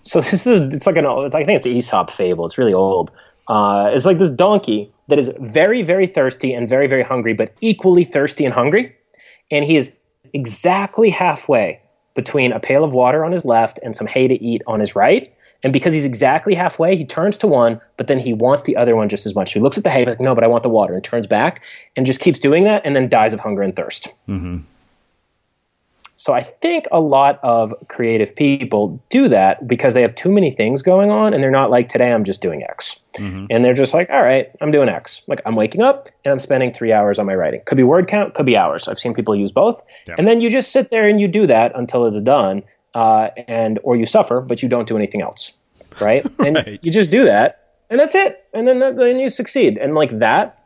so 0.00 0.20
this 0.30 0.46
is 0.46 0.74
it's 0.74 0.86
like 0.86 0.96
an 0.96 1.06
it's 1.06 1.34
like, 1.34 1.42
I 1.42 1.46
think 1.46 1.56
it's 1.56 1.64
the 1.64 1.76
Aesop 1.76 2.10
fable. 2.10 2.46
It's 2.46 2.58
really 2.58 2.74
old. 2.74 3.10
Uh, 3.46 3.90
it's 3.94 4.04
like 4.04 4.18
this 4.18 4.30
donkey 4.30 4.92
that 5.08 5.18
is 5.18 5.30
very 5.38 5.82
very 5.82 6.06
thirsty 6.06 6.52
and 6.52 6.68
very 6.68 6.86
very 6.86 7.02
hungry, 7.02 7.34
but 7.34 7.54
equally 7.60 8.04
thirsty 8.04 8.44
and 8.44 8.54
hungry, 8.54 8.96
and 9.50 9.64
he 9.64 9.76
is 9.76 9.92
exactly 10.32 11.10
halfway 11.10 11.80
between 12.14 12.52
a 12.52 12.60
pail 12.60 12.84
of 12.84 12.92
water 12.92 13.24
on 13.24 13.32
his 13.32 13.44
left 13.44 13.78
and 13.82 13.94
some 13.94 14.06
hay 14.06 14.28
to 14.28 14.34
eat 14.34 14.62
on 14.66 14.80
his 14.80 14.96
right. 14.96 15.32
And 15.62 15.72
because 15.72 15.92
he's 15.92 16.04
exactly 16.04 16.54
halfway, 16.54 16.96
he 16.96 17.04
turns 17.04 17.38
to 17.38 17.46
one, 17.46 17.80
but 17.96 18.06
then 18.06 18.18
he 18.18 18.32
wants 18.32 18.62
the 18.62 18.76
other 18.76 18.94
one 18.94 19.08
just 19.08 19.26
as 19.26 19.34
much. 19.34 19.48
So 19.48 19.54
he 19.54 19.60
looks 19.60 19.78
at 19.78 19.84
the 19.84 19.90
hay, 19.90 20.04
like, 20.04 20.20
no, 20.20 20.34
but 20.34 20.44
I 20.44 20.46
want 20.46 20.62
the 20.62 20.68
water, 20.68 20.94
and 20.94 21.02
turns 21.02 21.26
back 21.26 21.62
and 21.96 22.06
just 22.06 22.20
keeps 22.20 22.38
doing 22.38 22.64
that, 22.64 22.82
and 22.84 22.94
then 22.94 23.08
dies 23.08 23.32
of 23.32 23.40
hunger 23.40 23.62
and 23.62 23.74
thirst. 23.74 24.08
Mm-hmm. 24.28 24.58
So 26.28 26.34
I 26.34 26.42
think 26.42 26.84
a 26.92 27.00
lot 27.00 27.40
of 27.42 27.72
creative 27.88 28.36
people 28.36 29.02
do 29.08 29.28
that 29.28 29.66
because 29.66 29.94
they 29.94 30.02
have 30.02 30.14
too 30.14 30.30
many 30.30 30.50
things 30.50 30.82
going 30.82 31.10
on 31.10 31.32
and 31.32 31.42
they're 31.42 31.50
not 31.50 31.70
like 31.70 31.88
today 31.88 32.12
I'm 32.12 32.24
just 32.24 32.42
doing 32.42 32.62
X. 32.62 33.00
Mm-hmm. 33.14 33.46
And 33.48 33.64
they're 33.64 33.72
just 33.72 33.94
like, 33.94 34.10
all 34.10 34.20
right, 34.20 34.50
I'm 34.60 34.70
doing 34.70 34.90
X. 34.90 35.22
Like 35.26 35.40
I'm 35.46 35.56
waking 35.56 35.80
up 35.80 36.10
and 36.26 36.32
I'm 36.32 36.38
spending 36.38 36.74
3 36.74 36.92
hours 36.92 37.18
on 37.18 37.24
my 37.24 37.34
writing. 37.34 37.62
Could 37.64 37.78
be 37.78 37.82
word 37.82 38.08
count, 38.08 38.34
could 38.34 38.44
be 38.44 38.58
hours. 38.58 38.88
I've 38.88 38.98
seen 38.98 39.14
people 39.14 39.34
use 39.34 39.52
both. 39.52 39.82
Yeah. 40.06 40.16
And 40.18 40.28
then 40.28 40.42
you 40.42 40.50
just 40.50 40.70
sit 40.70 40.90
there 40.90 41.08
and 41.08 41.18
you 41.18 41.28
do 41.28 41.46
that 41.46 41.72
until 41.74 42.04
it's 42.04 42.20
done 42.20 42.64
uh, 42.92 43.28
and 43.48 43.78
or 43.82 43.96
you 43.96 44.04
suffer 44.04 44.42
but 44.42 44.62
you 44.62 44.68
don't 44.68 44.86
do 44.86 44.98
anything 44.98 45.22
else. 45.22 45.56
Right? 45.98 46.26
And 46.40 46.78
you 46.82 46.92
just 46.92 47.10
do 47.10 47.24
that 47.24 47.68
and 47.88 47.98
that's 47.98 48.14
it. 48.14 48.44
And 48.52 48.68
then 48.68 48.80
then 48.80 49.18
you 49.18 49.30
succeed. 49.30 49.78
And 49.78 49.94
like 49.94 50.18
that 50.18 50.57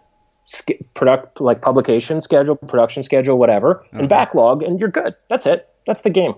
product 0.95 1.40
like 1.40 1.62
publication 1.62 2.20
schedule, 2.20 2.57
production 2.57 3.03
schedule, 3.03 3.38
whatever, 3.38 3.84
and 3.93 4.03
uh-huh. 4.03 4.09
backlog, 4.09 4.62
and 4.62 4.80
you're 4.80 4.90
good. 4.90 5.14
That's 5.28 5.47
it. 5.47 5.68
That's 5.86 6.03
the 6.03 6.11
game. 6.11 6.34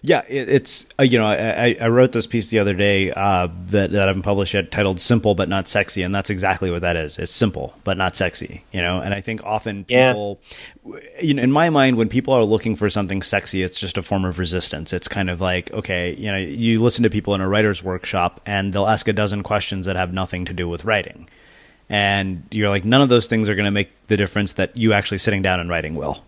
Yeah, 0.00 0.22
it, 0.28 0.48
it's 0.48 0.86
uh, 0.98 1.02
you 1.02 1.18
know 1.18 1.26
I, 1.26 1.76
I 1.80 1.88
wrote 1.88 2.12
this 2.12 2.26
piece 2.26 2.50
the 2.50 2.60
other 2.60 2.74
day 2.74 3.10
uh, 3.10 3.48
that 3.66 3.90
that 3.90 4.02
I 4.02 4.06
haven't 4.06 4.22
published 4.22 4.54
yet 4.54 4.70
titled 4.70 5.00
"Simple 5.00 5.34
but 5.34 5.48
Not 5.48 5.66
Sexy," 5.66 6.02
and 6.02 6.14
that's 6.14 6.30
exactly 6.30 6.70
what 6.70 6.82
that 6.82 6.96
is. 6.96 7.18
It's 7.18 7.32
simple 7.32 7.74
but 7.84 7.96
not 7.96 8.14
sexy. 8.14 8.64
You 8.72 8.80
know, 8.80 9.00
and 9.00 9.12
I 9.12 9.20
think 9.20 9.44
often 9.44 9.84
people, 9.84 10.40
yeah. 10.84 10.98
you 11.20 11.34
know, 11.34 11.42
in 11.42 11.50
my 11.50 11.70
mind, 11.70 11.96
when 11.96 12.08
people 12.08 12.32
are 12.32 12.44
looking 12.44 12.76
for 12.76 12.88
something 12.88 13.22
sexy, 13.22 13.62
it's 13.62 13.80
just 13.80 13.98
a 13.98 14.02
form 14.02 14.24
of 14.24 14.38
resistance. 14.38 14.92
It's 14.92 15.08
kind 15.08 15.30
of 15.30 15.40
like 15.40 15.72
okay, 15.72 16.14
you 16.14 16.30
know, 16.30 16.38
you 16.38 16.80
listen 16.80 17.02
to 17.02 17.10
people 17.10 17.34
in 17.34 17.40
a 17.40 17.48
writer's 17.48 17.82
workshop, 17.82 18.40
and 18.46 18.72
they'll 18.72 18.86
ask 18.86 19.08
a 19.08 19.12
dozen 19.12 19.42
questions 19.42 19.86
that 19.86 19.96
have 19.96 20.12
nothing 20.12 20.44
to 20.44 20.52
do 20.52 20.68
with 20.68 20.84
writing 20.84 21.28
and 21.88 22.42
you're 22.50 22.68
like 22.68 22.84
none 22.84 23.00
of 23.00 23.08
those 23.08 23.26
things 23.26 23.48
are 23.48 23.54
going 23.54 23.64
to 23.64 23.70
make 23.70 23.90
the 24.08 24.16
difference 24.16 24.54
that 24.54 24.76
you 24.76 24.92
actually 24.92 25.18
sitting 25.18 25.42
down 25.42 25.60
and 25.60 25.70
writing 25.70 25.94
will 25.94 26.22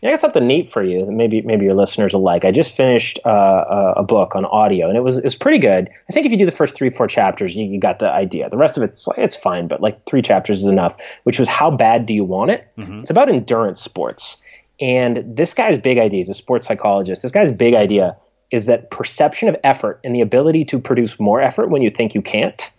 yeah, 0.00 0.10
I 0.10 0.12
got 0.12 0.20
something 0.20 0.46
neat 0.46 0.68
for 0.68 0.82
you. 0.82 1.06
Maybe 1.06 1.42
maybe 1.42 1.64
your 1.64 1.74
listeners 1.74 2.14
will 2.14 2.22
like. 2.22 2.44
I 2.44 2.52
just 2.52 2.76
finished 2.76 3.18
uh, 3.24 3.94
a 3.96 4.04
book 4.04 4.36
on 4.36 4.44
audio, 4.44 4.86
and 4.86 4.96
it 4.96 5.00
was 5.00 5.18
it 5.18 5.24
was 5.24 5.34
pretty 5.34 5.58
good. 5.58 5.90
I 6.08 6.12
think 6.12 6.24
if 6.24 6.30
you 6.30 6.38
do 6.38 6.46
the 6.46 6.52
first 6.52 6.76
three 6.76 6.90
four 6.90 7.08
chapters, 7.08 7.56
you, 7.56 7.66
you 7.66 7.80
got 7.80 7.98
the 7.98 8.08
idea. 8.08 8.48
The 8.48 8.56
rest 8.56 8.76
of 8.76 8.84
it's 8.84 9.08
it's 9.16 9.34
fine, 9.34 9.66
but 9.66 9.80
like 9.80 10.04
three 10.06 10.22
chapters 10.22 10.60
is 10.60 10.66
enough. 10.66 10.96
Which 11.24 11.38
was 11.40 11.48
how 11.48 11.72
bad 11.72 12.06
do 12.06 12.14
you 12.14 12.24
want 12.24 12.52
it? 12.52 12.68
Mm-hmm. 12.78 13.00
It's 13.00 13.10
about 13.10 13.28
endurance 13.28 13.80
sports, 13.80 14.40
and 14.80 15.36
this 15.36 15.52
guy's 15.52 15.78
big 15.78 15.98
idea. 15.98 16.18
He's 16.18 16.28
a 16.28 16.34
sports 16.34 16.66
psychologist. 16.66 17.22
This 17.22 17.32
guy's 17.32 17.50
big 17.50 17.74
idea 17.74 18.16
is 18.52 18.66
that 18.66 18.90
perception 18.90 19.48
of 19.48 19.56
effort 19.64 20.00
and 20.04 20.14
the 20.14 20.20
ability 20.20 20.64
to 20.64 20.78
produce 20.78 21.18
more 21.18 21.40
effort 21.40 21.70
when 21.70 21.82
you 21.82 21.90
think 21.90 22.14
you 22.14 22.22
can't 22.22 22.70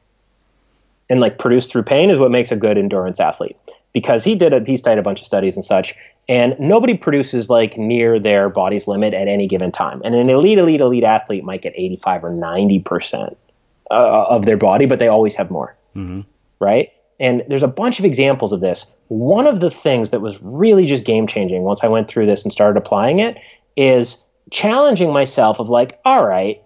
and 1.10 1.20
like 1.20 1.38
produce 1.38 1.68
through 1.68 1.84
pain 1.84 2.10
is 2.10 2.20
what 2.20 2.32
makes 2.32 2.51
a 2.51 2.55
good 2.55 2.78
endurance 2.78 3.20
athlete. 3.20 3.57
Because 3.93 4.24
he 4.24 4.36
did 4.36 4.53
a 4.53 4.64
he 4.64 4.78
studied 4.78 4.99
a 4.99 5.03
bunch 5.03 5.22
of 5.22 5.26
studies 5.26 5.55
and 5.55 5.66
such 5.66 5.95
and 6.28 6.55
nobody 6.60 6.95
produces 6.95 7.49
like 7.49 7.78
near 7.78 8.20
their 8.20 8.49
body's 8.49 8.88
limit 8.88 9.14
at 9.14 9.28
any 9.28 9.47
given 9.47 9.72
time. 9.72 10.01
And 10.03 10.14
an 10.14 10.30
elite 10.30 10.60
elite 10.60 10.82
elite 10.82 11.03
athlete 11.03 11.43
might 11.43 11.62
get 11.62 11.74
85 11.76 12.26
or 12.26 12.30
90 12.32 12.80
percent 12.80 13.38
uh, 13.89 14.26
of 14.30 14.45
their 14.45 14.57
body 14.57 14.86
but 14.86 14.99
they 14.99 15.07
always 15.07 15.36
have 15.36 15.49
more. 15.49 15.76
Mm-hmm. 15.95 16.22
right? 16.60 16.91
And 17.20 17.43
there's 17.49 17.64
a 17.64 17.68
bunch 17.68 17.99
of 17.99 18.05
examples 18.05 18.53
of 18.53 18.62
this. 18.62 18.95
One 19.07 19.47
of 19.47 19.60
the 19.60 19.72
things 19.72 20.12
that 20.12 20.22
was 20.22 20.39
really 20.41 20.86
just 20.86 21.03
game 21.03 21.26
changing 21.26 21.64
once 21.64 21.84
i 21.84 21.88
went 21.88 22.07
through 22.07 22.28
this 22.28 22.43
and 22.43 22.51
started 22.51 22.78
applying 22.78 23.20
it 23.20 23.38
is 23.76 24.24
challenging 24.51 25.14
myself 25.14 25.60
of 25.60 25.70
like 25.70 25.99
all 26.03 26.26
right 26.26 26.62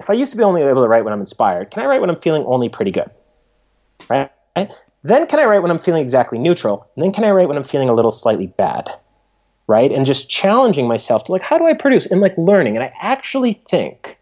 if 0.00 0.10
i 0.10 0.12
used 0.12 0.32
to 0.32 0.38
be 0.38 0.44
only 0.44 0.62
able 0.62 0.82
to 0.82 0.88
write 0.88 1.04
when 1.04 1.12
i'm 1.12 1.20
inspired 1.20 1.70
can 1.70 1.82
i 1.82 1.86
write 1.86 2.00
when 2.00 2.10
i'm 2.10 2.16
feeling 2.16 2.44
only 2.46 2.68
pretty 2.68 2.90
good 2.90 3.10
right 4.08 4.30
then 5.06 5.26
can 5.26 5.38
I 5.38 5.44
write 5.44 5.62
when 5.62 5.70
I'm 5.70 5.78
feeling 5.78 6.02
exactly 6.02 6.38
neutral? 6.38 6.90
And 6.96 7.04
then 7.04 7.12
can 7.12 7.24
I 7.24 7.30
write 7.30 7.48
when 7.48 7.56
I'm 7.56 7.64
feeling 7.64 7.88
a 7.88 7.94
little 7.94 8.10
slightly 8.10 8.46
bad? 8.46 8.90
Right? 9.68 9.90
And 9.90 10.06
just 10.06 10.28
challenging 10.28 10.86
myself 10.86 11.24
to 11.24 11.32
like, 11.32 11.42
how 11.42 11.58
do 11.58 11.66
I 11.66 11.74
produce? 11.74 12.06
And 12.06 12.20
like 12.20 12.36
learning. 12.38 12.76
And 12.76 12.84
I 12.84 12.92
actually 13.00 13.52
think, 13.52 14.18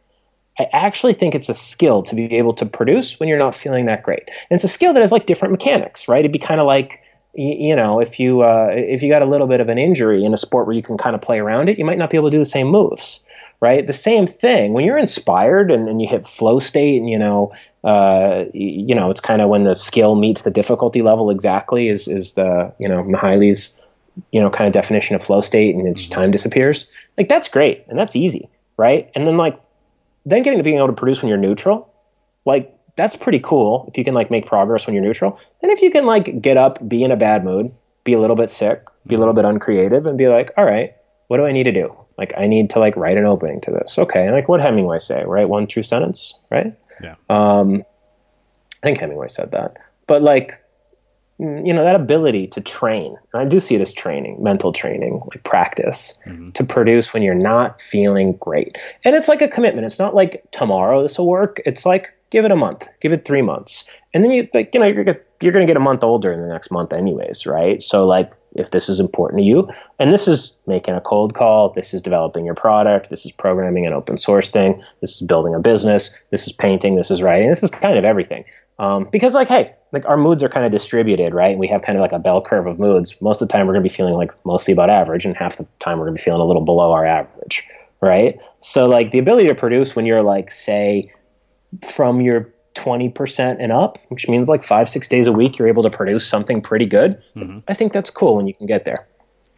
I 0.59 0.67
actually 0.73 1.13
think 1.15 1.35
it's 1.35 1.49
a 1.49 1.55
skill 1.55 2.03
to 2.05 2.15
be 2.15 2.37
able 2.37 2.55
to 2.55 2.67
produce 2.67 3.19
when 3.19 3.29
you're 3.29 3.39
not 3.39 3.55
feeling 3.55 3.87
that 3.87 4.03
great. 4.03 4.31
And 4.51 4.57
it's 4.57 4.65
a 4.65 4.69
skill 4.69 4.95
that 4.95 5.01
has 5.01 5.13
like 5.13 5.27
different 5.27 5.53
mechanics, 5.53 6.09
right? 6.09 6.21
It'd 6.21 6.33
be 6.33 6.39
kind 6.39 6.61
of 6.61 6.67
like, 6.67 7.03
you 7.35 7.75
know, 7.75 8.01
if 8.01 8.21
you 8.21 8.43
uh, 8.43 8.69
if 8.71 9.03
you 9.03 9.11
got 9.11 9.23
a 9.23 9.27
little 9.27 9.49
bit 9.49 9.61
of 9.61 9.69
an 9.69 9.77
injury 9.77 10.25
in 10.25 10.33
a 10.33 10.37
sport 10.37 10.67
where 10.67 10.77
you 10.77 10.85
can 10.85 10.97
kind 10.97 11.17
of 11.17 11.21
play 11.21 11.41
around 11.41 11.69
it, 11.69 11.79
you 11.79 11.85
might 11.85 11.99
not 11.99 12.09
be 12.09 12.17
able 12.17 12.31
to 12.31 12.37
do 12.37 12.39
the 12.39 12.45
same 12.45 12.69
moves 12.69 13.21
right? 13.61 13.87
The 13.87 13.95
same 13.95 14.27
thing 14.27 14.75
when 14.75 14.85
you're 14.85 14.99
inspired 14.99 15.71
and, 15.71 15.89
and 15.89 16.03
you 16.03 16.07
hit 16.07 16.27
flow 16.27 16.59
state, 16.59 16.99
and 16.99 17.09
you 17.09 17.19
know, 17.19 17.53
uh, 17.85 18.47
you 18.55 18.95
know, 18.95 19.11
it's 19.11 19.21
kind 19.21 19.43
of 19.43 19.51
when 19.51 19.63
the 19.63 19.75
skill 19.75 20.15
meets 20.15 20.43
the 20.43 20.51
difficulty 20.51 21.03
level 21.03 21.31
exactly 21.31 21.89
is 21.89 22.09
is 22.09 22.33
the 22.33 22.73
you 22.79 22.89
know 22.89 23.05
Mihaly's 23.05 23.79
you 24.31 24.41
know 24.41 24.49
kind 24.49 24.67
of 24.67 24.73
definition 24.73 25.17
of 25.17 25.23
flow 25.23 25.43
state, 25.43 25.75
and 25.75 25.87
its 25.87 26.05
mm-hmm. 26.05 26.15
time 26.15 26.31
disappears. 26.31 26.91
Like 27.19 27.29
that's 27.29 27.49
great 27.49 27.85
and 27.89 27.99
that's 27.99 28.17
easy, 28.17 28.49
right? 28.79 29.11
And 29.15 29.27
then 29.27 29.37
like 29.37 29.61
then 30.25 30.43
getting 30.43 30.59
to 30.59 30.65
being 30.65 30.79
able 30.79 30.87
to 30.87 30.95
produce 30.95 31.21
when 31.21 31.29
you're 31.29 31.37
neutral, 31.37 31.93
like 32.47 32.75
that's 32.97 33.17
pretty 33.17 33.41
cool 33.41 33.85
if 33.89 33.99
you 33.99 34.05
can 34.05 34.15
like 34.15 34.31
make 34.31 34.47
progress 34.47 34.87
when 34.87 34.95
you're 34.95 35.05
neutral. 35.05 35.39
Then 35.61 35.71
if 35.71 35.83
you 35.83 35.91
can 35.91 36.07
like 36.07 36.41
get 36.41 36.57
up, 36.57 36.87
be 36.89 37.03
in 37.03 37.11
a 37.11 37.17
bad 37.17 37.45
mood, 37.45 37.71
be 38.05 38.15
a 38.15 38.19
little 38.19 38.37
bit 38.37 38.49
sick, 38.49 38.85
be 39.07 39.15
a 39.15 39.19
little 39.19 39.35
bit 39.35 39.45
uncreative, 39.45 40.07
and 40.07 40.17
be 40.17 40.29
like, 40.29 40.53
all 40.57 40.65
right, 40.65 40.95
what 41.27 41.37
do 41.37 41.45
I 41.45 41.53
need 41.53 41.65
to 41.65 41.73
do? 41.73 41.95
Like 42.17 42.33
I 42.37 42.47
need 42.47 42.71
to 42.71 42.79
like 42.79 42.97
write 42.97 43.19
an 43.19 43.27
opening 43.27 43.61
to 43.63 43.73
this. 43.73 43.99
Okay, 43.99 44.25
and 44.25 44.33
like 44.33 44.49
what 44.49 44.63
Hemingway 44.63 45.01
say, 45.01 45.23
right? 45.27 45.49
One 45.49 45.67
true 45.67 45.83
sentence, 45.83 46.35
right? 46.51 46.75
Yeah. 47.03 47.17
Um, 47.29 47.85
I 48.83 48.87
think 48.87 48.99
Hemingway 48.99 49.29
said 49.29 49.53
that. 49.53 49.79
But 50.07 50.23
like, 50.23 50.63
mm, 51.41 51.67
you 51.67 51.73
know, 51.73 51.85
that 51.85 51.95
ability 51.95 52.49
to 52.49 52.61
train, 52.61 53.17
I 53.33 53.45
do 53.45 53.61
see 53.61 53.75
it 53.75 53.81
as 53.81 53.93
training, 53.93 54.43
mental 54.43 54.73
training, 54.73 55.21
like 55.31 55.43
practice 55.45 56.17
mm-hmm. 56.27 56.51
to 56.51 56.65
produce 56.65 57.15
when 57.15 57.23
you're 57.23 57.35
not 57.35 57.81
feeling 57.81 58.35
great. 58.35 58.77
And 59.05 59.17
it's 59.17 59.29
like 59.29 59.43
a 59.43 59.49
commitment. 59.49 59.87
It's 59.87 59.99
not 59.99 60.15
like 60.15 60.45
tomorrow 60.51 61.03
this 61.03 61.19
will 61.19 61.29
work. 61.29 61.61
It's 61.65 61.87
like 61.87 62.13
give 62.31 62.45
it 62.45 62.51
a 62.51 62.57
month, 62.57 62.89
give 63.01 63.13
it 63.13 63.25
three 63.25 63.43
months, 63.43 63.89
and 64.13 64.23
then 64.23 64.33
you 64.33 64.49
like, 64.53 64.75
you 64.75 64.81
know, 64.81 64.87
you're 64.87 65.05
you're 65.41 65.53
going 65.53 65.67
to 65.67 65.71
get 65.71 65.77
a 65.77 65.81
month 65.81 66.03
older 66.03 66.33
in 66.33 66.41
the 66.41 66.49
next 66.49 66.71
month, 66.71 66.93
anyways, 66.93 67.47
right? 67.47 67.81
So 67.81 68.05
like 68.07 68.33
if 68.55 68.71
this 68.71 68.89
is 68.89 69.01
important 69.01 69.41
to 69.41 69.45
you. 69.45 69.69
And 69.99 70.13
this 70.13 70.29
is 70.29 70.57
making 70.67 70.95
a 70.95 71.01
cold 71.01 71.35
call, 71.35 71.71
this 71.71 71.93
is 71.95 72.03
developing 72.03 72.45
your 72.45 72.55
product, 72.55 73.11
this 73.11 73.27
is 73.27 73.33
programming 73.33 73.87
an 73.87 73.93
open 73.93 74.17
source 74.19 74.49
thing, 74.49 74.83
this 75.01 75.17
is 75.17 75.23
building 75.23 75.55
a 75.55 75.61
business, 75.61 76.17
this 76.31 76.47
is 76.47 76.53
painting, 76.53 76.97
this 76.97 77.11
is 77.11 77.23
writing, 77.23 77.49
this 77.49 77.63
is 77.63 77.71
kind 77.71 77.99
of 77.99 78.05
everything. 78.05 78.45
Um, 78.79 79.09
because 79.11 79.35
like, 79.35 79.49
hey, 79.49 79.75
like 79.93 80.07
our 80.07 80.17
moods 80.17 80.43
are 80.43 80.49
kind 80.49 80.67
of 80.67 80.73
distributed, 80.73 81.33
right? 81.33 81.53
And 81.53 81.61
we 81.61 81.69
have 81.69 81.83
kind 81.83 81.97
of 81.97 82.03
like 82.03 82.13
a 82.13 82.19
bell 82.19 82.43
curve 82.43 82.67
of 82.67 82.79
moods. 82.79 83.21
Most 83.21 83.41
of 83.41 83.49
the 83.49 83.53
time, 83.53 83.67
we're 83.67 83.75
going 83.75 83.85
to 83.85 83.89
be 83.89 83.95
feeling 83.95 84.15
like 84.15 84.33
mostly 84.45 84.73
about 84.73 84.91
average, 84.91 85.25
and 85.25 85.37
half 85.37 85.57
the 85.57 85.67
time 85.79 85.99
we're 85.99 86.07
going 86.07 86.17
to 86.17 86.21
be 86.21 86.25
feeling 86.25 86.41
a 86.41 86.45
little 86.45 86.65
below 86.65 86.93
our 86.93 87.07
average, 87.07 87.69
right? 88.01 88.41
So 88.59 88.89
like 88.89 89.13
the 89.13 89.19
ability 89.19 89.49
to 89.49 89.55
produce 89.55 89.95
when 89.95 90.07
you're 90.07 90.23
like, 90.23 90.51
say, 90.51 91.13
from 91.89 92.21
your 92.21 92.53
20% 92.75 93.57
and 93.61 93.73
up, 93.73 93.99
which 94.09 94.29
means 94.29 94.49
like 94.49 94.65
five, 94.65 94.89
six 94.89 95.09
days 95.09 95.27
a 95.27 95.33
week, 95.33 95.59
you're 95.59 95.69
able 95.69 95.83
to 95.83 95.91
produce 95.91 96.27
something 96.27 96.61
pretty 96.61 96.87
good. 96.87 97.23
Mm-hmm. 97.37 97.61
I 97.69 97.75
think 97.75 97.93
that's 97.93 98.11
cool 98.11 98.37
when 98.37 98.47
you 98.47 98.55
can 98.55 98.67
get 98.67 98.85
there. 98.85 99.07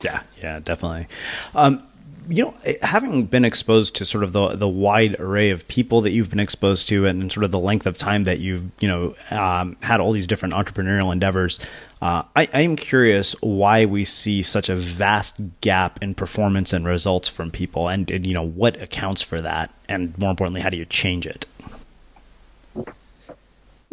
Yeah, 0.03 0.23
yeah, 0.43 0.61
definitely. 0.61 1.09
Um, 1.55 1.83
you 2.29 2.45
know, 2.45 2.55
eh, 2.65 2.75
having 2.83 3.25
been 3.27 3.45
exposed 3.45 3.95
to 3.97 4.05
sort 4.05 4.25
of 4.25 4.33
the 4.33 4.57
the 4.57 4.69
wide 4.69 5.19
array 5.21 5.51
of 5.51 5.67
people 5.69 6.01
that 6.03 6.11
you've 6.11 6.31
been 6.31 6.41
exposed 6.41 6.89
to, 6.89 7.07
and, 7.07 7.23
and 7.23 7.33
sort 7.33 7.45
of 7.45 7.51
the 7.51 7.59
length 7.59 7.87
of 7.87 7.97
time 7.97 8.25
that 8.25 8.39
you've 8.39 8.71
you 8.81 8.89
know 8.89 9.15
um, 9.31 9.77
had 9.81 10.01
all 10.01 10.13
these 10.13 10.27
different 10.27 10.55
entrepreneurial 10.55 11.13
endeavors, 11.13 11.61
uh, 12.03 12.23
I, 12.35 12.49
I, 12.53 12.63
am 12.63 12.77
curious 12.77 13.33
why 13.41 13.87
we 13.87 14.05
see 14.05 14.43
such 14.43 14.69
a 14.69 14.77
vast 14.77 15.41
gap 15.61 16.03
in 16.03 16.15
performance 16.15 16.73
and 16.73 16.85
results 16.85 17.29
from 17.29 17.51
people, 17.51 17.89
and, 17.89 18.11
and 18.11 18.27
you 18.27 18.35
know 18.35 18.47
what 18.47 18.81
accounts 18.83 19.23
for 19.23 19.41
that, 19.41 19.73
and 19.89 20.17
more 20.19 20.31
importantly, 20.31 20.61
how 20.61 20.69
do 20.69 20.77
you 20.77 20.85
change 20.85 21.27
it? 21.27 21.47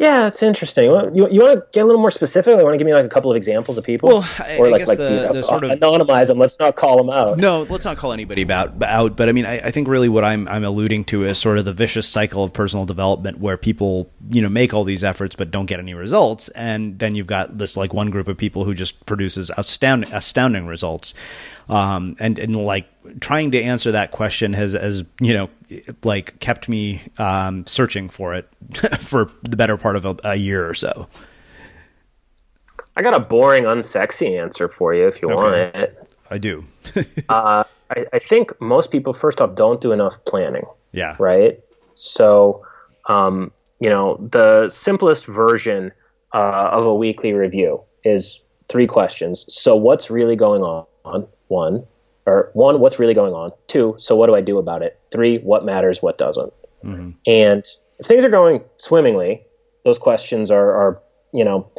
Yeah, 0.04 0.26
it's 0.26 0.42
interesting. 0.42 0.84
You, 0.84 1.30
you 1.30 1.40
want 1.40 1.60
to 1.60 1.66
get 1.72 1.82
a 1.82 1.86
little 1.86 2.00
more 2.00 2.10
specific? 2.10 2.58
You 2.58 2.62
want 2.62 2.74
to 2.74 2.78
give 2.78 2.84
me 2.84 2.92
like 2.92 3.06
a 3.06 3.08
couple 3.08 3.30
of 3.30 3.38
examples 3.38 3.78
of 3.78 3.84
people? 3.84 4.10
Well, 4.10 4.30
I, 4.38 4.58
or 4.58 4.68
like, 4.68 4.82
I 4.82 4.84
like 4.84 4.98
the, 4.98 5.28
the, 5.28 5.32
the 5.32 5.42
sort 5.42 5.64
of 5.64 5.70
anonymize 5.70 6.26
them. 6.26 6.38
Let's 6.38 6.58
not 6.58 6.76
call 6.76 6.98
them 6.98 7.08
out. 7.08 7.38
No, 7.38 7.62
let's 7.62 7.86
not 7.86 7.96
call 7.96 8.12
anybody 8.12 8.42
about 8.42 8.82
out. 8.82 9.16
But 9.16 9.30
I 9.30 9.32
mean, 9.32 9.46
I, 9.46 9.60
I, 9.60 9.70
think 9.70 9.88
really 9.88 10.10
what 10.10 10.22
I'm 10.22 10.46
I'm 10.48 10.62
alluding 10.62 11.04
to 11.06 11.24
is 11.24 11.38
sort 11.38 11.56
of 11.56 11.64
the 11.64 11.72
vicious 11.72 12.06
cycle 12.06 12.44
of 12.44 12.52
personal 12.52 12.84
development 12.84 13.38
where 13.38 13.56
people 13.56 14.10
you 14.28 14.42
know 14.42 14.50
make 14.50 14.74
all 14.74 14.84
these 14.84 15.02
efforts 15.02 15.36
but 15.36 15.50
don't 15.50 15.64
get 15.64 15.80
any 15.80 15.94
results, 15.94 16.50
and 16.50 16.98
then 16.98 17.14
you've 17.14 17.26
got 17.26 17.56
this 17.56 17.74
like 17.74 17.94
one 17.94 18.10
group 18.10 18.28
of 18.28 18.36
people 18.36 18.64
who 18.64 18.74
just 18.74 19.06
produces 19.06 19.50
astounding 19.56 20.12
astounding 20.12 20.66
results 20.66 21.14
um, 21.68 22.16
and 22.18 22.38
and 22.38 22.56
like 22.56 22.86
trying 23.20 23.50
to 23.52 23.62
answer 23.62 23.92
that 23.92 24.10
question 24.10 24.52
has 24.52 24.72
has 24.72 25.04
you 25.20 25.34
know 25.34 25.48
like 26.02 26.38
kept 26.40 26.68
me 26.68 27.02
um, 27.18 27.66
searching 27.66 28.08
for 28.08 28.34
it 28.34 28.48
for 29.00 29.30
the 29.42 29.56
better 29.56 29.76
part 29.76 29.96
of 29.96 30.04
a, 30.04 30.16
a, 30.24 30.34
year 30.36 30.68
or 30.68 30.74
so. 30.74 31.08
I 32.96 33.02
got 33.02 33.14
a 33.14 33.20
boring, 33.20 33.64
unsexy 33.64 34.40
answer 34.40 34.68
for 34.68 34.94
you 34.94 35.08
if 35.08 35.20
you 35.20 35.28
okay. 35.28 35.34
want 35.34 35.54
it. 35.54 36.08
I 36.30 36.38
do. 36.38 36.64
uh, 37.28 37.64
I, 37.90 38.06
I, 38.12 38.18
think 38.18 38.58
most 38.60 38.90
people, 38.90 39.12
first 39.12 39.40
off, 39.40 39.54
don't 39.56 39.80
do 39.80 39.92
enough 39.92 40.24
planning. 40.24 40.64
Yeah. 40.92 41.16
Right. 41.18 41.60
So, 41.94 42.64
um, 43.08 43.52
you 43.80 43.90
know, 43.90 44.16
the 44.30 44.70
simplest 44.70 45.26
version 45.26 45.92
uh, 46.32 46.68
of 46.72 46.86
a 46.86 46.94
weekly 46.94 47.32
review 47.32 47.82
is 48.04 48.40
three 48.68 48.86
questions. 48.86 49.44
So, 49.52 49.76
what's 49.76 50.10
really 50.10 50.36
going 50.36 50.62
on? 50.62 51.26
One, 51.48 51.86
or 52.26 52.50
one, 52.54 52.80
what's 52.80 52.98
really 52.98 53.14
going 53.14 53.34
on? 53.34 53.52
Two, 53.66 53.94
so 53.98 54.16
what 54.16 54.26
do 54.26 54.34
I 54.34 54.40
do 54.40 54.58
about 54.58 54.82
it? 54.82 54.98
Three, 55.10 55.38
what 55.38 55.64
matters, 55.64 56.02
what 56.02 56.18
doesn't? 56.18 56.52
Mm-hmm. 56.84 57.10
And 57.26 57.64
if 57.98 58.06
things 58.06 58.24
are 58.24 58.30
going 58.30 58.62
swimmingly, 58.76 59.42
those 59.84 59.98
questions 59.98 60.50
are, 60.50 60.72
are, 60.74 61.02
you 61.32 61.44
know, 61.44 61.70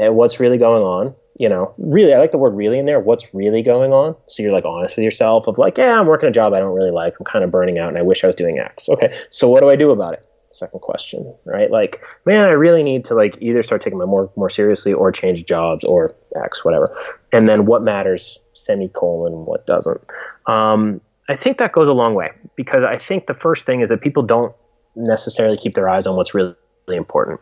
eh, 0.00 0.08
what's 0.08 0.40
really 0.40 0.58
going 0.58 0.82
on? 0.82 1.14
You 1.38 1.48
know, 1.48 1.74
really, 1.78 2.12
I 2.12 2.18
like 2.18 2.30
the 2.30 2.38
word 2.38 2.54
really 2.54 2.78
in 2.78 2.86
there. 2.86 3.00
What's 3.00 3.34
really 3.34 3.62
going 3.62 3.92
on? 3.92 4.16
So 4.28 4.42
you're 4.42 4.52
like 4.52 4.64
honest 4.64 4.96
with 4.96 5.04
yourself 5.04 5.46
of 5.46 5.58
like, 5.58 5.78
yeah, 5.78 5.98
I'm 5.98 6.06
working 6.06 6.28
a 6.28 6.32
job 6.32 6.52
I 6.52 6.58
don't 6.58 6.74
really 6.74 6.90
like. 6.90 7.14
I'm 7.18 7.24
kind 7.24 7.44
of 7.44 7.50
burning 7.50 7.78
out 7.78 7.88
and 7.88 7.98
I 7.98 8.02
wish 8.02 8.22
I 8.22 8.26
was 8.26 8.36
doing 8.36 8.58
X. 8.58 8.88
Okay. 8.88 9.14
So 9.30 9.48
what 9.48 9.60
do 9.60 9.70
I 9.70 9.76
do 9.76 9.90
about 9.90 10.14
it? 10.14 10.26
Second 10.52 10.80
question, 10.80 11.34
right? 11.44 11.70
Like, 11.70 12.02
man, 12.24 12.44
I 12.44 12.50
really 12.50 12.82
need 12.82 13.04
to 13.06 13.14
like 13.14 13.36
either 13.40 13.62
start 13.62 13.82
taking 13.82 13.98
my 13.98 14.04
more 14.04 14.30
more 14.36 14.50
seriously 14.50 14.92
or 14.92 15.12
change 15.12 15.44
jobs 15.46 15.84
or 15.84 16.14
X, 16.36 16.64
whatever. 16.64 16.88
And 17.32 17.48
then 17.48 17.66
what 17.66 17.82
matters, 17.82 18.38
semicolon, 18.54 19.46
what 19.46 19.66
doesn't. 19.66 20.00
Um, 20.46 21.00
I 21.28 21.36
think 21.36 21.58
that 21.58 21.72
goes 21.72 21.88
a 21.88 21.92
long 21.92 22.14
way 22.14 22.30
because 22.56 22.84
I 22.84 22.98
think 22.98 23.26
the 23.26 23.34
first 23.34 23.64
thing 23.64 23.80
is 23.80 23.88
that 23.88 24.00
people 24.00 24.22
don't 24.22 24.54
necessarily 24.94 25.56
keep 25.56 25.74
their 25.74 25.88
eyes 25.88 26.06
on 26.06 26.16
what's 26.16 26.34
really, 26.34 26.54
really 26.86 26.98
important 26.98 27.40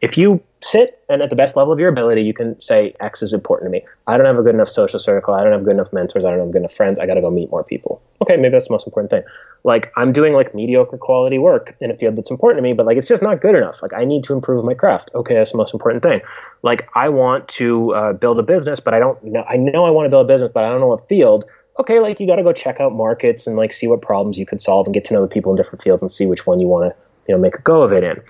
if 0.00 0.16
you 0.16 0.42
sit 0.62 1.02
and 1.08 1.22
at 1.22 1.30
the 1.30 1.36
best 1.36 1.56
level 1.56 1.72
of 1.72 1.78
your 1.78 1.88
ability, 1.88 2.22
you 2.22 2.32
can 2.32 2.58
say 2.60 2.94
X 3.00 3.22
is 3.22 3.32
important 3.32 3.68
to 3.68 3.70
me. 3.70 3.84
I 4.06 4.16
don't 4.16 4.26
have 4.26 4.38
a 4.38 4.42
good 4.42 4.54
enough 4.54 4.68
social 4.68 4.98
circle. 4.98 5.34
I 5.34 5.42
don't 5.42 5.52
have 5.52 5.64
good 5.64 5.74
enough 5.74 5.92
mentors. 5.92 6.24
I 6.24 6.30
don't 6.30 6.40
have 6.40 6.50
good 6.50 6.58
enough 6.58 6.72
friends. 6.72 6.98
I 6.98 7.06
got 7.06 7.14
to 7.14 7.20
go 7.20 7.30
meet 7.30 7.50
more 7.50 7.64
people. 7.64 8.02
Okay, 8.22 8.36
maybe 8.36 8.52
that's 8.52 8.68
the 8.68 8.72
most 8.72 8.86
important 8.86 9.10
thing. 9.10 9.22
Like 9.64 9.92
I'm 9.96 10.12
doing 10.12 10.32
like 10.32 10.54
mediocre 10.54 10.96
quality 10.96 11.38
work 11.38 11.76
in 11.80 11.90
a 11.90 11.96
field 11.96 12.16
that's 12.16 12.30
important 12.30 12.58
to 12.58 12.62
me, 12.62 12.72
but 12.72 12.86
like 12.86 12.96
it's 12.96 13.08
just 13.08 13.22
not 13.22 13.40
good 13.40 13.54
enough. 13.54 13.82
Like 13.82 13.92
I 13.92 14.04
need 14.04 14.24
to 14.24 14.32
improve 14.32 14.64
my 14.64 14.74
craft. 14.74 15.10
Okay, 15.14 15.34
that's 15.34 15.52
the 15.52 15.58
most 15.58 15.74
important 15.74 16.02
thing. 16.02 16.20
Like 16.62 16.88
I 16.94 17.08
want 17.10 17.48
to 17.48 17.94
uh, 17.94 18.12
build 18.14 18.38
a 18.38 18.42
business, 18.42 18.80
but 18.80 18.94
I 18.94 18.98
don't 18.98 19.22
know. 19.24 19.44
I 19.48 19.56
know 19.56 19.84
I 19.84 19.90
want 19.90 20.06
to 20.06 20.10
build 20.10 20.26
a 20.26 20.32
business, 20.32 20.50
but 20.52 20.64
I 20.64 20.70
don't 20.70 20.80
know 20.80 20.88
what 20.88 21.08
field. 21.08 21.44
Okay, 21.78 22.00
like 22.00 22.20
you 22.20 22.26
got 22.26 22.36
to 22.36 22.42
go 22.42 22.52
check 22.52 22.80
out 22.80 22.92
markets 22.92 23.46
and 23.46 23.56
like 23.56 23.72
see 23.72 23.86
what 23.86 24.02
problems 24.02 24.38
you 24.38 24.46
could 24.46 24.60
solve 24.60 24.86
and 24.86 24.94
get 24.94 25.04
to 25.04 25.14
know 25.14 25.22
the 25.22 25.28
people 25.28 25.52
in 25.52 25.56
different 25.56 25.82
fields 25.82 26.02
and 26.02 26.10
see 26.10 26.26
which 26.26 26.46
one 26.46 26.60
you 26.60 26.68
want 26.68 26.90
to 26.90 26.96
you 27.28 27.34
know 27.34 27.40
make 27.40 27.54
a 27.54 27.62
go 27.62 27.82
of 27.82 27.92
it 27.92 28.02
in 28.02 28.20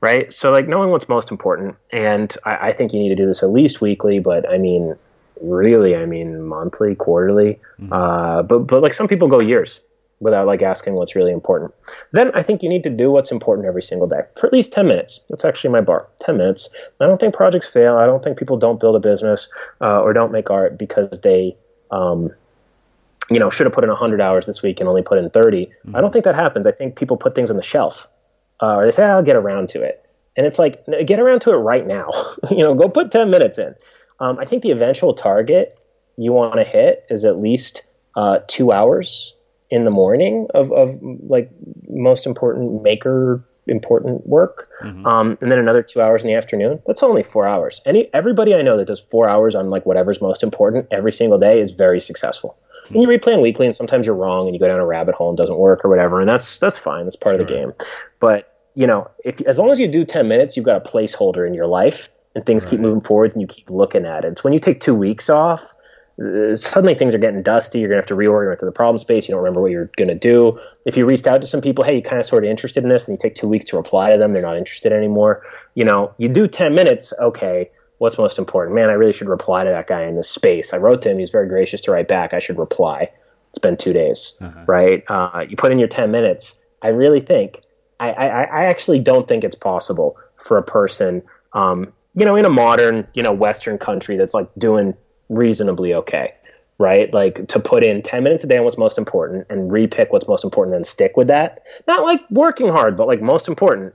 right? 0.00 0.32
So 0.32 0.50
like 0.50 0.68
knowing 0.68 0.90
what's 0.90 1.08
most 1.08 1.30
important, 1.30 1.76
and 1.92 2.34
I, 2.44 2.68
I, 2.68 2.72
think 2.72 2.92
you 2.92 2.98
need 2.98 3.10
to 3.10 3.14
do 3.14 3.26
this 3.26 3.42
at 3.42 3.50
least 3.50 3.80
weekly, 3.80 4.18
but 4.18 4.48
I 4.48 4.58
mean, 4.58 4.96
really, 5.40 5.96
I 5.96 6.06
mean 6.06 6.42
monthly, 6.42 6.94
quarterly. 6.94 7.60
Mm-hmm. 7.80 7.92
Uh, 7.92 8.42
but 8.42 8.60
but 8.60 8.82
like 8.82 8.94
some 8.94 9.08
people 9.08 9.28
go 9.28 9.40
years, 9.40 9.80
without 10.20 10.46
like 10.46 10.62
asking 10.62 10.94
what's 10.94 11.16
really 11.16 11.32
important. 11.32 11.72
Then 12.12 12.30
I 12.34 12.42
think 12.42 12.62
you 12.62 12.68
need 12.68 12.82
to 12.84 12.90
do 12.90 13.10
what's 13.10 13.32
important 13.32 13.66
every 13.66 13.82
single 13.82 14.06
day 14.06 14.20
for 14.38 14.46
at 14.46 14.52
least 14.52 14.72
10 14.72 14.86
minutes. 14.86 15.24
That's 15.30 15.44
actually 15.44 15.70
my 15.70 15.80
bar 15.80 16.06
10 16.20 16.36
minutes. 16.36 16.68
I 17.00 17.06
don't 17.06 17.18
think 17.18 17.34
projects 17.34 17.66
fail. 17.66 17.96
I 17.96 18.06
don't 18.06 18.22
think 18.22 18.38
people 18.38 18.58
don't 18.58 18.78
build 18.78 18.96
a 18.96 19.00
business 19.00 19.48
uh, 19.80 20.00
or 20.00 20.12
don't 20.12 20.30
make 20.30 20.50
art 20.50 20.78
because 20.78 21.22
they, 21.22 21.56
um, 21.90 22.30
you 23.30 23.38
know, 23.38 23.48
should 23.48 23.66
have 23.66 23.72
put 23.72 23.84
in 23.84 23.90
100 23.90 24.20
hours 24.20 24.46
this 24.46 24.62
week 24.62 24.80
and 24.80 24.88
only 24.88 25.02
put 25.02 25.18
in 25.18 25.30
30. 25.30 25.66
Mm-hmm. 25.66 25.96
I 25.96 26.00
don't 26.00 26.12
think 26.12 26.24
that 26.26 26.34
happens. 26.34 26.66
I 26.66 26.72
think 26.72 26.96
people 26.96 27.16
put 27.16 27.34
things 27.34 27.50
on 27.50 27.56
the 27.56 27.62
shelf 27.62 28.06
uh, 28.62 28.76
or 28.76 28.84
they 28.84 28.90
say, 28.90 29.04
I'll 29.04 29.22
get 29.22 29.36
around 29.36 29.68
to 29.70 29.82
it. 29.82 30.04
And 30.36 30.46
it's 30.46 30.58
like, 30.58 30.84
get 31.06 31.18
around 31.18 31.40
to 31.40 31.50
it 31.50 31.56
right 31.56 31.86
now. 31.86 32.10
you 32.50 32.58
know, 32.58 32.74
go 32.74 32.88
put 32.88 33.10
10 33.10 33.30
minutes 33.30 33.58
in. 33.58 33.74
Um, 34.20 34.38
I 34.38 34.44
think 34.44 34.62
the 34.62 34.70
eventual 34.70 35.14
target 35.14 35.78
you 36.16 36.32
want 36.32 36.54
to 36.56 36.64
hit 36.64 37.04
is 37.08 37.24
at 37.24 37.38
least 37.38 37.84
uh, 38.16 38.40
two 38.46 38.72
hours 38.72 39.34
in 39.70 39.84
the 39.84 39.90
morning 39.90 40.48
of, 40.54 40.72
of 40.72 40.98
like 41.02 41.50
most 41.88 42.26
important 42.26 42.82
maker 42.82 43.44
important 43.66 44.26
work 44.26 44.68
mm-hmm. 44.82 45.06
um, 45.06 45.38
and 45.40 45.52
then 45.52 45.58
another 45.58 45.80
two 45.80 46.00
hours 46.00 46.22
in 46.22 46.28
the 46.28 46.34
afternoon 46.34 46.80
that's 46.86 47.02
only 47.02 47.22
four 47.22 47.46
hours 47.46 47.80
any 47.86 48.12
everybody 48.12 48.54
i 48.54 48.62
know 48.62 48.76
that 48.76 48.86
does 48.86 48.98
four 48.98 49.28
hours 49.28 49.54
on 49.54 49.70
like 49.70 49.86
whatever's 49.86 50.20
most 50.20 50.42
important 50.42 50.84
every 50.90 51.12
single 51.12 51.38
day 51.38 51.60
is 51.60 51.70
very 51.70 52.00
successful 52.00 52.58
mm-hmm. 52.84 52.94
and 52.94 53.02
you 53.02 53.08
replay 53.08 53.40
weekly 53.40 53.66
and 53.66 53.74
sometimes 53.74 54.06
you're 54.06 54.14
wrong 54.14 54.46
and 54.46 54.56
you 54.56 54.60
go 54.60 54.66
down 54.66 54.80
a 54.80 54.86
rabbit 54.86 55.14
hole 55.14 55.28
and 55.28 55.36
doesn't 55.36 55.58
work 55.58 55.84
or 55.84 55.88
whatever 55.88 56.20
and 56.20 56.28
that's 56.28 56.58
that's 56.58 56.78
fine 56.78 57.04
that's 57.04 57.16
part 57.16 57.34
sure. 57.34 57.42
of 57.42 57.46
the 57.46 57.54
game 57.54 57.72
but 58.18 58.49
you 58.80 58.86
know 58.86 59.10
if 59.24 59.40
as 59.42 59.58
long 59.58 59.70
as 59.70 59.78
you 59.78 59.88
do 59.88 60.04
10 60.04 60.26
minutes 60.28 60.56
you've 60.56 60.66
got 60.66 60.76
a 60.76 60.90
placeholder 60.90 61.46
in 61.46 61.54
your 61.54 61.66
life 61.66 62.08
and 62.34 62.44
things 62.46 62.64
right. 62.64 62.70
keep 62.70 62.80
moving 62.80 63.00
forward 63.00 63.32
and 63.32 63.40
you 63.40 63.46
keep 63.46 63.68
looking 63.70 64.06
at 64.06 64.24
it 64.24 64.28
it's 64.32 64.44
when 64.44 64.52
you 64.52 64.58
take 64.58 64.80
two 64.80 64.94
weeks 64.94 65.28
off 65.28 65.72
uh, 66.20 66.54
suddenly 66.54 66.94
things 66.94 67.14
are 67.14 67.18
getting 67.18 67.42
dusty. 67.42 67.78
You're 67.78 67.88
going 67.88 67.96
to 67.96 68.02
have 68.02 68.08
to 68.08 68.14
reorient 68.14 68.58
to 68.58 68.66
the 68.66 68.72
problem 68.72 68.98
space. 68.98 69.26
You 69.26 69.32
don't 69.32 69.42
remember 69.42 69.62
what 69.62 69.70
you're 69.70 69.90
going 69.96 70.08
to 70.08 70.14
do. 70.14 70.52
If 70.84 70.96
you 70.96 71.06
reached 71.06 71.26
out 71.26 71.40
to 71.40 71.46
some 71.46 71.62
people, 71.62 71.82
hey, 71.82 71.96
you 71.96 72.02
kind 72.02 72.20
of 72.20 72.26
sort 72.26 72.44
of 72.44 72.50
interested 72.50 72.82
in 72.82 72.90
this, 72.90 73.08
and 73.08 73.14
you 73.14 73.18
take 73.18 73.36
two 73.36 73.48
weeks 73.48 73.64
to 73.66 73.76
reply 73.76 74.10
to 74.10 74.18
them, 74.18 74.32
they're 74.32 74.42
not 74.42 74.58
interested 74.58 74.92
anymore. 74.92 75.46
You 75.74 75.84
know, 75.84 76.12
you 76.18 76.28
do 76.28 76.46
10 76.46 76.74
minutes, 76.74 77.14
okay, 77.18 77.70
what's 77.98 78.18
most 78.18 78.38
important? 78.38 78.74
Man, 78.74 78.90
I 78.90 78.94
really 78.94 79.12
should 79.12 79.28
reply 79.28 79.64
to 79.64 79.70
that 79.70 79.86
guy 79.86 80.02
in 80.02 80.16
this 80.16 80.28
space. 80.28 80.74
I 80.74 80.76
wrote 80.76 81.00
to 81.02 81.10
him. 81.10 81.18
He's 81.18 81.30
very 81.30 81.48
gracious 81.48 81.80
to 81.82 81.92
write 81.92 82.08
back. 82.08 82.34
I 82.34 82.38
should 82.38 82.58
reply. 82.58 83.10
It's 83.50 83.58
been 83.58 83.76
two 83.76 83.92
days, 83.92 84.36
uh-huh. 84.40 84.64
right? 84.66 85.04
Uh, 85.08 85.44
you 85.48 85.56
put 85.56 85.72
in 85.72 85.78
your 85.78 85.88
10 85.88 86.10
minutes. 86.10 86.60
I 86.82 86.88
really 86.88 87.20
think, 87.20 87.62
I, 88.00 88.10
I, 88.10 88.42
I 88.42 88.64
actually 88.64 88.98
don't 88.98 89.28
think 89.28 89.44
it's 89.44 89.54
possible 89.54 90.16
for 90.36 90.56
a 90.56 90.62
person, 90.62 91.22
um, 91.52 91.92
you 92.14 92.24
know, 92.24 92.34
in 92.34 92.44
a 92.44 92.50
modern, 92.50 93.06
you 93.14 93.22
know, 93.22 93.32
Western 93.32 93.78
country 93.78 94.16
that's 94.16 94.34
like 94.34 94.48
doing 94.58 94.94
reasonably 95.28 95.94
okay, 95.94 96.34
right? 96.78 97.12
Like 97.12 97.46
to 97.48 97.60
put 97.60 97.84
in 97.84 98.02
10 98.02 98.24
minutes 98.24 98.42
a 98.42 98.46
day 98.46 98.56
on 98.56 98.64
what's 98.64 98.78
most 98.78 98.98
important 98.98 99.46
and 99.50 99.70
repick 99.70 100.10
what's 100.10 100.26
most 100.26 100.42
important 100.42 100.74
and 100.74 100.86
stick 100.86 101.16
with 101.16 101.28
that. 101.28 101.62
Not 101.86 102.02
like 102.04 102.22
working 102.30 102.68
hard, 102.68 102.96
but 102.96 103.06
like 103.06 103.22
most 103.22 103.46
important. 103.46 103.94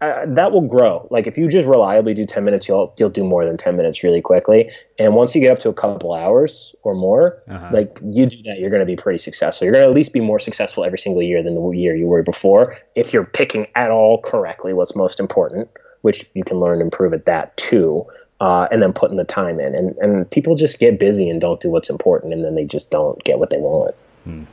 Uh, 0.00 0.26
that 0.26 0.52
will 0.52 0.66
grow. 0.66 1.08
Like 1.10 1.26
if 1.26 1.38
you 1.38 1.48
just 1.48 1.66
reliably 1.66 2.12
do 2.12 2.26
10 2.26 2.44
minutes, 2.44 2.68
you'll 2.68 2.94
you'll 2.98 3.08
do 3.08 3.24
more 3.24 3.46
than 3.46 3.56
10 3.56 3.76
minutes 3.76 4.02
really 4.02 4.20
quickly. 4.20 4.70
And 4.98 5.14
once 5.14 5.34
you 5.34 5.40
get 5.40 5.52
up 5.52 5.58
to 5.60 5.70
a 5.70 5.74
couple 5.74 6.12
hours 6.12 6.74
or 6.82 6.94
more, 6.94 7.42
uh-huh. 7.48 7.70
like 7.72 7.98
you 8.04 8.26
do 8.26 8.42
that, 8.42 8.58
you're 8.58 8.68
going 8.68 8.80
to 8.80 8.86
be 8.86 8.96
pretty 8.96 9.18
successful. 9.18 9.64
You're 9.64 9.72
going 9.72 9.84
to 9.84 9.88
at 9.88 9.94
least 9.94 10.12
be 10.12 10.20
more 10.20 10.38
successful 10.38 10.84
every 10.84 10.98
single 10.98 11.22
year 11.22 11.42
than 11.42 11.54
the 11.54 11.70
year 11.70 11.96
you 11.96 12.06
were 12.06 12.22
before 12.22 12.76
if 12.94 13.14
you're 13.14 13.24
picking 13.24 13.66
at 13.74 13.90
all 13.90 14.20
correctly 14.20 14.74
what's 14.74 14.94
most 14.94 15.18
important, 15.18 15.70
which 16.02 16.26
you 16.34 16.44
can 16.44 16.58
learn 16.58 16.74
and 16.74 16.82
improve 16.82 17.14
at 17.14 17.24
that 17.24 17.56
too 17.56 18.06
uh, 18.40 18.68
and 18.70 18.82
then 18.82 18.92
putting 18.92 19.16
the 19.16 19.24
time 19.24 19.60
in. 19.60 19.74
And, 19.74 19.96
and 19.98 20.30
people 20.30 20.56
just 20.56 20.78
get 20.78 20.98
busy 20.98 21.28
and 21.28 21.40
don't 21.40 21.60
do 21.60 21.70
what's 21.70 21.90
important, 21.90 22.34
and 22.34 22.44
then 22.44 22.54
they 22.54 22.64
just 22.64 22.90
don't 22.90 23.22
get 23.24 23.38
what 23.38 23.50
they 23.50 23.58
want. 23.58 23.94
Hmm. 24.24 24.44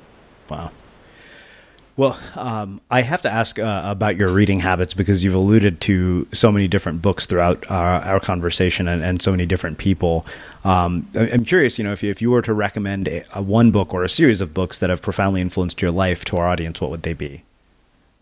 Wow. 0.50 0.72
Well, 1.96 2.20
um, 2.36 2.82
I 2.90 3.02
have 3.02 3.22
to 3.22 3.32
ask 3.32 3.60
uh, 3.60 3.82
about 3.86 4.18
your 4.18 4.30
reading 4.30 4.60
habits 4.60 4.96
because 4.96 5.24
you've 5.24 5.36
alluded 5.36 5.80
to 5.82 6.28
so 6.32 6.52
many 6.52 6.68
different 6.68 7.04
books 7.04 7.28
throughout 7.28 7.70
our, 7.70 8.02
our 8.02 8.20
conversation 8.20 8.88
and, 8.88 9.04
and, 9.04 9.22
so 9.22 9.30
many 9.30 9.46
different 9.46 9.78
people. 9.78 10.26
Um, 10.64 11.08
I'm 11.14 11.46
curious, 11.46 11.78
you 11.78 11.84
know, 11.84 11.92
if 11.92 12.02
you, 12.02 12.10
if 12.10 12.20
you 12.20 12.32
were 12.32 12.42
to 12.42 12.54
recommend 12.54 13.08
a, 13.08 13.24
a 13.38 13.44
one 13.44 13.70
book 13.70 13.94
or 13.94 14.04
a 14.04 14.10
series 14.10 14.42
of 14.42 14.56
books 14.56 14.80
that 14.80 14.90
have 14.90 15.04
profoundly 15.04 15.40
influenced 15.40 15.84
your 15.84 15.92
life 15.92 16.26
to 16.26 16.38
our 16.38 16.48
audience, 16.48 16.82
what 16.82 16.90
would 16.90 17.04
they 17.04 17.14
be? 17.14 17.44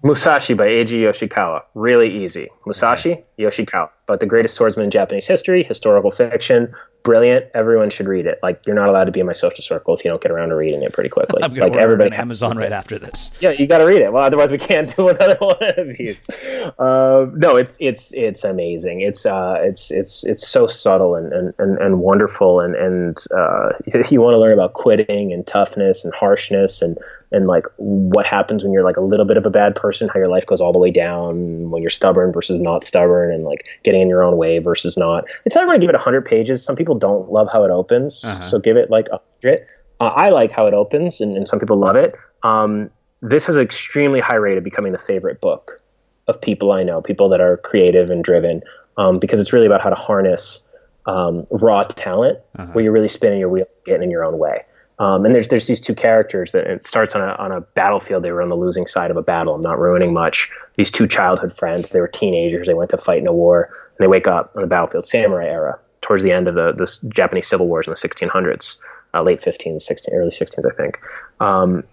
Musashi 0.04 0.54
by 0.54 0.68
Eiji 0.68 1.04
Yoshikawa. 1.04 1.64
Really 1.74 2.26
easy. 2.26 2.50
Musashi. 2.66 3.24
Yoshikawa 3.40 3.90
about 4.12 4.20
the 4.20 4.26
greatest 4.26 4.56
swordsman 4.56 4.86
in 4.86 4.92
Japanese 4.92 5.26
history, 5.26 5.64
historical 5.64 6.12
fiction, 6.12 6.74
brilliant. 7.04 7.48
Everyone 7.54 7.90
should 7.90 8.08
read 8.08 8.26
it. 8.26 8.40
Like 8.44 8.62
you're 8.66 8.76
not 8.76 8.90
allowed 8.90 9.06
to 9.06 9.12
be 9.12 9.20
in 9.20 9.26
my 9.26 9.34
social 9.34 9.64
circle 9.64 9.96
if 9.96 10.04
you 10.04 10.12
don't 10.12 10.22
get 10.22 10.32
around 10.32 10.50
to 10.50 10.56
reading 10.56 10.84
it 10.84 10.94
pretty 10.94 11.10
quickly. 11.10 11.44
I'm 11.44 11.54
gonna 11.54 11.72
like 11.72 11.78
everybody 11.78 12.12
on 12.12 12.20
Amazon 12.20 12.58
right 12.58 12.72
after 12.72 12.98
this. 13.00 13.32
Yeah, 13.40 13.52
you 13.52 13.68
got 13.68 13.80
to 13.80 13.86
read 13.86 14.02
it. 14.02 14.12
Well, 14.12 14.24
otherwise 14.24 14.52
we 14.52 14.58
can't 14.58 14.94
do 14.96 15.10
another 15.10 15.38
one 15.40 15.58
of 15.62 15.98
these. 15.98 16.30
Uh, 16.78 17.28
no, 17.34 17.56
it's 17.56 17.78
it's 17.80 18.14
it's 18.14 18.44
amazing. 18.44 19.02
It's 19.02 19.26
uh, 19.26 19.58
it's 19.60 19.92
it's 19.92 20.24
it's 20.24 20.48
so 20.48 20.68
subtle 20.68 21.16
and 21.16 21.32
and, 21.34 21.54
and, 21.58 21.78
and 21.78 22.00
wonderful. 22.00 22.60
And 22.60 22.76
and 22.76 23.18
uh, 23.36 23.74
you 24.10 24.22
want 24.22 24.34
to 24.34 24.40
learn 24.40 24.54
about 24.54 24.74
quitting 24.74 25.34
and 25.34 25.46
toughness 25.46 26.04
and 26.04 26.14
harshness 26.14 26.82
and 26.82 26.98
and 27.32 27.48
like 27.48 27.66
what 27.78 28.26
happens 28.28 28.64
when 28.64 28.74
you're 28.74 28.84
like 28.84 28.98
a 28.98 29.02
little 29.02 29.26
bit 29.26 29.38
of 29.38 29.46
a 29.46 29.50
bad 29.50 29.76
person, 29.76 30.10
how 30.10 30.20
your 30.20 30.28
life 30.28 30.46
goes 30.46 30.60
all 30.60 30.74
the 30.74 30.80
way 30.80 30.92
down 30.92 31.70
when 31.70 31.82
you're 31.82 31.90
stubborn 31.90 32.32
versus 32.34 32.60
not 32.60 32.84
stubborn, 32.84 33.32
and 33.32 33.44
like 33.44 33.68
getting 33.84 34.02
in 34.02 34.10
your 34.10 34.24
own 34.24 34.38
way 34.38 34.60
versus 34.60 34.98
not. 34.98 35.26
It's 35.46 35.56
not 35.56 35.66
going 35.66 35.80
to 35.80 35.84
give 35.84 35.90
it 35.90 35.96
100 35.96 36.26
pages. 36.26 36.64
Some 36.64 36.76
people 36.76 36.91
don't 36.96 37.32
love 37.32 37.48
how 37.52 37.64
it 37.64 37.72
opens, 37.72 38.24
uh-huh. 38.24 38.42
so 38.42 38.60
give 38.60 38.78
it 38.78 38.90
like 38.90 39.08
a 39.08 39.18
100. 39.42 39.66
Uh, 40.00 40.06
I 40.06 40.30
like 40.30 40.52
how 40.52 40.68
it 40.68 40.74
opens, 40.74 41.22
and, 41.22 41.38
and 41.38 41.48
some 41.48 41.60
people 41.60 41.78
love 41.78 41.96
it. 41.96 42.14
Um, 42.44 42.90
this 43.22 43.46
has 43.46 43.56
an 43.56 43.62
extremely 43.62 44.20
high 44.20 44.36
rate 44.36 44.58
of 44.58 44.64
becoming 44.64 44.92
the 44.92 44.98
favorite 44.98 45.40
book 45.42 45.82
of 46.28 46.42
people 46.42 46.72
I 46.72 46.84
know, 46.84 47.02
people 47.02 47.30
that 47.30 47.42
are 47.42 47.58
creative 47.58 48.10
and 48.10 48.24
driven, 48.24 48.64
um, 48.98 49.20
because 49.20 49.40
it's 49.40 49.54
really 49.54 49.68
about 49.68 49.82
how 49.82 49.90
to 49.90 49.96
harness 49.96 50.64
um, 51.06 51.48
raw 51.50 51.84
talent 51.84 52.40
uh-huh. 52.58 52.72
where 52.74 52.84
you're 52.84 52.94
really 52.94 53.08
spinning 53.08 53.40
your 53.40 53.50
wheel, 53.50 53.66
getting 53.86 54.04
in 54.04 54.12
your 54.12 54.24
own 54.24 54.38
way. 54.38 54.64
Um, 55.00 55.26
and 55.26 55.34
there's 55.34 55.48
there's 55.48 55.66
these 55.66 55.82
two 55.82 55.96
characters 55.96 56.52
that 56.52 56.68
it 56.68 56.86
starts 56.86 57.16
on 57.16 57.28
a 57.28 57.34
on 57.36 57.52
a 57.52 57.62
battlefield. 57.62 58.24
They 58.24 58.32
were 58.32 58.44
on 58.44 58.50
the 58.50 58.56
losing 58.56 58.86
side 58.86 59.10
of 59.10 59.18
a 59.18 59.24
battle. 59.24 59.56
I'm 59.56 59.62
not 59.62 59.80
ruining 59.80 60.14
much. 60.14 60.52
These 60.76 60.92
two 60.92 61.08
childhood 61.08 61.52
friends. 61.52 61.90
They 61.90 62.00
were 62.00 62.08
teenagers. 62.08 62.68
They 62.68 62.76
went 62.76 62.92
to 62.92 63.00
fight 63.00 63.18
in 63.18 63.26
a 63.26 63.34
war, 63.34 63.72
and 63.98 64.04
they 64.04 64.08
wake 64.08 64.28
up 64.28 64.52
on 64.56 64.62
the 64.62 64.68
battlefield, 64.68 65.06
samurai 65.06 65.48
era, 65.48 65.80
towards 66.02 66.24
the 66.24 66.32
end 66.32 66.48
of 66.48 66.56
the 66.56 66.74
the 66.74 67.10
Japanese 67.14 67.48
civil 67.48 67.68
wars 67.68 67.88
in 67.88 67.92
the 67.92 67.98
1600s, 67.98 68.78
uh, 69.14 69.22
late 69.22 69.40
15s, 69.40 69.82
16, 69.82 70.16
early 70.16 70.32
16s, 70.32 70.72
I 70.72 70.76
think. 70.76 71.00
Um, 71.40 71.84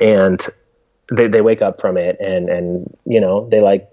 and 0.00 0.44
they 1.12 1.28
they 1.28 1.40
wake 1.40 1.62
up 1.62 1.80
from 1.80 1.96
it, 1.96 2.16
and 2.20 2.48
and 2.48 2.96
you 3.04 3.20
know 3.20 3.48
they 3.48 3.60
like 3.60 3.88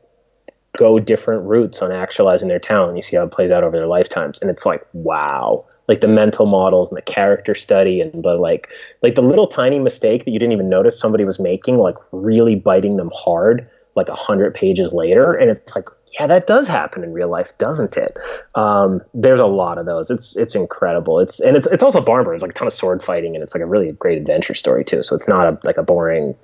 go 0.77 0.99
different 0.99 1.43
routes 1.45 1.81
on 1.81 1.91
actualizing 1.91 2.47
their 2.47 2.59
talent. 2.59 2.95
You 2.95 3.01
see 3.01 3.17
how 3.17 3.23
it 3.23 3.31
plays 3.31 3.51
out 3.51 3.63
over 3.63 3.77
their 3.77 3.87
lifetimes, 3.87 4.41
and 4.41 4.49
it's 4.51 4.65
like 4.65 4.85
wow 4.93 5.65
like 5.87 6.01
the 6.01 6.07
mental 6.07 6.45
models 6.45 6.89
and 6.89 6.97
the 6.97 7.01
character 7.01 7.55
study 7.55 8.01
and 8.01 8.23
the 8.23 8.35
like 8.35 8.69
like 9.01 9.15
the 9.15 9.21
little 9.21 9.47
tiny 9.47 9.79
mistake 9.79 10.25
that 10.25 10.31
you 10.31 10.39
didn't 10.39 10.53
even 10.53 10.69
notice 10.69 10.99
somebody 10.99 11.23
was 11.23 11.39
making 11.39 11.77
like 11.77 11.95
really 12.11 12.55
biting 12.55 12.97
them 12.97 13.11
hard 13.13 13.69
like 13.95 14.09
a 14.09 14.15
hundred 14.15 14.53
pages 14.53 14.93
later 14.93 15.33
and 15.33 15.49
it's 15.49 15.75
like 15.75 15.87
yeah 16.19 16.27
that 16.27 16.47
does 16.47 16.67
happen 16.67 17.03
in 17.03 17.13
real 17.13 17.29
life 17.29 17.57
doesn't 17.57 17.97
it? 17.97 18.17
Um, 18.55 19.01
there's 19.13 19.39
a 19.39 19.45
lot 19.45 19.77
of 19.77 19.85
those. 19.85 20.11
It's 20.11 20.35
it's 20.35 20.55
incredible. 20.55 21.19
It's 21.19 21.39
and 21.39 21.55
it's 21.55 21.67
it's 21.67 21.83
also 21.83 22.01
barn 22.01 22.25
like 22.39 22.51
a 22.51 22.53
ton 22.53 22.67
of 22.67 22.73
sword 22.73 23.03
fighting 23.03 23.35
and 23.35 23.43
it's 23.43 23.53
like 23.53 23.63
a 23.63 23.67
really 23.67 23.91
great 23.91 24.17
adventure 24.17 24.53
story 24.53 24.83
too. 24.83 25.03
So 25.03 25.15
it's 25.15 25.27
not 25.27 25.47
a 25.47 25.59
like 25.63 25.77
a 25.77 25.83
boring 25.83 26.35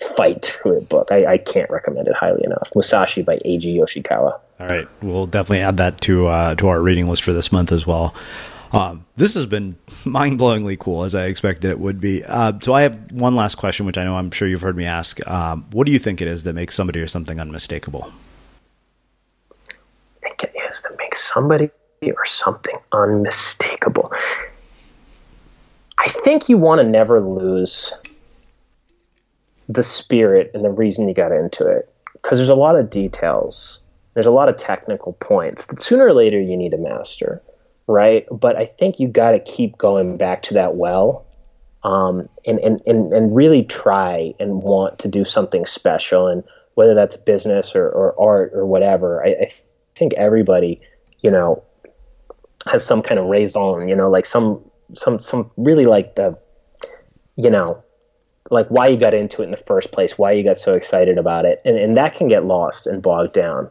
fight 0.00 0.44
through 0.44 0.78
a 0.78 0.80
book. 0.80 1.08
I, 1.10 1.32
I 1.32 1.38
can't 1.38 1.70
recommend 1.70 2.08
it 2.08 2.14
highly 2.14 2.40
enough. 2.44 2.72
Musashi 2.74 3.22
by 3.22 3.36
eiji 3.36 3.76
yoshikawa. 3.76 4.40
All 4.60 4.66
right. 4.66 4.88
We'll 5.02 5.26
definitely 5.26 5.62
add 5.62 5.78
that 5.78 6.00
to 6.02 6.26
uh, 6.26 6.54
to 6.56 6.68
our 6.68 6.80
reading 6.80 7.08
list 7.08 7.22
for 7.22 7.32
this 7.32 7.52
month 7.52 7.72
as 7.72 7.86
well. 7.86 8.14
Um, 8.72 9.06
this 9.16 9.34
has 9.34 9.46
been 9.46 9.76
mind 10.04 10.38
blowingly 10.38 10.78
cool, 10.78 11.04
as 11.04 11.14
I 11.14 11.26
expected 11.26 11.70
it 11.70 11.78
would 11.78 12.00
be. 12.00 12.24
Uh, 12.24 12.52
so 12.60 12.74
I 12.74 12.82
have 12.82 13.12
one 13.12 13.34
last 13.34 13.56
question, 13.56 13.86
which 13.86 13.98
I 13.98 14.04
know 14.04 14.16
I'm 14.16 14.30
sure 14.30 14.46
you've 14.46 14.62
heard 14.62 14.76
me 14.76 14.84
ask. 14.84 15.26
Um, 15.26 15.66
what 15.70 15.86
do 15.86 15.92
you 15.92 15.98
think 15.98 16.20
it 16.20 16.28
is 16.28 16.44
that 16.44 16.52
makes 16.52 16.74
somebody 16.74 17.00
or 17.00 17.08
something 17.08 17.40
unmistakable? 17.40 18.12
I 19.70 20.28
think 20.28 20.44
it 20.44 20.54
is 20.68 20.82
that 20.82 20.96
makes 20.98 21.07
somebody 21.18 21.70
or 22.02 22.26
something 22.26 22.76
unmistakable. 22.92 24.12
I 25.98 26.08
think 26.08 26.48
you 26.48 26.56
want 26.58 26.80
to 26.80 26.86
never 26.86 27.20
lose 27.20 27.92
the 29.68 29.82
spirit 29.82 30.52
and 30.54 30.64
the 30.64 30.70
reason 30.70 31.08
you 31.08 31.14
got 31.14 31.32
into 31.32 31.66
it 31.66 31.92
because 32.12 32.38
there's 32.38 32.48
a 32.48 32.54
lot 32.54 32.76
of 32.76 32.88
details. 32.88 33.80
There's 34.14 34.26
a 34.26 34.30
lot 34.30 34.48
of 34.48 34.56
technical 34.56 35.12
points 35.12 35.66
that 35.66 35.80
sooner 35.80 36.06
or 36.06 36.14
later 36.14 36.40
you 36.40 36.56
need 36.56 36.70
to 36.70 36.78
master 36.78 37.42
right? 37.88 38.26
But 38.30 38.54
I 38.54 38.66
think 38.66 39.00
you 39.00 39.08
got 39.08 39.32
to 39.32 39.40
keep 39.40 39.76
going 39.76 40.16
back 40.18 40.42
to 40.44 40.54
that 40.54 40.76
well 40.76 41.26
um, 41.82 42.28
and, 42.46 42.60
and, 42.60 42.80
and, 42.86 43.12
and 43.12 43.34
really 43.34 43.64
try 43.64 44.34
and 44.38 44.62
want 44.62 45.00
to 45.00 45.08
do 45.08 45.24
something 45.24 45.66
special. 45.66 46.28
And 46.28 46.44
whether 46.74 46.94
that's 46.94 47.16
business 47.16 47.74
or, 47.74 47.88
or 47.88 48.14
art 48.20 48.52
or 48.54 48.66
whatever, 48.66 49.24
I, 49.24 49.28
I 49.28 49.52
think 49.96 50.12
everybody, 50.14 50.78
you 51.20 51.30
know, 51.30 51.62
has 52.66 52.84
some 52.84 53.02
kind 53.02 53.18
of 53.18 53.26
raised 53.26 53.56
raison, 53.56 53.88
you 53.88 53.96
know, 53.96 54.10
like 54.10 54.26
some, 54.26 54.62
some, 54.94 55.20
some 55.20 55.50
really 55.56 55.84
like 55.84 56.16
the, 56.16 56.38
you 57.36 57.50
know, 57.50 57.82
like 58.50 58.68
why 58.68 58.88
you 58.88 58.96
got 58.96 59.14
into 59.14 59.42
it 59.42 59.46
in 59.46 59.50
the 59.50 59.56
first 59.56 59.92
place, 59.92 60.18
why 60.18 60.32
you 60.32 60.42
got 60.42 60.56
so 60.56 60.74
excited 60.74 61.18
about 61.18 61.44
it, 61.44 61.60
and 61.64 61.76
and 61.76 61.96
that 61.96 62.14
can 62.14 62.28
get 62.28 62.44
lost 62.44 62.86
and 62.86 63.02
bogged 63.02 63.32
down 63.32 63.68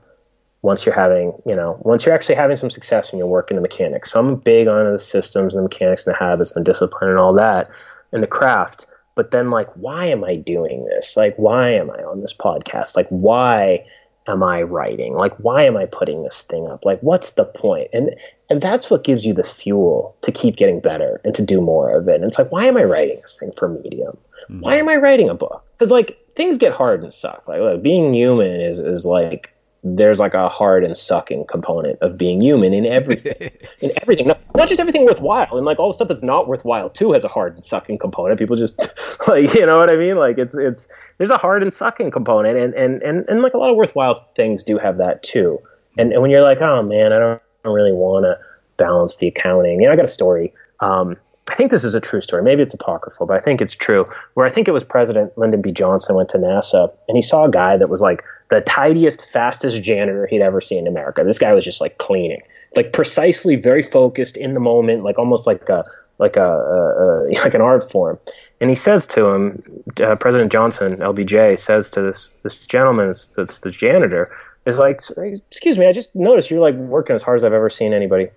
once 0.62 0.86
you're 0.86 0.96
having, 0.96 1.34
you 1.46 1.56
know, 1.56 1.78
once 1.82 2.06
you're 2.06 2.16
actually 2.16 2.36
having 2.36 2.56
some 2.56 2.70
success 2.70 3.12
and 3.12 3.20
you're 3.20 3.28
working 3.28 3.56
the 3.56 3.62
mechanics. 3.62 4.12
So 4.12 4.20
I'm 4.20 4.36
big 4.36 4.68
on 4.68 4.92
the 4.92 5.00
systems 5.00 5.54
and 5.54 5.60
the 5.60 5.64
mechanics 5.64 6.06
and 6.06 6.14
the 6.14 6.20
habits 6.20 6.56
and 6.56 6.66
the 6.66 6.72
discipline 6.72 7.10
and 7.10 7.20
all 7.20 7.34
that 7.34 7.70
and 8.12 8.22
the 8.22 8.28
craft. 8.28 8.86
But 9.16 9.32
then 9.32 9.50
like, 9.50 9.70
why 9.76 10.06
am 10.06 10.24
I 10.24 10.36
doing 10.36 10.86
this? 10.86 11.16
Like, 11.16 11.36
why 11.38 11.72
am 11.72 11.90
I 11.90 12.04
on 12.04 12.22
this 12.22 12.34
podcast? 12.34 12.96
Like, 12.96 13.08
why 13.10 13.86
am 14.28 14.44
I 14.44 14.62
writing? 14.62 15.14
Like, 15.14 15.36
why 15.38 15.64
am 15.64 15.78
I 15.78 15.86
putting 15.86 16.24
this 16.24 16.42
thing 16.42 16.68
up? 16.68 16.86
Like, 16.86 17.00
what's 17.02 17.32
the 17.32 17.46
point? 17.46 17.90
And 17.94 18.16
and 18.50 18.62
that's 18.62 18.90
what 18.90 19.04
gives 19.04 19.26
you 19.26 19.34
the 19.34 19.44
fuel 19.44 20.16
to 20.22 20.32
keep 20.32 20.56
getting 20.56 20.80
better 20.80 21.20
and 21.26 21.36
to 21.36 21.44
do 21.44 21.60
more 21.60 21.98
of 21.98 22.08
it. 22.08 22.16
And 22.16 22.24
it's 22.24 22.40
like, 22.40 22.52
why 22.52 22.66
am 22.66 22.78
I 22.78 22.84
writing 22.84 23.20
this 23.22 23.40
thing 23.40 23.52
for 23.52 23.68
Medium? 23.68 24.18
Mm-hmm. 24.44 24.60
Why 24.62 24.76
am 24.76 24.88
I 24.88 24.96
writing 24.96 25.30
a 25.30 25.34
book? 25.34 25.66
Because 25.74 25.92
like 25.92 26.18
things 26.36 26.58
get 26.58 26.74
hard 26.74 27.04
and 27.04 27.14
suck. 27.14 27.48
Like, 27.48 27.62
like 27.62 27.82
being 27.82 28.14
human 28.14 28.62
is 28.62 28.80
is 28.80 29.06
like 29.06 29.54
there's 29.96 30.20
like 30.20 30.34
a 30.34 30.50
hard 30.50 30.84
and 30.84 30.98
sucking 30.98 31.46
component 31.46 32.00
of 32.02 32.18
being 32.18 32.42
human 32.42 32.74
in 32.74 32.86
everything. 32.86 33.52
In 33.80 33.92
everything. 34.02 34.28
Not, 34.28 34.42
not, 34.56 34.68
just 34.68 34.80
everything 34.80 35.06
worthwhile. 35.06 35.56
And 35.56 35.64
like 35.64 35.78
all 35.78 35.92
the 35.92 35.96
stuff 35.96 36.08
that's 36.08 36.24
not 36.24 36.48
worthwhile 36.48 36.90
too 36.90 37.12
has 37.12 37.24
a 37.24 37.28
hard 37.28 37.56
and 37.56 37.64
sucking 37.64 38.00
component. 38.00 38.40
People 38.40 38.56
just 38.56 38.80
like 39.28 39.54
you 39.54 39.66
know 39.66 39.78
what 39.78 39.92
i 39.92 39.96
mean? 39.96 40.18
Like 40.18 40.40
it's 40.40 40.56
it's 40.56 40.88
there's 41.18 41.30
a 41.30 41.38
hard 41.38 41.62
and 41.62 41.72
sucking 41.72 42.10
component. 42.10 42.58
And 42.58 42.74
and 42.74 43.04
and, 43.04 43.30
and 43.30 43.42
like 43.44 43.54
a 43.54 43.58
lot 43.60 43.70
of 43.70 43.78
worthwhile 43.78 44.28
things 44.36 44.64
do 44.64 44.80
have 44.80 44.98
that 44.98 45.22
too. 45.22 45.60
And, 45.98 46.12
and 46.12 46.22
when 46.22 46.32
you're 46.32 46.42
like 46.42 46.62
oh 46.62 46.82
man 46.82 47.14
i 47.14 47.20
don't, 47.20 47.42
I 47.64 47.68
don't 47.68 47.74
really 47.74 47.94
want 47.94 48.24
to 48.26 48.40
balance 48.78 49.16
the 49.18 49.28
accounting. 49.28 49.80
You 49.82 49.88
know 49.88 49.94
i 49.94 49.96
got 49.96 50.06
a 50.06 50.10
story. 50.10 50.54
Um, 50.80 51.18
I 51.50 51.56
think 51.56 51.72
this 51.72 51.84
is 51.84 51.96
a 51.96 52.02
true 52.02 52.22
story. 52.22 52.44
Maybe 52.44 52.62
it's 52.62 52.74
apocryphal, 52.74 53.26
but 53.26 53.38
I 53.38 53.40
think 53.40 53.62
it's 53.62 53.74
true. 53.74 54.06
Where 54.34 54.46
I 54.46 54.50
think 54.50 54.68
it 54.68 54.72
was 54.72 54.84
President 54.84 55.38
Lyndon 55.38 55.62
B. 55.62 55.72
Johnson 55.72 56.16
went 56.16 56.30
to 56.30 56.38
NASA 56.38 56.92
and 57.08 57.16
he 57.16 57.22
saw 57.22 57.46
a 57.46 57.50
guy 57.52 57.78
that 57.78 57.90
was 57.90 58.02
like 58.02 58.24
the 58.50 58.62
tidiest, 58.62 59.26
fastest 59.26 59.82
janitor 59.82 60.28
he'd 60.28 60.42
ever 60.42 60.62
seen 60.62 60.80
in 60.80 60.88
America. 60.88 61.24
This 61.24 61.40
guy 61.40 61.54
was 61.54 61.64
just 61.64 61.80
like 61.80 61.98
cleaning, 61.98 62.42
like 62.76 62.94
precisely, 62.94 63.56
very 63.56 63.82
focused 63.82 64.36
in 64.38 64.54
the 64.54 64.60
moment, 64.60 65.04
like 65.04 65.18
almost 65.18 65.48
like 65.48 65.70
a 65.70 65.86
like 66.20 66.36
a, 66.36 66.42
a, 66.42 67.30
a 67.30 67.34
like 67.44 67.54
an 67.54 67.62
art 67.62 67.90
form. 67.90 68.20
And 68.60 68.70
he 68.70 68.76
says 68.76 69.08
to 69.08 69.28
him, 69.28 69.84
uh, 70.02 70.16
President 70.16 70.52
Johnson, 70.52 70.98
LBJ, 70.98 71.60
says 71.60 71.90
to 71.92 72.02
this 72.02 72.30
this 72.44 72.66
gentleman, 72.66 73.14
that's 73.36 73.60
the 73.60 73.72
janitor, 73.72 74.36
is 74.66 74.78
like, 74.78 75.02
excuse 75.18 75.78
me, 75.78 75.88
I 75.88 75.94
just 75.94 76.14
noticed 76.16 76.52
you're 76.52 76.60
like 76.60 76.76
working 76.76 77.16
as 77.16 77.24
hard 77.24 77.38
as 77.38 77.44
I've 77.44 77.54
ever 77.54 77.70
seen 77.70 77.94
anybody 77.94 78.30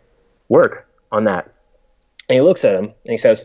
work 0.48 0.86
on 1.10 1.24
that. 1.24 1.52
And 2.30 2.36
he 2.36 2.42
looks 2.42 2.64
at 2.64 2.76
him 2.76 2.84
and 2.84 3.10
he 3.10 3.16
says, 3.16 3.44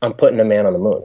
I'm 0.00 0.14
putting 0.14 0.40
a 0.40 0.46
man 0.46 0.64
on 0.64 0.72
the 0.72 0.78
moon. 0.78 1.04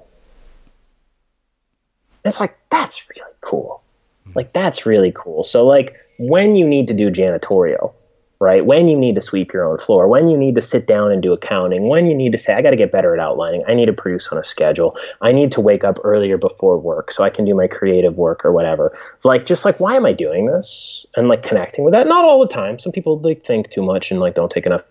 And 2.23 2.31
it's 2.31 2.39
like, 2.39 2.57
that's 2.69 3.09
really 3.09 3.33
cool. 3.41 3.83
Hmm. 4.23 4.31
Like 4.35 4.53
that's 4.53 4.85
really 4.85 5.11
cool. 5.13 5.43
So 5.43 5.67
like 5.67 5.97
when 6.17 6.55
you 6.55 6.65
need 6.65 6.87
to 6.87 6.93
do 6.93 7.11
janitorial, 7.11 7.93
right? 8.39 8.65
When 8.65 8.87
you 8.87 8.95
need 8.95 9.15
to 9.15 9.21
sweep 9.21 9.51
your 9.51 9.65
own 9.65 9.79
floor, 9.79 10.07
when 10.07 10.29
you 10.29 10.37
need 10.37 10.55
to 10.55 10.61
sit 10.61 10.87
down 10.87 11.11
and 11.11 11.21
do 11.21 11.33
accounting, 11.33 11.89
when 11.89 12.07
you 12.07 12.15
need 12.15 12.31
to 12.31 12.37
say, 12.37 12.53
I 12.53 12.61
got 12.61 12.69
to 12.69 12.77
get 12.77 12.89
better 12.89 13.13
at 13.13 13.19
outlining, 13.19 13.65
I 13.67 13.73
need 13.73 13.87
to 13.87 13.93
produce 13.93 14.29
on 14.29 14.37
a 14.37 14.43
schedule, 14.43 14.95
I 15.19 15.33
need 15.33 15.51
to 15.53 15.61
wake 15.61 15.83
up 15.83 15.99
earlier 16.05 16.37
before 16.37 16.77
work 16.77 17.11
so 17.11 17.21
I 17.21 17.29
can 17.29 17.43
do 17.43 17.53
my 17.53 17.67
creative 17.67 18.15
work 18.15 18.45
or 18.45 18.53
whatever. 18.53 18.97
Like, 19.25 19.45
just 19.45 19.65
like, 19.65 19.81
why 19.81 19.95
am 19.95 20.05
I 20.05 20.13
doing 20.13 20.45
this? 20.45 21.05
And 21.17 21.27
like 21.27 21.43
connecting 21.43 21.83
with 21.83 21.91
that. 21.95 22.07
Not 22.07 22.23
all 22.23 22.39
the 22.39 22.53
time. 22.53 22.79
Some 22.79 22.93
people 22.93 23.19
like 23.19 23.43
think 23.43 23.71
too 23.71 23.81
much 23.81 24.09
and 24.09 24.21
like 24.21 24.35
don't 24.35 24.49
take 24.49 24.65
enough 24.65 24.83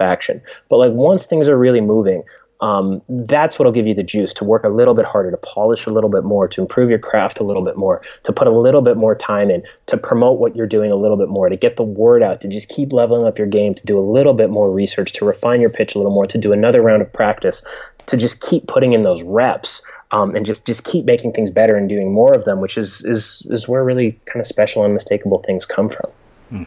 action. 0.00 0.40
But 0.68 0.78
like 0.78 0.92
once 0.92 1.26
things 1.26 1.48
are 1.48 1.58
really 1.58 1.80
moving, 1.80 2.22
um, 2.60 3.02
that's 3.08 3.58
what'll 3.58 3.72
give 3.72 3.86
you 3.86 3.94
the 3.94 4.02
juice 4.02 4.32
to 4.34 4.44
work 4.44 4.64
a 4.64 4.68
little 4.68 4.94
bit 4.94 5.04
harder, 5.04 5.30
to 5.30 5.36
polish 5.36 5.86
a 5.86 5.90
little 5.90 6.08
bit 6.08 6.24
more, 6.24 6.48
to 6.48 6.62
improve 6.62 6.88
your 6.88 6.98
craft 6.98 7.38
a 7.38 7.44
little 7.44 7.62
bit 7.62 7.76
more, 7.76 8.00
to 8.22 8.32
put 8.32 8.46
a 8.46 8.50
little 8.50 8.80
bit 8.80 8.96
more 8.96 9.14
time 9.14 9.50
in, 9.50 9.62
to 9.86 9.96
promote 9.96 10.38
what 10.40 10.56
you're 10.56 10.66
doing 10.66 10.90
a 10.90 10.96
little 10.96 11.18
bit 11.18 11.28
more, 11.28 11.48
to 11.48 11.56
get 11.56 11.76
the 11.76 11.82
word 11.82 12.22
out, 12.22 12.40
to 12.40 12.48
just 12.48 12.68
keep 12.68 12.92
leveling 12.92 13.26
up 13.26 13.36
your 13.36 13.46
game, 13.46 13.74
to 13.74 13.84
do 13.84 13.98
a 13.98 14.00
little 14.00 14.32
bit 14.32 14.48
more 14.48 14.70
research, 14.72 15.12
to 15.14 15.24
refine 15.24 15.60
your 15.60 15.70
pitch 15.70 15.94
a 15.94 15.98
little 15.98 16.12
more, 16.12 16.26
to 16.26 16.38
do 16.38 16.52
another 16.52 16.80
round 16.80 17.02
of 17.02 17.12
practice, 17.12 17.62
to 18.06 18.16
just 18.16 18.40
keep 18.40 18.66
putting 18.66 18.94
in 18.94 19.02
those 19.02 19.22
reps. 19.22 19.82
Um, 20.12 20.36
and 20.36 20.46
just, 20.46 20.64
just 20.64 20.84
keep 20.84 21.04
making 21.04 21.32
things 21.32 21.50
better 21.50 21.74
and 21.74 21.88
doing 21.88 22.12
more 22.12 22.32
of 22.32 22.44
them, 22.44 22.60
which 22.60 22.78
is, 22.78 23.04
is, 23.04 23.44
is 23.50 23.66
where 23.66 23.82
really 23.82 24.12
kind 24.26 24.40
of 24.40 24.46
special, 24.46 24.84
unmistakable 24.84 25.42
things 25.42 25.66
come 25.66 25.88
from. 25.88 26.10
Hmm. 26.48 26.62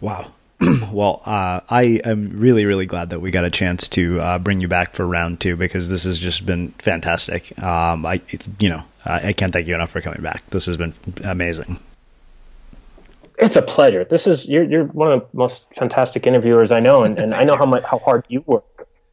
Wow. 0.00 0.32
well, 0.92 1.22
uh, 1.24 1.60
I 1.68 2.00
am 2.04 2.38
really, 2.38 2.64
really 2.64 2.86
glad 2.86 3.10
that 3.10 3.20
we 3.20 3.30
got 3.30 3.44
a 3.44 3.50
chance 3.50 3.88
to 3.88 4.20
uh, 4.20 4.38
bring 4.38 4.60
you 4.60 4.68
back 4.68 4.92
for 4.92 5.06
round 5.06 5.40
two 5.40 5.56
because 5.56 5.88
this 5.88 6.04
has 6.04 6.18
just 6.18 6.46
been 6.46 6.68
fantastic. 6.78 7.58
Um, 7.62 8.06
I, 8.06 8.20
you 8.58 8.68
know, 8.68 8.82
I, 9.04 9.28
I 9.28 9.32
can't 9.32 9.52
thank 9.52 9.66
you 9.66 9.74
enough 9.74 9.90
for 9.90 10.00
coming 10.00 10.22
back. 10.22 10.48
This 10.50 10.66
has 10.66 10.76
been 10.76 10.94
amazing. 11.24 11.78
It's 13.38 13.56
a 13.56 13.62
pleasure. 13.62 14.04
This 14.04 14.26
is 14.26 14.46
you're 14.48 14.62
you're 14.62 14.84
one 14.84 15.10
of 15.10 15.20
the 15.20 15.36
most 15.36 15.66
fantastic 15.74 16.26
interviewers 16.26 16.70
I 16.70 16.80
know, 16.80 17.02
and, 17.02 17.18
and 17.18 17.34
I 17.34 17.44
know 17.44 17.56
how 17.56 17.66
much 17.66 17.82
how 17.82 17.98
hard 17.98 18.24
you 18.28 18.42
work 18.46 18.64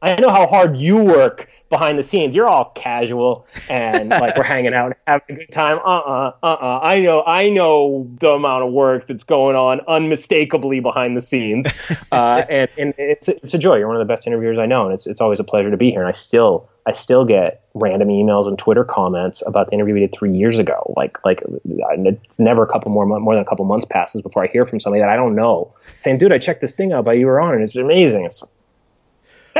I 0.02 0.16
know 0.16 0.30
how 0.30 0.46
hard 0.46 0.78
you 0.78 0.96
work 0.96 1.48
behind 1.68 1.98
the 1.98 2.02
scenes. 2.02 2.34
You're 2.34 2.48
all 2.48 2.72
casual 2.74 3.46
and 3.68 4.08
like 4.10 4.36
we're 4.36 4.44
hanging 4.44 4.72
out 4.72 4.86
and 4.86 4.94
having 5.06 5.36
a 5.36 5.38
good 5.40 5.52
time. 5.52 5.78
Uh 5.78 5.82
uh-uh, 5.82 6.32
uh 6.42 6.46
uh 6.46 6.54
uh. 6.54 6.80
I 6.82 7.00
know 7.00 7.22
I 7.22 7.48
know 7.50 8.08
the 8.18 8.32
amount 8.32 8.64
of 8.64 8.72
work 8.72 9.06
that's 9.06 9.24
going 9.24 9.56
on 9.56 9.80
unmistakably 9.86 10.80
behind 10.80 11.16
the 11.16 11.20
scenes, 11.20 11.72
uh, 12.12 12.44
and 12.48 12.70
and 12.78 12.94
it's 12.98 13.28
it's 13.28 13.54
a 13.54 13.58
joy. 13.58 13.76
You're 13.76 13.88
one 13.88 13.96
of 13.96 14.06
the 14.06 14.10
best 14.10 14.26
interviewers 14.26 14.58
I 14.58 14.66
know, 14.66 14.84
and 14.84 14.94
it's 14.94 15.06
it's 15.06 15.20
always 15.20 15.40
a 15.40 15.44
pleasure 15.44 15.70
to 15.70 15.76
be 15.76 15.90
here. 15.90 16.00
And 16.00 16.08
I 16.08 16.12
still 16.12 16.68
I 16.86 16.92
still 16.92 17.24
get 17.24 17.62
random 17.74 18.08
emails 18.08 18.46
and 18.48 18.58
Twitter 18.58 18.84
comments 18.84 19.42
about 19.46 19.68
the 19.68 19.74
interview 19.74 19.94
we 19.94 20.00
did 20.00 20.14
three 20.14 20.32
years 20.32 20.58
ago. 20.58 20.92
Like 20.96 21.24
like 21.24 21.42
it's 21.66 22.40
never 22.40 22.62
a 22.62 22.66
couple 22.66 22.90
more 22.90 23.06
more 23.06 23.34
than 23.34 23.42
a 23.42 23.46
couple 23.46 23.64
months 23.66 23.86
passes 23.86 24.22
before 24.22 24.42
I 24.42 24.48
hear 24.48 24.64
from 24.64 24.80
somebody 24.80 25.00
that 25.00 25.10
I 25.10 25.16
don't 25.16 25.34
know 25.34 25.74
saying, 25.98 26.18
"Dude, 26.18 26.32
I 26.32 26.38
checked 26.38 26.62
this 26.62 26.74
thing 26.74 26.92
out 26.92 27.04
by 27.04 27.12
you 27.14 27.26
were 27.26 27.40
on, 27.40 27.54
and 27.54 27.62
it's 27.62 27.76
amazing." 27.76 28.24
It's 28.24 28.42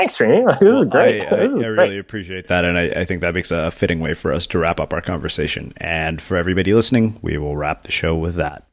Thanks, 0.01 0.17
Srini. 0.17 0.47
This 0.61 0.63
well, 0.63 0.83
is 0.83 0.89
great. 0.89 1.21
I, 1.21 1.37
I, 1.37 1.41
is 1.43 1.53
I 1.53 1.67
really 1.67 1.89
great. 1.89 1.99
appreciate 1.99 2.49
that, 2.49 2.65
and 2.65 2.79
I, 2.79 3.01
I, 3.01 3.05
think 3.05 3.21
that 3.21 3.35
makes 3.35 3.51
a 3.51 3.71
fitting 3.71 4.01
way 4.01 4.15
for 4.15 4.33
us 4.33 4.47
to 4.47 4.59
wrap 4.59 4.81
up 4.81 4.95
our 4.95 5.03
conversation. 5.03 5.75
And 5.77 6.23
for 6.23 6.39
everybody 6.39 6.73
listening, 6.73 7.19
we 7.21 7.37
will 7.37 7.55
wrap 7.55 7.83
the 7.83 7.93
show 7.93 8.17
with 8.17 8.37
that. 8.37 8.67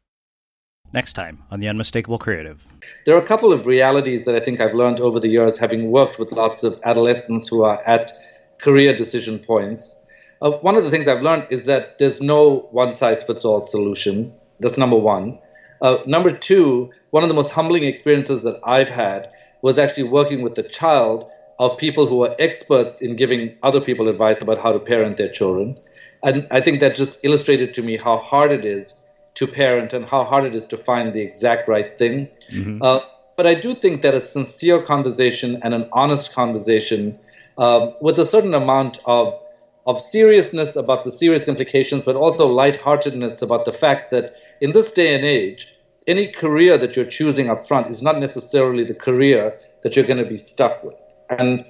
Next 0.93 1.13
time 1.13 1.43
on 1.51 1.59
The 1.59 1.67
Unmistakable 1.67 2.17
Creative. 2.17 2.65
There 3.05 3.13
are 3.13 3.21
a 3.21 3.25
couple 3.25 3.51
of 3.51 3.65
realities 3.65 4.23
that 4.23 4.36
I 4.36 4.39
think 4.39 4.61
I've 4.61 4.73
learned 4.73 5.01
over 5.01 5.19
the 5.19 5.28
years, 5.28 5.57
having 5.57 5.91
worked 5.91 6.17
with 6.17 6.32
lots 6.32 6.63
of 6.63 6.80
adolescents 6.86 7.49
who 7.49 7.65
are 7.65 7.82
at 7.86 8.13
career 8.61 8.95
decision 8.95 9.38
points. 9.38 9.97
Uh, 10.41 10.51
one 10.51 10.78
of 10.78 10.86
the 10.86 10.91
things 10.91 11.09
I've 11.09 11.23
learned 11.23 11.47
is 11.49 11.65
that 11.65 11.99
there's 11.99 12.21
no 12.21 12.69
one 12.71 12.93
size 12.93 13.25
fits 13.25 13.43
all 13.43 13.65
solution. 13.65 14.34
That's 14.61 14.78
number 14.78 14.95
one. 14.97 15.39
Uh, 15.82 15.97
number 16.05 16.32
two, 16.32 16.91
one 17.09 17.23
of 17.23 17.30
the 17.30 17.36
most 17.36 17.51
humbling 17.51 17.84
experiences 17.84 18.43
that 18.43 18.61
I've 18.63 18.89
had 18.89 19.30
was 19.62 19.78
actually 19.78 20.03
working 20.03 20.41
with 20.41 20.55
the 20.55 20.64
child 20.64 21.26
of 21.60 21.78
people 21.78 22.05
who 22.05 22.24
are 22.24 22.36
experts 22.39 23.01
in 23.01 23.16
giving 23.16 23.51
other 23.64 23.82
people 23.82 24.08
advice 24.08 24.38
about 24.41 24.60
how 24.60 24.72
to 24.72 24.80
parent 24.80 25.18
their 25.18 25.30
children. 25.30 25.76
And 26.24 26.47
I 26.51 26.62
think 26.62 26.80
that 26.82 26.95
just 26.95 27.20
illustrated 27.24 27.74
to 27.76 27.82
me 27.82 27.97
how 27.97 28.18
hard 28.18 28.51
it 28.51 28.66
is 28.66 29.01
to 29.36 29.47
parent 29.47 29.93
and 29.93 30.05
how 30.05 30.24
hard 30.24 30.45
it 30.45 30.55
is 30.55 30.66
to 30.68 30.78
find 30.78 31.14
the 31.14 31.22
exact 31.22 31.68
right 31.68 31.97
thing. 31.97 32.28
Mm-hmm. 32.51 32.82
Uh, 32.82 32.99
but 33.36 33.45
I 33.45 33.53
do 33.53 33.76
think 33.76 34.01
that 34.01 34.16
a 34.16 34.20
sincere 34.20 34.82
conversation 34.82 35.60
and 35.64 35.74
an 35.74 35.88
honest 35.93 36.34
conversation 36.34 37.16
uh, 37.58 37.91
with 38.01 38.18
a 38.20 38.26
certain 38.26 38.53
amount 38.53 38.99
of 39.05 39.38
of 39.86 40.01
seriousness 40.01 40.76
about 40.76 41.05
the 41.05 41.12
serious 41.12 41.47
implications, 41.47 42.03
but 42.03 42.18
also 42.18 42.45
lightheartedness 42.45 43.41
about 43.41 43.64
the 43.64 43.72
fact 43.72 44.12
that 44.12 44.32
in 44.60 44.74
this 44.74 44.91
day 44.91 45.16
and 45.16 45.24
age, 45.24 45.74
any 46.08 46.28
career 46.32 46.78
that 46.78 46.95
you're 46.95 47.05
choosing 47.05 47.49
up 47.49 47.68
front 47.68 47.91
is 47.91 48.01
not 48.01 48.18
necessarily 48.20 48.86
the 48.86 48.93
career 48.93 49.58
that 49.84 49.95
you're 49.95 50.05
going 50.05 50.24
to 50.24 50.30
be 50.30 50.38
stuck 50.38 50.84
with. 50.84 50.95
And 51.30 51.66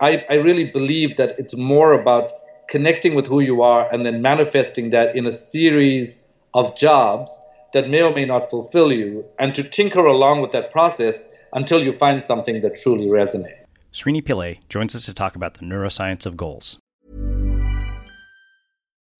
I, 0.00 0.24
I 0.30 0.34
really 0.34 0.70
believe 0.70 1.16
that 1.16 1.38
it's 1.38 1.56
more 1.56 1.92
about 1.92 2.32
connecting 2.68 3.14
with 3.14 3.26
who 3.26 3.40
you 3.40 3.62
are 3.62 3.92
and 3.92 4.04
then 4.04 4.22
manifesting 4.22 4.90
that 4.90 5.14
in 5.14 5.26
a 5.26 5.32
series 5.32 6.24
of 6.54 6.76
jobs 6.76 7.38
that 7.74 7.90
may 7.90 8.02
or 8.02 8.14
may 8.14 8.24
not 8.24 8.48
fulfill 8.48 8.92
you, 8.92 9.24
and 9.38 9.52
to 9.52 9.62
tinker 9.64 10.06
along 10.06 10.40
with 10.40 10.52
that 10.52 10.70
process 10.70 11.24
until 11.52 11.82
you 11.82 11.90
find 11.90 12.24
something 12.24 12.60
that 12.62 12.76
truly 12.76 13.06
resonates. 13.06 13.66
Srini 13.92 14.22
Pillay 14.22 14.60
joins 14.68 14.94
us 14.94 15.04
to 15.06 15.14
talk 15.14 15.34
about 15.34 15.54
the 15.54 15.66
neuroscience 15.66 16.24
of 16.24 16.36
goals. 16.36 16.78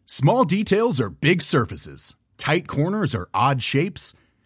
Small 0.07 0.45
details 0.45 1.01
are 1.01 1.11
big 1.11 1.43
surfaces, 1.43 2.15
tight 2.39 2.69
corners 2.69 3.15
are 3.15 3.29
odd 3.35 3.61
shapes. 3.61 4.15